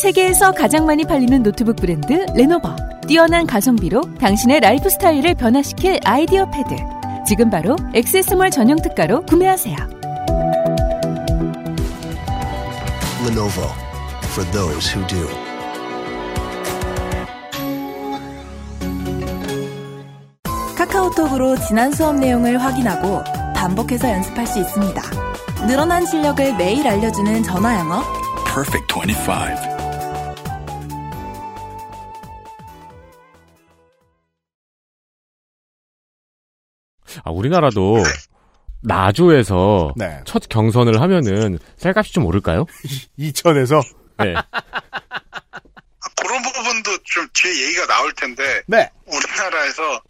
[0.00, 2.74] 세계에서 가장 많이 팔리는 노트북 브랜드 레노버.
[3.06, 6.74] 뛰어난 가성비로 당신의 라이프 스타일을 변화시킬 아이디어 패드.
[7.28, 9.76] 지금 바로 액세스몰 전용 특가로 구매하세요.
[13.26, 13.68] Lenovo
[14.32, 15.43] for those who do.
[20.94, 23.24] 카카오톡으로 지난 수업 내용을 확인하고
[23.56, 25.02] 반복해서 연습할 수 있습니다.
[25.66, 28.00] 늘어난 실력을 매일 알려주는 전화 영어.
[28.44, 29.32] Perfect 25.
[37.24, 37.96] 아, 우리나라도
[38.82, 40.20] 나주에서 네.
[40.24, 42.66] 첫 경선을 하면은 쌀값이 좀 오를까요?
[43.18, 43.80] 이천에서
[44.18, 44.34] 네.
[46.22, 48.88] 그런 부분도 좀 뒤에 얘기가 나올 텐데 네.
[49.06, 50.00] 우리나라에서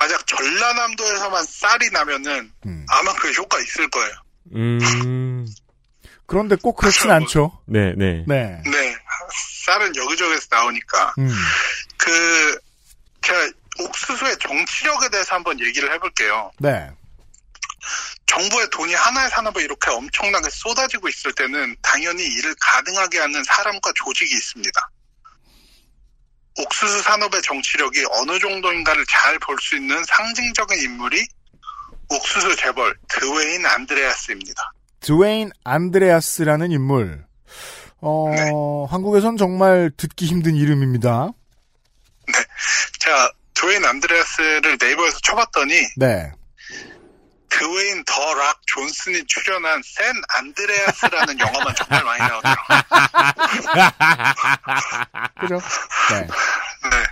[0.00, 2.50] 만약 전라남도에서만 쌀이 나면은
[2.88, 4.14] 아마 그 효과 있을 거예요.
[4.54, 5.46] 음.
[6.26, 7.60] 그런데 꼭 그렇진 않죠.
[7.66, 8.24] 네, 네.
[8.26, 8.62] 네.
[8.64, 8.96] 네,
[9.66, 11.28] 쌀은 여기저기서 나오니까 음.
[11.98, 12.58] 그
[13.20, 13.50] 제가
[13.80, 16.50] 옥수수의 정치력에 대해서 한번 얘기를 해볼게요.
[16.58, 16.88] 네.
[18.26, 24.32] 정부의 돈이 하나의 산업에 이렇게 엄청나게 쏟아지고 있을 때는 당연히 이를 가능하게 하는 사람과 조직이
[24.32, 24.90] 있습니다.
[26.58, 31.26] 옥수수 산업의 정치력이 어느 정도인가를 잘 볼 수 있는 상징적인 인물이
[32.08, 34.72] 옥수수 재벌 드웨인 안드레아스입니다.
[35.00, 37.24] 드웨인 안드레아스라는 인물.
[38.02, 38.50] 어, 네.
[38.90, 41.30] 한국에선 정말 듣기 힘든 이름입니다.
[42.98, 46.32] 제가 드웨인 안드레아스를 네이버에서 쳐봤더니 네.
[47.50, 52.78] 드웨인 더 락 존슨이 출연한 샌 안드레아스라는 영화만 정말 많이 나오더라고요.
[55.40, 55.60] 그죠?
[56.10, 56.20] 네.
[56.90, 57.04] 네.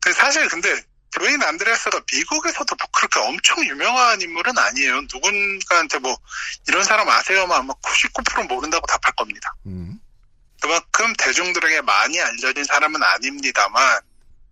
[0.00, 0.68] 그 사실 근데
[1.12, 5.00] 드웨인 안드레아스가 미국에서도 뭐 그렇게 엄청 유명한 인물은 아니에요.
[5.12, 6.16] 누군가한테 뭐
[6.68, 9.54] 이런 사람 아세요만 아마 99% 모른다고 답할 겁니다.
[9.66, 9.98] 음.
[10.60, 14.00] 그만큼 대중들에게 많이 알려진 사람은 아닙니다만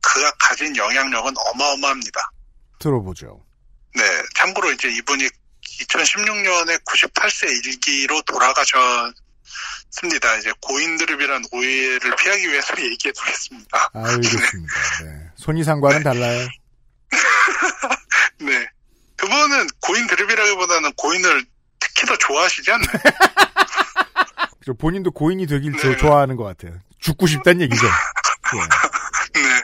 [0.00, 2.30] 그가 가진 영향력은 어마어마합니다.
[2.78, 3.42] 들어보죠.
[3.94, 5.28] 네, 참고로 이제 이분이
[5.80, 9.14] 2016년에 98세 일기로 돌아가셨습니다.
[10.38, 13.90] 이제 고인드립이란 오해를 피하기 위해서 얘기해 두겠습니다.
[13.94, 14.74] 알겠습니다.
[15.04, 15.30] 네.
[15.36, 16.48] 손이상과는 달라요.
[20.54, 21.44] 좋아한다기보다는 고인을
[21.80, 22.88] 특히 더 좋아하시지 않나요?
[24.64, 25.78] 저 본인도 고인이 되길 네.
[25.78, 26.78] 저 좋아하는 것 같아요.
[27.00, 27.86] 죽고 싶다는 얘기죠.
[27.86, 29.40] 예.
[29.40, 29.62] 네.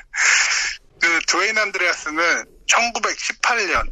[1.01, 3.91] 그 드웨인 안드레아스는 1918년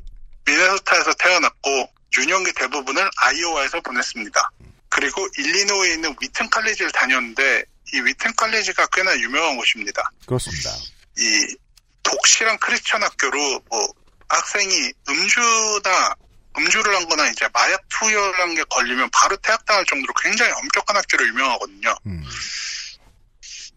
[0.48, 4.50] 미네소타에서 태어났고 유년기 대부분을 아이오와에서 보냈습니다.
[4.88, 10.10] 그리고 일리노이에 있는 위튼 칼리지를 다녔는데 이 위튼 칼리지가 꽤나 유명한 곳입니다.
[10.26, 10.70] 그렇습니다.
[11.18, 11.56] 이
[12.02, 13.88] 독실한 크리스천 학교로 뭐
[14.28, 16.14] 학생이 음주나
[16.56, 21.94] 음주를 한 거나 이제 마약 투여한 게 걸리면 바로 퇴학당할 정도로 굉장히 엄격한 학교로 유명하거든요.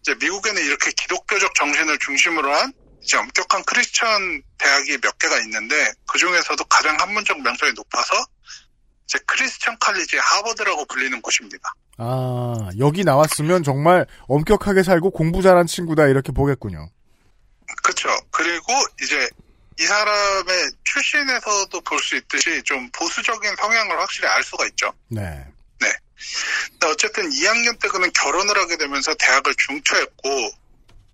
[0.00, 2.72] 이제 미국에는 이렇게 기독교적 정신을 중심으로 한
[3.02, 8.14] 이제 엄격한 크리스천 대학이 몇 개가 있는데 그 중에서도 가장 학문적 명성이 높아서
[9.04, 11.74] 이제 크리스천 칼리지 하버드라고 불리는 곳입니다.
[11.98, 16.88] 아, 여기 나왔으면 정말 엄격하게 살고 공부 잘한 친구다 이렇게 보겠군요.
[17.82, 18.08] 그렇죠.
[18.30, 18.72] 그리고
[19.02, 19.28] 이제
[19.80, 24.92] 이 사람의 출신에서도 볼 수 있듯이 좀 보수적인 성향을 확실히 알 수가 있죠.
[25.08, 25.44] 네.
[25.80, 25.88] 네.
[26.86, 30.50] 어쨌든 2학년 때 그는 결혼을 하게 되면서 대학을 중퇴했고 이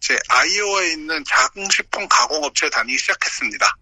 [0.01, 3.77] 제 아이오와에 있는 자궁식품 가공업체에 다니기 시작했습니다.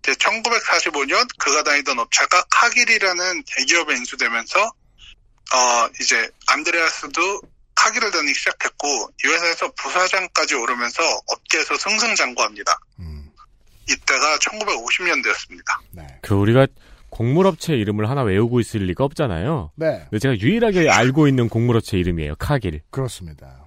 [0.00, 7.42] 이제 1945년 그가 다니던 업체가 카길이라는 대기업에 인수되면서 어 이제 안드레아스도
[7.74, 8.86] 카길을 다니기 시작했고
[9.24, 12.78] 이 회사에서 부사장까지 오르면서 업계에서 승승장구합니다.
[13.88, 15.80] 이때가 1950년대였습니다.
[16.22, 16.66] 그 우리가
[17.10, 19.72] 곡물업체 이름을 하나 외우고 있을 리가 없잖아요.
[19.74, 20.06] 네.
[20.10, 22.36] 근데 제가 유일하게 알고 있는 곡물업체 이름이에요.
[22.36, 22.82] 카길.
[22.90, 23.66] 그렇습니다.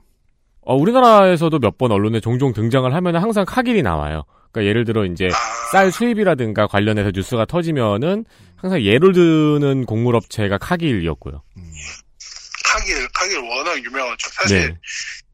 [0.66, 4.24] 어, 우리나라에서도 몇 번 언론에 종종 등장을 하면 항상 카길이 나와요.
[4.52, 5.30] 그러니까 예를 들어 이제
[5.72, 8.26] 쌀 수입이라든가 관련해서 뉴스가 터지면은
[8.56, 11.42] 항상 예를 드는 곡물업체가 카길이었고요.
[12.66, 14.30] 카길, 카길 워낙 유명하죠.
[14.32, 14.78] 사실 네.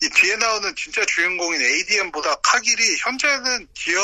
[0.01, 4.01] 이 뒤에 나오는 진짜 주인공인 ADM보다 카길이 현재는 기업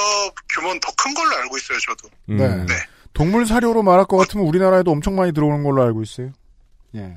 [0.54, 2.10] 규모는 더 큰 걸로 알고 있어요, 저도.
[2.30, 2.38] 음.
[2.68, 2.74] 네.
[3.14, 6.32] 동물 사료로 말할 것 같으면 우리나라에도 엄청 많이 들어오는 걸로 알고 있어요.
[6.96, 7.00] 예.
[7.00, 7.16] 네.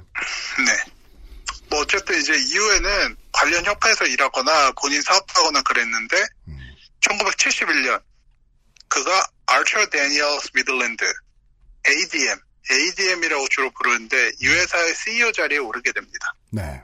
[1.70, 6.24] 뭐 어쨌든 이제 이후에는 관련 협회에서 일하거나 본인 사업하거나 그랬는데
[7.00, 8.02] 1971년
[8.88, 11.04] 그가 아처 데니얼스 미들랜드
[11.88, 12.38] ADM
[12.70, 16.34] ADM이라고 주로 부르는데 이 회사의 CEO 자리에 오르게 됩니다.
[16.50, 16.82] 네.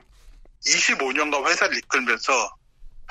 [0.65, 2.55] 25년간 회사를 이끌면서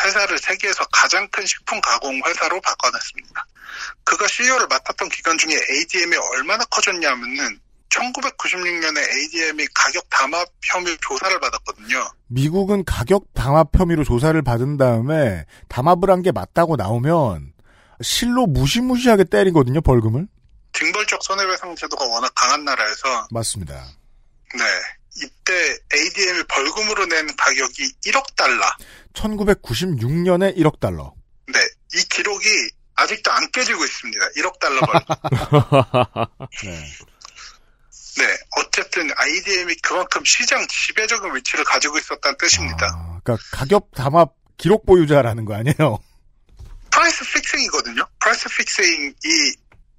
[0.02, 3.46] 회사를 세계에서 가장 큰 식품 가공 회사로 바꿔놨습니다.
[4.02, 7.60] 그가 CEO를 맡았던 기간 중에 ADM이 얼마나 커졌냐면은
[7.94, 12.10] 1996년에 ADM이 가격 담합 혐의 조사를 받았거든요.
[12.28, 17.52] 미국은 가격 담합 혐의로 조사를 받은 다음에 담합을 한 게 맞다고 나오면
[18.02, 20.26] 실로 무시무시하게 때리거든요, 벌금을.
[20.72, 23.74] 징벌적 손해배상 제도가 워낙 강한 나라에서 맞습니다.
[24.54, 24.64] 네
[25.22, 25.52] 이때
[25.94, 28.64] ADM이 벌금으로 낸 가격이 1억 달러.
[29.12, 31.12] 1996년에 1억 달러.
[31.52, 31.58] 네,
[31.94, 32.48] 이 기록이
[32.96, 34.24] 아직도 안 깨지고 있습니다.
[34.38, 35.14] 1억 달러 벌금.
[36.64, 36.84] 네.
[38.18, 38.24] 네,
[38.58, 43.20] 어쨌든 ADM이 그만큼 시장 지배적인 위치를 가지고 있었다는 뜻입니다.
[43.24, 45.98] 그러니까 가격 담합 기록 보유자라는 거 아니에요?
[46.90, 48.04] price fixing이거든요.
[48.20, 49.14] price fixing이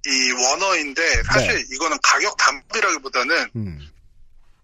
[0.06, 3.80] 이 원어인데 사실 이거는 가격 담합이라기보다는 음.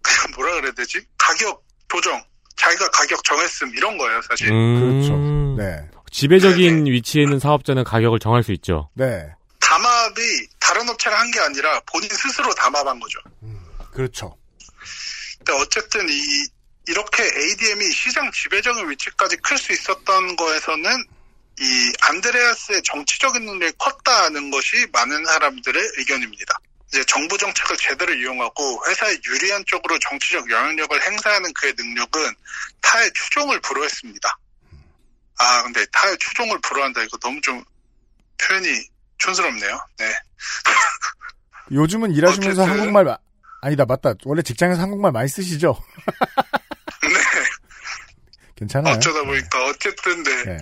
[0.01, 1.01] 그냥 뭐라 그래야 되지?
[1.19, 2.23] 가격 조정.
[2.57, 4.49] 자기가 가격 정했음 이런 거예요, 사실.
[4.49, 5.15] 그렇죠.
[5.15, 5.57] 음.
[5.59, 5.81] 네.
[6.11, 8.89] 지배적인 위치에 있는 사업자는 가격을 정할 수 있죠.
[8.95, 9.27] 네.
[9.73, 13.19] 담합이 다른 업체랑 한게 아니라 본인 스스로 담합한 거죠.
[13.91, 14.37] 그렇죠.
[15.39, 16.47] 근데 어쨌든 이
[16.89, 21.05] 이렇게 ADM이 시장 지배적인 위치까지 클 수 있었던 거에서는
[21.61, 26.59] 이 안드레아스의 정치적인 능력이 컸다는 것이 많은 사람들의 의견입니다.
[26.89, 32.35] 이제 정부 정책을 제대로 이용하고 회사에 유리한 쪽으로 정치적 영향력을 행사하는 그의 능력은
[32.83, 34.39] 타의 추종을 불허했습니다.
[35.39, 37.65] 아 근데 타의 추종을 불허한다 이거 너무 좀
[38.37, 38.92] 표현이
[39.23, 39.81] 촌스럽네요.
[39.99, 40.13] 네.
[41.73, 43.17] 요즘은 일하시면서 한국말 마-
[43.63, 45.81] 아니다 맞다 원래 직장에서 한국말 많이 쓰시죠?
[48.57, 48.95] 괜찮아요.
[48.95, 50.45] 어쩌다 보니까 어쨌든 네.
[50.45, 50.57] 네.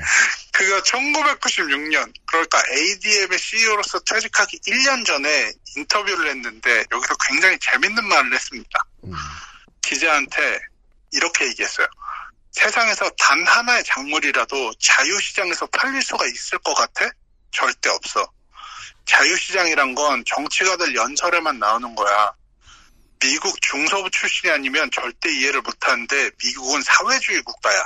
[0.53, 8.79] 그가 1996년 그러니까 ADM의 CEO로서 퇴직하기 1년 전에 인터뷰를 했는데 여기서 굉장히 재밌는 말을 했습니다.
[9.83, 10.61] 기자한테
[11.13, 11.87] 이렇게 얘기했어요.
[12.53, 17.09] 세상에서 단 하나의 작물이라도 자유시장에서 팔릴 수가 있을 것 같아?
[17.53, 18.31] 절대 없어.
[19.05, 22.33] 자유시장이란 건 정치가들 연설에만 나오는 거야.
[23.21, 27.83] 미국 중서부 출신이 아니면 절대 이해를 못하는데 미국은 사회주의 국가야.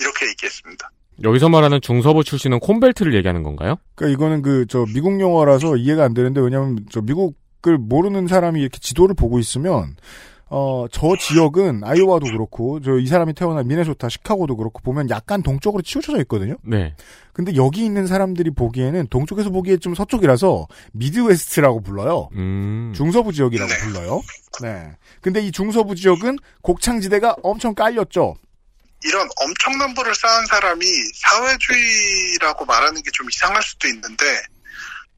[0.00, 0.90] 이렇게 얘기했습니다.
[1.22, 3.76] 여기서 말하는 중서부 출신은 콘벨트를 얘기하는 건가요?
[3.94, 8.78] 그러니까 이거는 그 저 미국 용어라서 이해가 안 되는데 왜냐하면 저 미국을 모르는 사람이 이렇게
[8.80, 9.96] 지도를 보고 있으면
[10.56, 15.82] 어, 저 지역은 아이오와도 그렇고 저 이 사람이 태어난 미네소타, 시카고도 그렇고 보면 약간 동쪽으로
[15.82, 16.54] 치우쳐져 있거든요.
[16.62, 16.94] 네.
[17.32, 22.28] 근데 여기 있는 사람들이 보기에는 동쪽에서 보기에 좀 서쪽이라서 미드웨스트라고 불러요.
[22.34, 22.92] 음.
[22.94, 24.22] 중서부 지역이라고 불러요.
[24.62, 24.92] 네.
[25.20, 28.36] 근데 이 중서부 지역은 곡창지대가 엄청 깔렸죠.
[29.04, 30.86] 이런 엄청난 부를 쌓은 사람이
[31.16, 34.24] 사회주의라고 말하는 게 좀 이상할 수도 있는데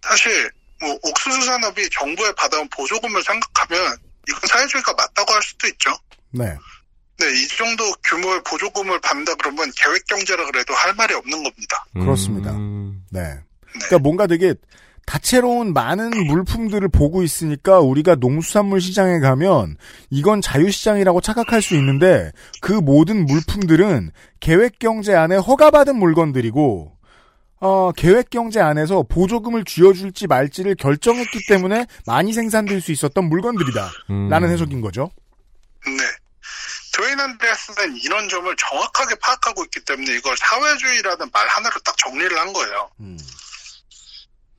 [0.03, 0.51] 사실
[0.81, 3.97] 뭐 옥수수 산업이 정부에 받아온 보조금을 생각하면
[4.29, 5.91] 이건 사회주의가 맞다고 할 수도 있죠.
[6.31, 6.45] 네.
[7.19, 11.87] 네, 이 정도 규모의 보조금을 받는다 그러면 계획 경제라 그래도 할 말이 없는 겁니다.
[11.95, 12.53] 그렇습니다.
[13.11, 13.41] 네.
[13.73, 14.55] 그러니까 뭔가 되게
[15.07, 19.77] 다채로운 많은 물품들을 보고 있으니까 우리가 농수산물 시장에 가면
[20.11, 26.96] 이건 자유시장이라고 착각할 수 있는데 그 모든 물품들은 계획 경제 안에 허가받은 물건들이고
[27.61, 33.91] 어, 계획 경제 안에서 보조금을 쥐어줄지 말지를 결정했기 때문에 많이 생산될 수 있었던 물건들이다.
[34.11, 34.29] 음.
[34.29, 35.11] 라는 해석인 거죠.
[35.87, 35.93] 네.
[36.93, 42.53] 드웨인 안드레스는 이런 점을 정확하게 파악하고 있기 때문에 이걸 사회주의라는 말 하나로 딱 정리를 한
[42.55, 42.91] 거예요.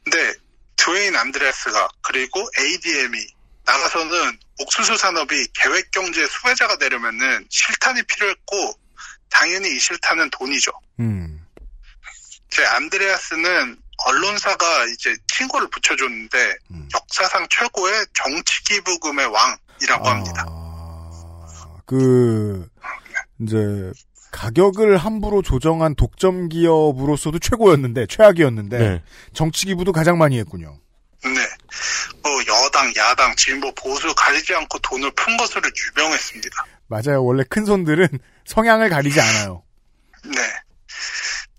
[0.03, 0.33] 근데
[0.75, 3.17] 드웨인 안드레스가 그리고 ADM이
[3.65, 8.73] 나가서는 옥수수 산업이 계획 경제의 수혜자가 되려면은 실탄이 필요했고
[9.29, 10.71] 당연히 이 실탄은 돈이죠.
[10.99, 11.36] 음.
[12.49, 16.55] 제 안드레아스는 언론사가 이제 친구를 붙여줬는데
[16.93, 20.45] 역사상 최고의 정치 기부금의 왕이라고 합니다.
[21.85, 22.67] 그,
[23.39, 23.57] 이제,
[24.31, 29.03] 가격을 함부로 조정한 독점 기업으로서도 최고였는데, 최악이었는데, 네.
[29.33, 30.77] 정치 기부도 가장 많이 했군요.
[31.23, 31.31] 네.
[32.21, 35.61] 뭐 여당, 야당, 진보, 보수 가리지 않고 돈을 푼 것으로
[35.95, 36.65] 유명했습니다.
[36.87, 37.23] 맞아요.
[37.23, 38.07] 원래 큰 손들은
[38.45, 39.63] 성향을 가리지 않아요.
[40.25, 40.41] 네.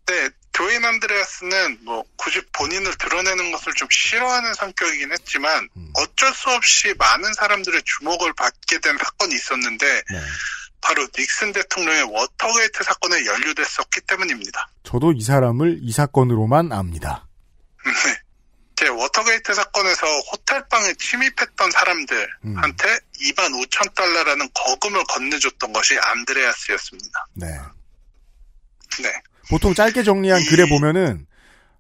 [0.07, 0.29] 네,
[0.59, 7.33] 드웨인 안드레아스는 뭐 굳이 본인을 드러내는 것을 좀 싫어하는 성격이긴 했지만 어쩔 수 없이 많은
[7.35, 10.03] 사람들의 주목을 받게 된 사건이 있었는데
[10.81, 14.69] 바로 닉슨 대통령의 워터게이트 사건에 연루됐었기 때문입니다.
[14.83, 17.29] 저도 이 사람을 이 사건으로만 압니다.
[17.85, 18.19] 네.
[18.75, 27.27] 제 워터게이트 사건에서 호텔방에 침입했던 사람들한테 2만 5천 달러라는 거금을 건네줬던 것이 안드레아스였습니다.
[27.35, 27.47] 네.
[29.01, 29.23] 네.
[29.51, 31.27] 보통 짧게 정리한 글에 보면은,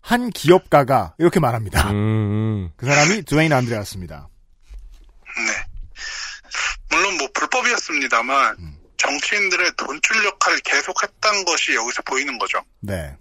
[0.00, 1.90] 한 기업가가 이렇게 말합니다.
[1.90, 2.70] 음.
[2.76, 4.28] 그 사람이 드웨인 안드레아스입니다.
[5.36, 5.64] 네.
[6.90, 12.62] 물론 뭐 불법이었습니다만 정치인들의 돈줄 역할을 계속했던 것이 여기서 보이는 거죠.
[12.80, 13.16] 네.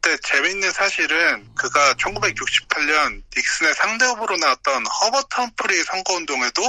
[0.00, 6.62] 근데 재미있는 사실은 그가 1968년 닉슨의 상대 후보로 나왔던 허버트 험프리 선거운동에도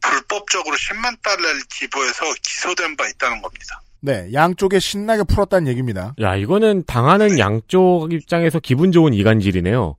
[0.00, 3.82] 불법적으로 10만 달러를 기부해서 기소된 바 있다는 겁니다.
[4.00, 4.28] 네.
[4.32, 6.14] 양쪽에 신나게 풀었다는 얘기입니다.
[6.20, 9.96] 야, 이거는 당하는 양쪽 입장에서 기분 좋은 이간질이네요.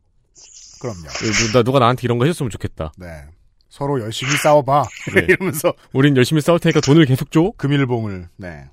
[0.82, 1.08] 그럼요.
[1.48, 2.94] 누가, 누가 나한테 이런 거 해줬으면 좋겠다.
[2.98, 3.08] 네.
[3.70, 4.84] 서로 열심히 싸워봐.
[5.16, 5.26] 네.
[5.30, 5.74] 이러면서.
[5.94, 7.52] 우린 열심히 싸울 테니까 돈을 계속 줘?
[7.58, 8.66] 금일봉을, 네.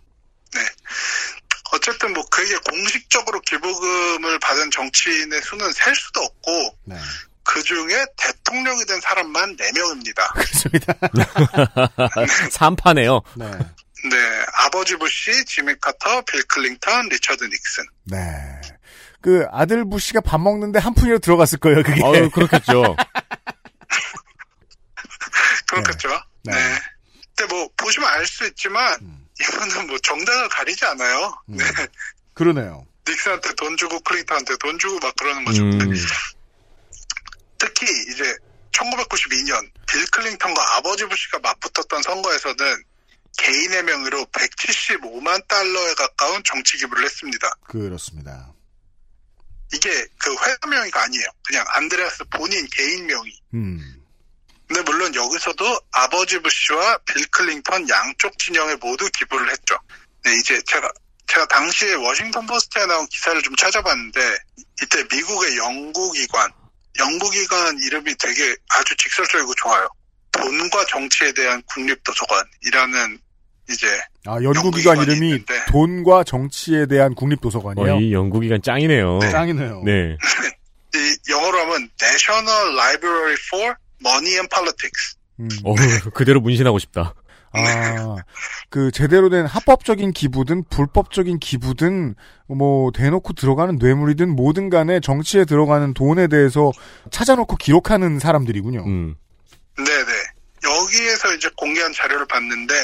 [1.72, 6.96] 어쨌든 뭐 그게 공식적으로 기부금을 받은 정치인의 수는 셀 수도 없고 네.
[7.42, 10.32] 그 중에 대통령이 된 사람만 4명입니다.
[10.32, 10.92] 그렇습니다.
[12.50, 13.22] 3파네요.
[13.36, 13.50] 네.
[14.04, 14.16] 네,
[14.64, 17.84] 아버지 부시, 지미 카터, 빌 클링턴, 리처드 닉슨.
[18.04, 18.18] 네.
[19.20, 22.00] 그 아들 부씨가 밥 먹는데 한 푼이라도 들어갔을 거예요, 그게.
[22.04, 22.94] 아유, 그렇겠죠.
[25.66, 26.08] 그렇겠죠.
[26.44, 26.52] 네.
[27.34, 28.96] 근데 뭐 보시면 알 수 있지만
[29.40, 31.34] 이분은 뭐 정당을 가리지 않아요.
[31.46, 31.64] 네.
[32.34, 32.86] 그러네요.
[33.08, 35.62] 닉슨한테 돈 주고 클링턴한테 돈 주고 막 그러는 거죠.
[35.62, 35.78] 음.
[37.58, 38.36] 특히 이제
[38.72, 42.82] 1992년 빌 클링턴과 아버지 부시가 맞붙었던 선거에서는
[43.36, 47.50] 개인의 명의로 175만 달러에 가까운 정치 기부를 했습니다.
[47.68, 48.52] 그렇습니다.
[49.72, 51.26] 이게 그 회사 명의가 아니에요.
[51.42, 53.32] 그냥 안드레아스 본인 개인 명의.
[53.54, 54.02] 음.
[54.66, 59.78] 근데 물론 여기서도 아버지 부시와 빌 클린턴 양쪽 진영에 모두 기부를 했죠.
[60.24, 60.90] 네, 이제 제가
[61.28, 64.36] 제가 당시에 워싱턴 포스트에 나온 기사를 좀 찾아봤는데
[64.82, 66.50] 이때 미국의 연구기관
[66.98, 69.88] 연구기관 이름이 되게 아주 직설적이고 좋아요.
[70.32, 73.20] 돈과 정치에 대한 국립도서관이라는
[73.70, 73.86] 이제
[74.26, 75.64] 아, 연구기관 이름이 있는데.
[75.68, 77.94] 돈과 정치에 대한 국립도서관이에요.
[77.94, 79.18] 어, 이 연구기관 짱이네요.
[79.20, 79.82] 짱이네요.
[79.84, 80.16] 네.
[80.94, 83.74] 이 영어로 하면 National Library for
[84.04, 85.16] Money and Politics.
[85.64, 85.74] 어,
[86.14, 87.14] 그대로 문신하고 싶다.
[87.52, 88.16] 아,
[88.68, 92.14] 그 제대로 된 합법적인 기부든 불법적인 기부든
[92.48, 96.70] 뭐 대놓고 들어가는 뇌물이든 뭐든 간에 정치에 들어가는 돈에 대해서
[97.10, 98.84] 찾아놓고 기록하는 사람들이군요.
[98.84, 99.14] 음.
[99.76, 100.12] 네네.
[100.64, 102.74] 여기에서 이제 공개한 자료를 봤는데,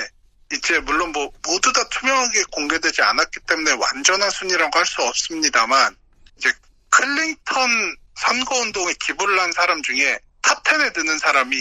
[0.53, 5.97] 이제 물론 뭐 모두 다 투명하게 공개되지 않았기 때문에 완전한 순위라고 할 수 없습니다만,
[6.39, 6.53] 이제
[6.91, 11.57] 클린턴 선거운동에 기부를 한 사람 중에 탑10에 드는 사람이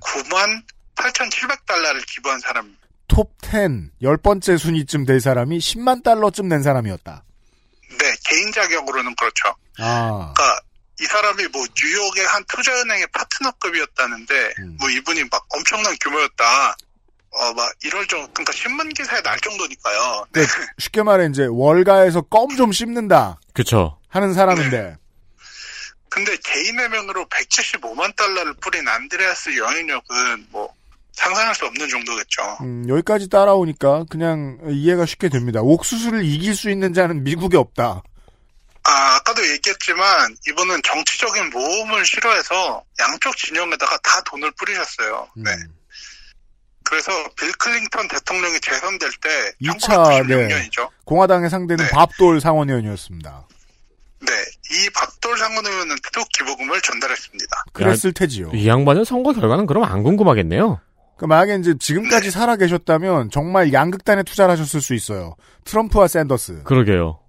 [0.00, 0.62] 9만
[0.94, 2.76] 8,700달러를 기부한 사람.
[3.08, 7.24] 톱 10, 열 번째 순위쯤 될 사람이 10만 달러쯤 낸 사람이었다.
[7.98, 9.48] 네, 개인 자격으로는 그렇죠.
[9.78, 10.32] 아.
[10.36, 10.60] 그러니까
[11.00, 14.76] 이 사람이 뭐 뉴욕의 한 투자은행의 파트너급이었다는데 음.
[14.78, 16.76] 뭐 이분이 막 엄청난 규모였다.
[17.32, 20.26] 어 막 이럴 정도 그러니까 신문 기사에 날 정도니까요.
[20.32, 20.42] 네,
[20.78, 23.98] 쉽게 말해 이제 월가에서 껌 좀 씹는다 그쵸.
[24.08, 24.96] 하는 사람인데
[26.08, 30.72] 근데 개인의 명으로 175만 달러를 뿌린 안드레아스 영향력은 뭐
[31.12, 32.58] 상상할 수 없는 정도겠죠.
[32.62, 35.60] 음, 여기까지 따라오니까 그냥 이해가 쉽게 됩니다.
[35.60, 38.02] 옥수수를 이길 수 있는 자는 미국에 없다.
[38.82, 45.28] 아, 아까도 얘기했지만 이분은 정치적인 모험을 싫어해서 양쪽 진영에다가 다 돈을 뿌리셨어요.
[45.36, 45.50] 네.
[46.90, 50.48] 그래서 빌 클린턴 대통령이 재선될 때 2차 네.
[50.48, 50.88] 1996년이죠.
[51.04, 53.46] 공화당의 상대는 밥 돌 상원의원이었습니다.
[54.22, 57.64] 네, 이 밥 돌 상원의원한테도 기부금을 전달했습니다.
[57.72, 58.50] 그랬을 테지요.
[58.52, 60.80] 이 양반은 선거 결과는 그럼 안 궁금하겠네요.
[61.16, 65.36] 그 만약에 이제 지금까지 살아 계셨다면 정말 양극단에 투자를 하셨을 수 있어요.
[65.64, 66.64] 트럼프와 샌더스.
[66.64, 67.20] 그러게요.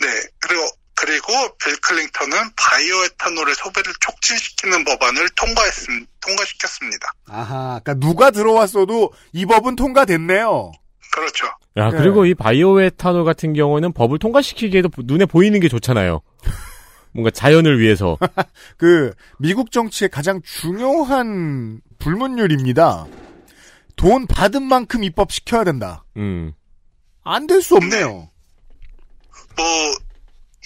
[0.00, 0.06] 네,
[0.38, 0.62] 그리고
[1.00, 1.32] 그리고
[1.62, 7.12] 빌 클린턴은 바이오 에탄올의 소비를 촉진시키는 법안을 통과했음 통과시켰습니다.
[7.28, 10.72] 아하, 그러니까 누가 들어왔어도 이 법은 통과됐네요.
[11.12, 11.46] 그렇죠.
[11.76, 11.96] 야, 네.
[11.98, 16.20] 그리고 이 바이오 에탄올 같은 경우는 법을 통과시키기에도 눈에 보이는 게 좋잖아요.
[17.12, 18.18] 뭔가 자연을 위해서.
[18.76, 23.06] 그 미국 정치의 가장 중요한 불문율입니다.
[23.96, 26.04] 돈 받은 만큼 입법시켜야 된다.
[26.16, 26.52] 음.
[27.24, 28.28] 안 될 수 없네요.
[29.56, 29.64] 뭐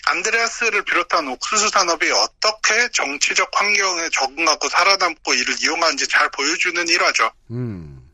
[0.06, 7.30] 안드레아스를 비롯한 옥수수 산업이 어떻게 정치적 환경에 적응하고 살아남고 이를 이용하는지 잘 보여주는 일화죠.
[7.50, 8.10] 음.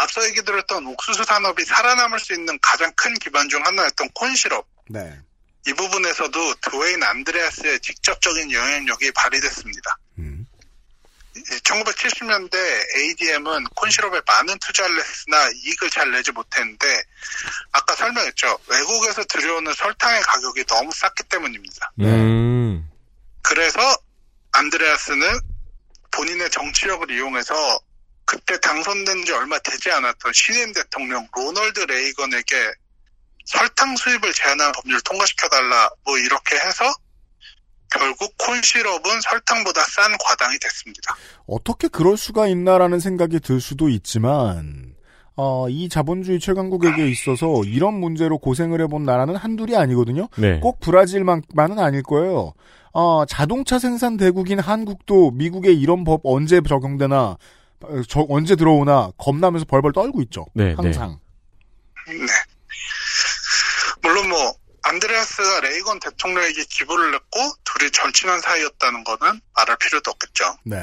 [0.00, 4.66] 앞서 얘기 들었던 옥수수 산업이 살아남을 수 있는 가장 큰 기반 중 하나였던 콘시럽.
[4.88, 5.18] 네.
[5.66, 9.98] 이 부분에서도 드웨인 안드레아스의 직접적인 영향력이 발휘됐습니다.
[11.34, 12.56] 1970년대
[12.96, 17.02] ADM은 콘시럽에 많은 투자를 했으나 이익을 잘 내지 못했는데
[17.72, 18.58] 아까 설명했죠.
[18.68, 21.92] 외국에서 들여오는 설탕의 가격이 너무 쌌기 때문입니다.
[22.00, 22.90] 음.
[23.42, 23.80] 그래서
[24.52, 25.40] 안드레아스는
[26.10, 27.80] 본인의 정치력을 이용해서
[28.24, 32.72] 그때 당선된 지 얼마 되지 않았던 신임 대통령 로널드 레이건에게
[33.46, 36.92] 설탕 수입을 제한하는 법률을 통과시켜달라 뭐 이렇게 해서
[37.90, 41.14] 결국 콘시럽은 설탕보다 싼 과당이 됐습니다.
[41.46, 44.94] 어떻게 그럴 수가 있나라는 생각이 들 수도 있지만
[45.36, 50.28] 어, 이 자본주의 최강국에게 있어서 이런 문제로 고생을 해본 나라는 한둘이 아니거든요.
[50.36, 50.60] 네.
[50.60, 52.52] 꼭 브라질만만은 아닐 거예요.
[52.92, 57.36] 어, 자동차 생산 대국인 한국도 미국의 이런 법 언제 적용되나
[57.82, 60.44] 어, 저- 언제 들어오나 겁나면서 벌벌 떨고 있죠.
[60.54, 61.18] 네, 항상.
[62.06, 62.14] 네.
[64.02, 64.38] 물론 뭐
[64.82, 70.44] 안드레아스가 레이건 대통령에게 기부를 했고 둘이 절친한 사이였다는 거는 말할 필요도 없겠죠.
[70.64, 70.76] 네.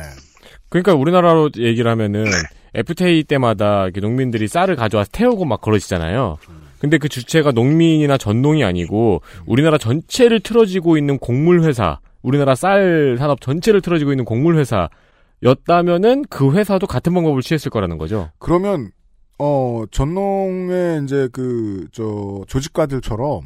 [0.70, 2.26] 그러니까 우리나라로 얘기를 하면은
[2.74, 6.38] FTA 때마다 농민들이 쌀을 가져와서 태우고 막 그러시잖아요.
[6.80, 13.42] 근데 그 주체가 농민이나 전농이 아니고 우리나라 전체를 틀어지고 있는 곡물 회사, 우리나라 쌀 산업
[13.42, 14.58] 전체를 틀어지고 있는 곡물
[15.42, 18.30] 회사였다면은 그 회사도 같은 방법을 취했을 거라는 거죠.
[18.38, 18.92] 그러면
[19.40, 23.42] 어 전농의 이제 그 저 조직가들처럼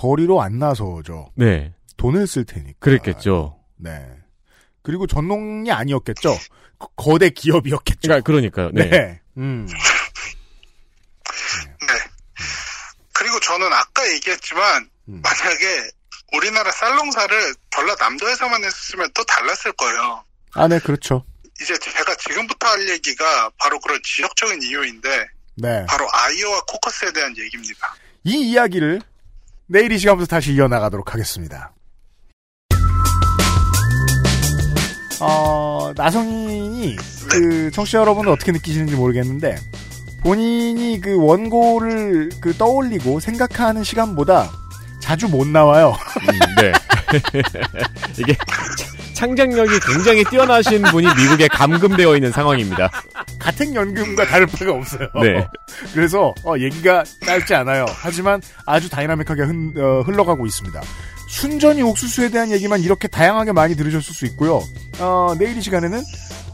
[0.00, 1.30] 거리로 안 나서죠.
[1.34, 1.74] 네.
[1.98, 2.78] 돈을 쓸 테니까.
[2.80, 3.60] 그랬겠죠.
[3.76, 4.00] 네.
[4.82, 6.38] 그리고 전농이 아니었겠죠.
[6.78, 8.00] 거- 거대 기업이었겠죠.
[8.08, 8.70] 그러니까 그러니까요.
[8.72, 8.88] 네.
[8.88, 9.20] 네.
[9.36, 9.66] 음.
[13.12, 15.20] 그리고 저는 아까 얘기했지만 음.
[15.22, 15.90] 만약에
[16.32, 20.24] 우리나라 쌀농사를 전라남도에서만 했으면 또 달랐을 거예요.
[20.54, 21.26] 아, 네, 그렇죠.
[21.60, 25.84] 이제 제가 지금부터 할 얘기가 바로 그런 지역적인 이유인데 네.
[25.86, 27.94] 바로 아이오와 코커스에 대한 얘기입니다.
[28.24, 29.02] 이 이야기를
[29.72, 31.72] 내일 이 시간부터 다시 이어나가도록 하겠습니다.
[35.20, 36.96] 어, 나성인이
[37.30, 39.56] 그 청취자 여러분은 어떻게 느끼시는지 모르겠는데
[40.22, 44.50] 본인이 그 원고를 그 떠올리고 생각하는 시간보다
[44.98, 45.94] 자주 못 나와요.
[46.60, 46.72] 네.
[48.18, 48.36] 이게
[49.20, 52.90] 창작력이 굉장히 뛰어나신 분이 미국에 감금되어 있는 상황입니다.
[53.38, 55.08] 가택연금과 다를 바가 없어요.
[55.22, 55.46] 네.
[55.92, 57.84] 그래서 어, 얘기가 짧지 않아요.
[57.86, 60.80] 하지만 아주 다이나믹하게 흔- 어, 흘러가고 있습니다.
[61.28, 64.62] 순전히 옥수수에 대한 얘기만 이렇게 다양하게 많이 들으셨을 수 있고요.
[64.98, 66.00] 어, 내일 이 시간에는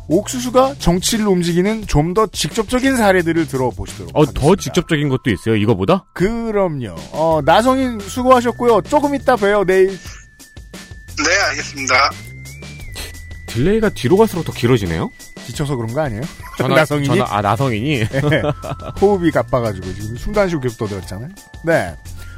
[0.08, 6.04] 옥수수가 정치를 움직이는 좀 더 직접적인 사례들을 들어보시도록 어, 더 직접적인 것도 있어요, 이거보다?
[6.14, 6.96] 그럼요.
[7.12, 8.82] 어, 나성인 수고하셨고요.
[8.82, 9.64] 조금 이따 봬요.
[9.64, 9.88] 내일.
[9.88, 12.10] 네, 알겠습니다.
[13.56, 15.10] delay가 뒤로 갈수록 더 길어지네요?
[15.46, 16.22] 지쳐서 그런 거 아니에요?
[16.58, 17.06] 전화- 나성인이?
[17.06, 17.98] 전화- 아, 나성인이?
[18.04, 18.42] 네.
[19.00, 21.28] 호흡이 가빠가지고 지금 숨도 안 쉬고 계속 떠들었잖아요.
[21.64, 21.94] 네.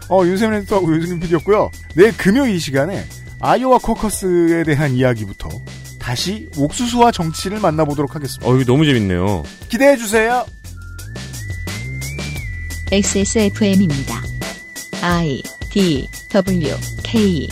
[0.08, 1.70] 어, 윤세민 에디터하고 윤승민 PD였고요.
[1.94, 3.04] 내일 금요일 이 시간에
[3.40, 5.48] 아이오와 코커스에 대한 이야기부터
[5.98, 8.48] 다시 옥수수와 정치를 만나보도록 하겠습니다.
[8.48, 9.42] 어, 이거 너무 재밌네요.
[9.68, 10.46] 기대해 주세요.
[12.90, 14.22] XSFM입니다.
[15.02, 17.48] I D W K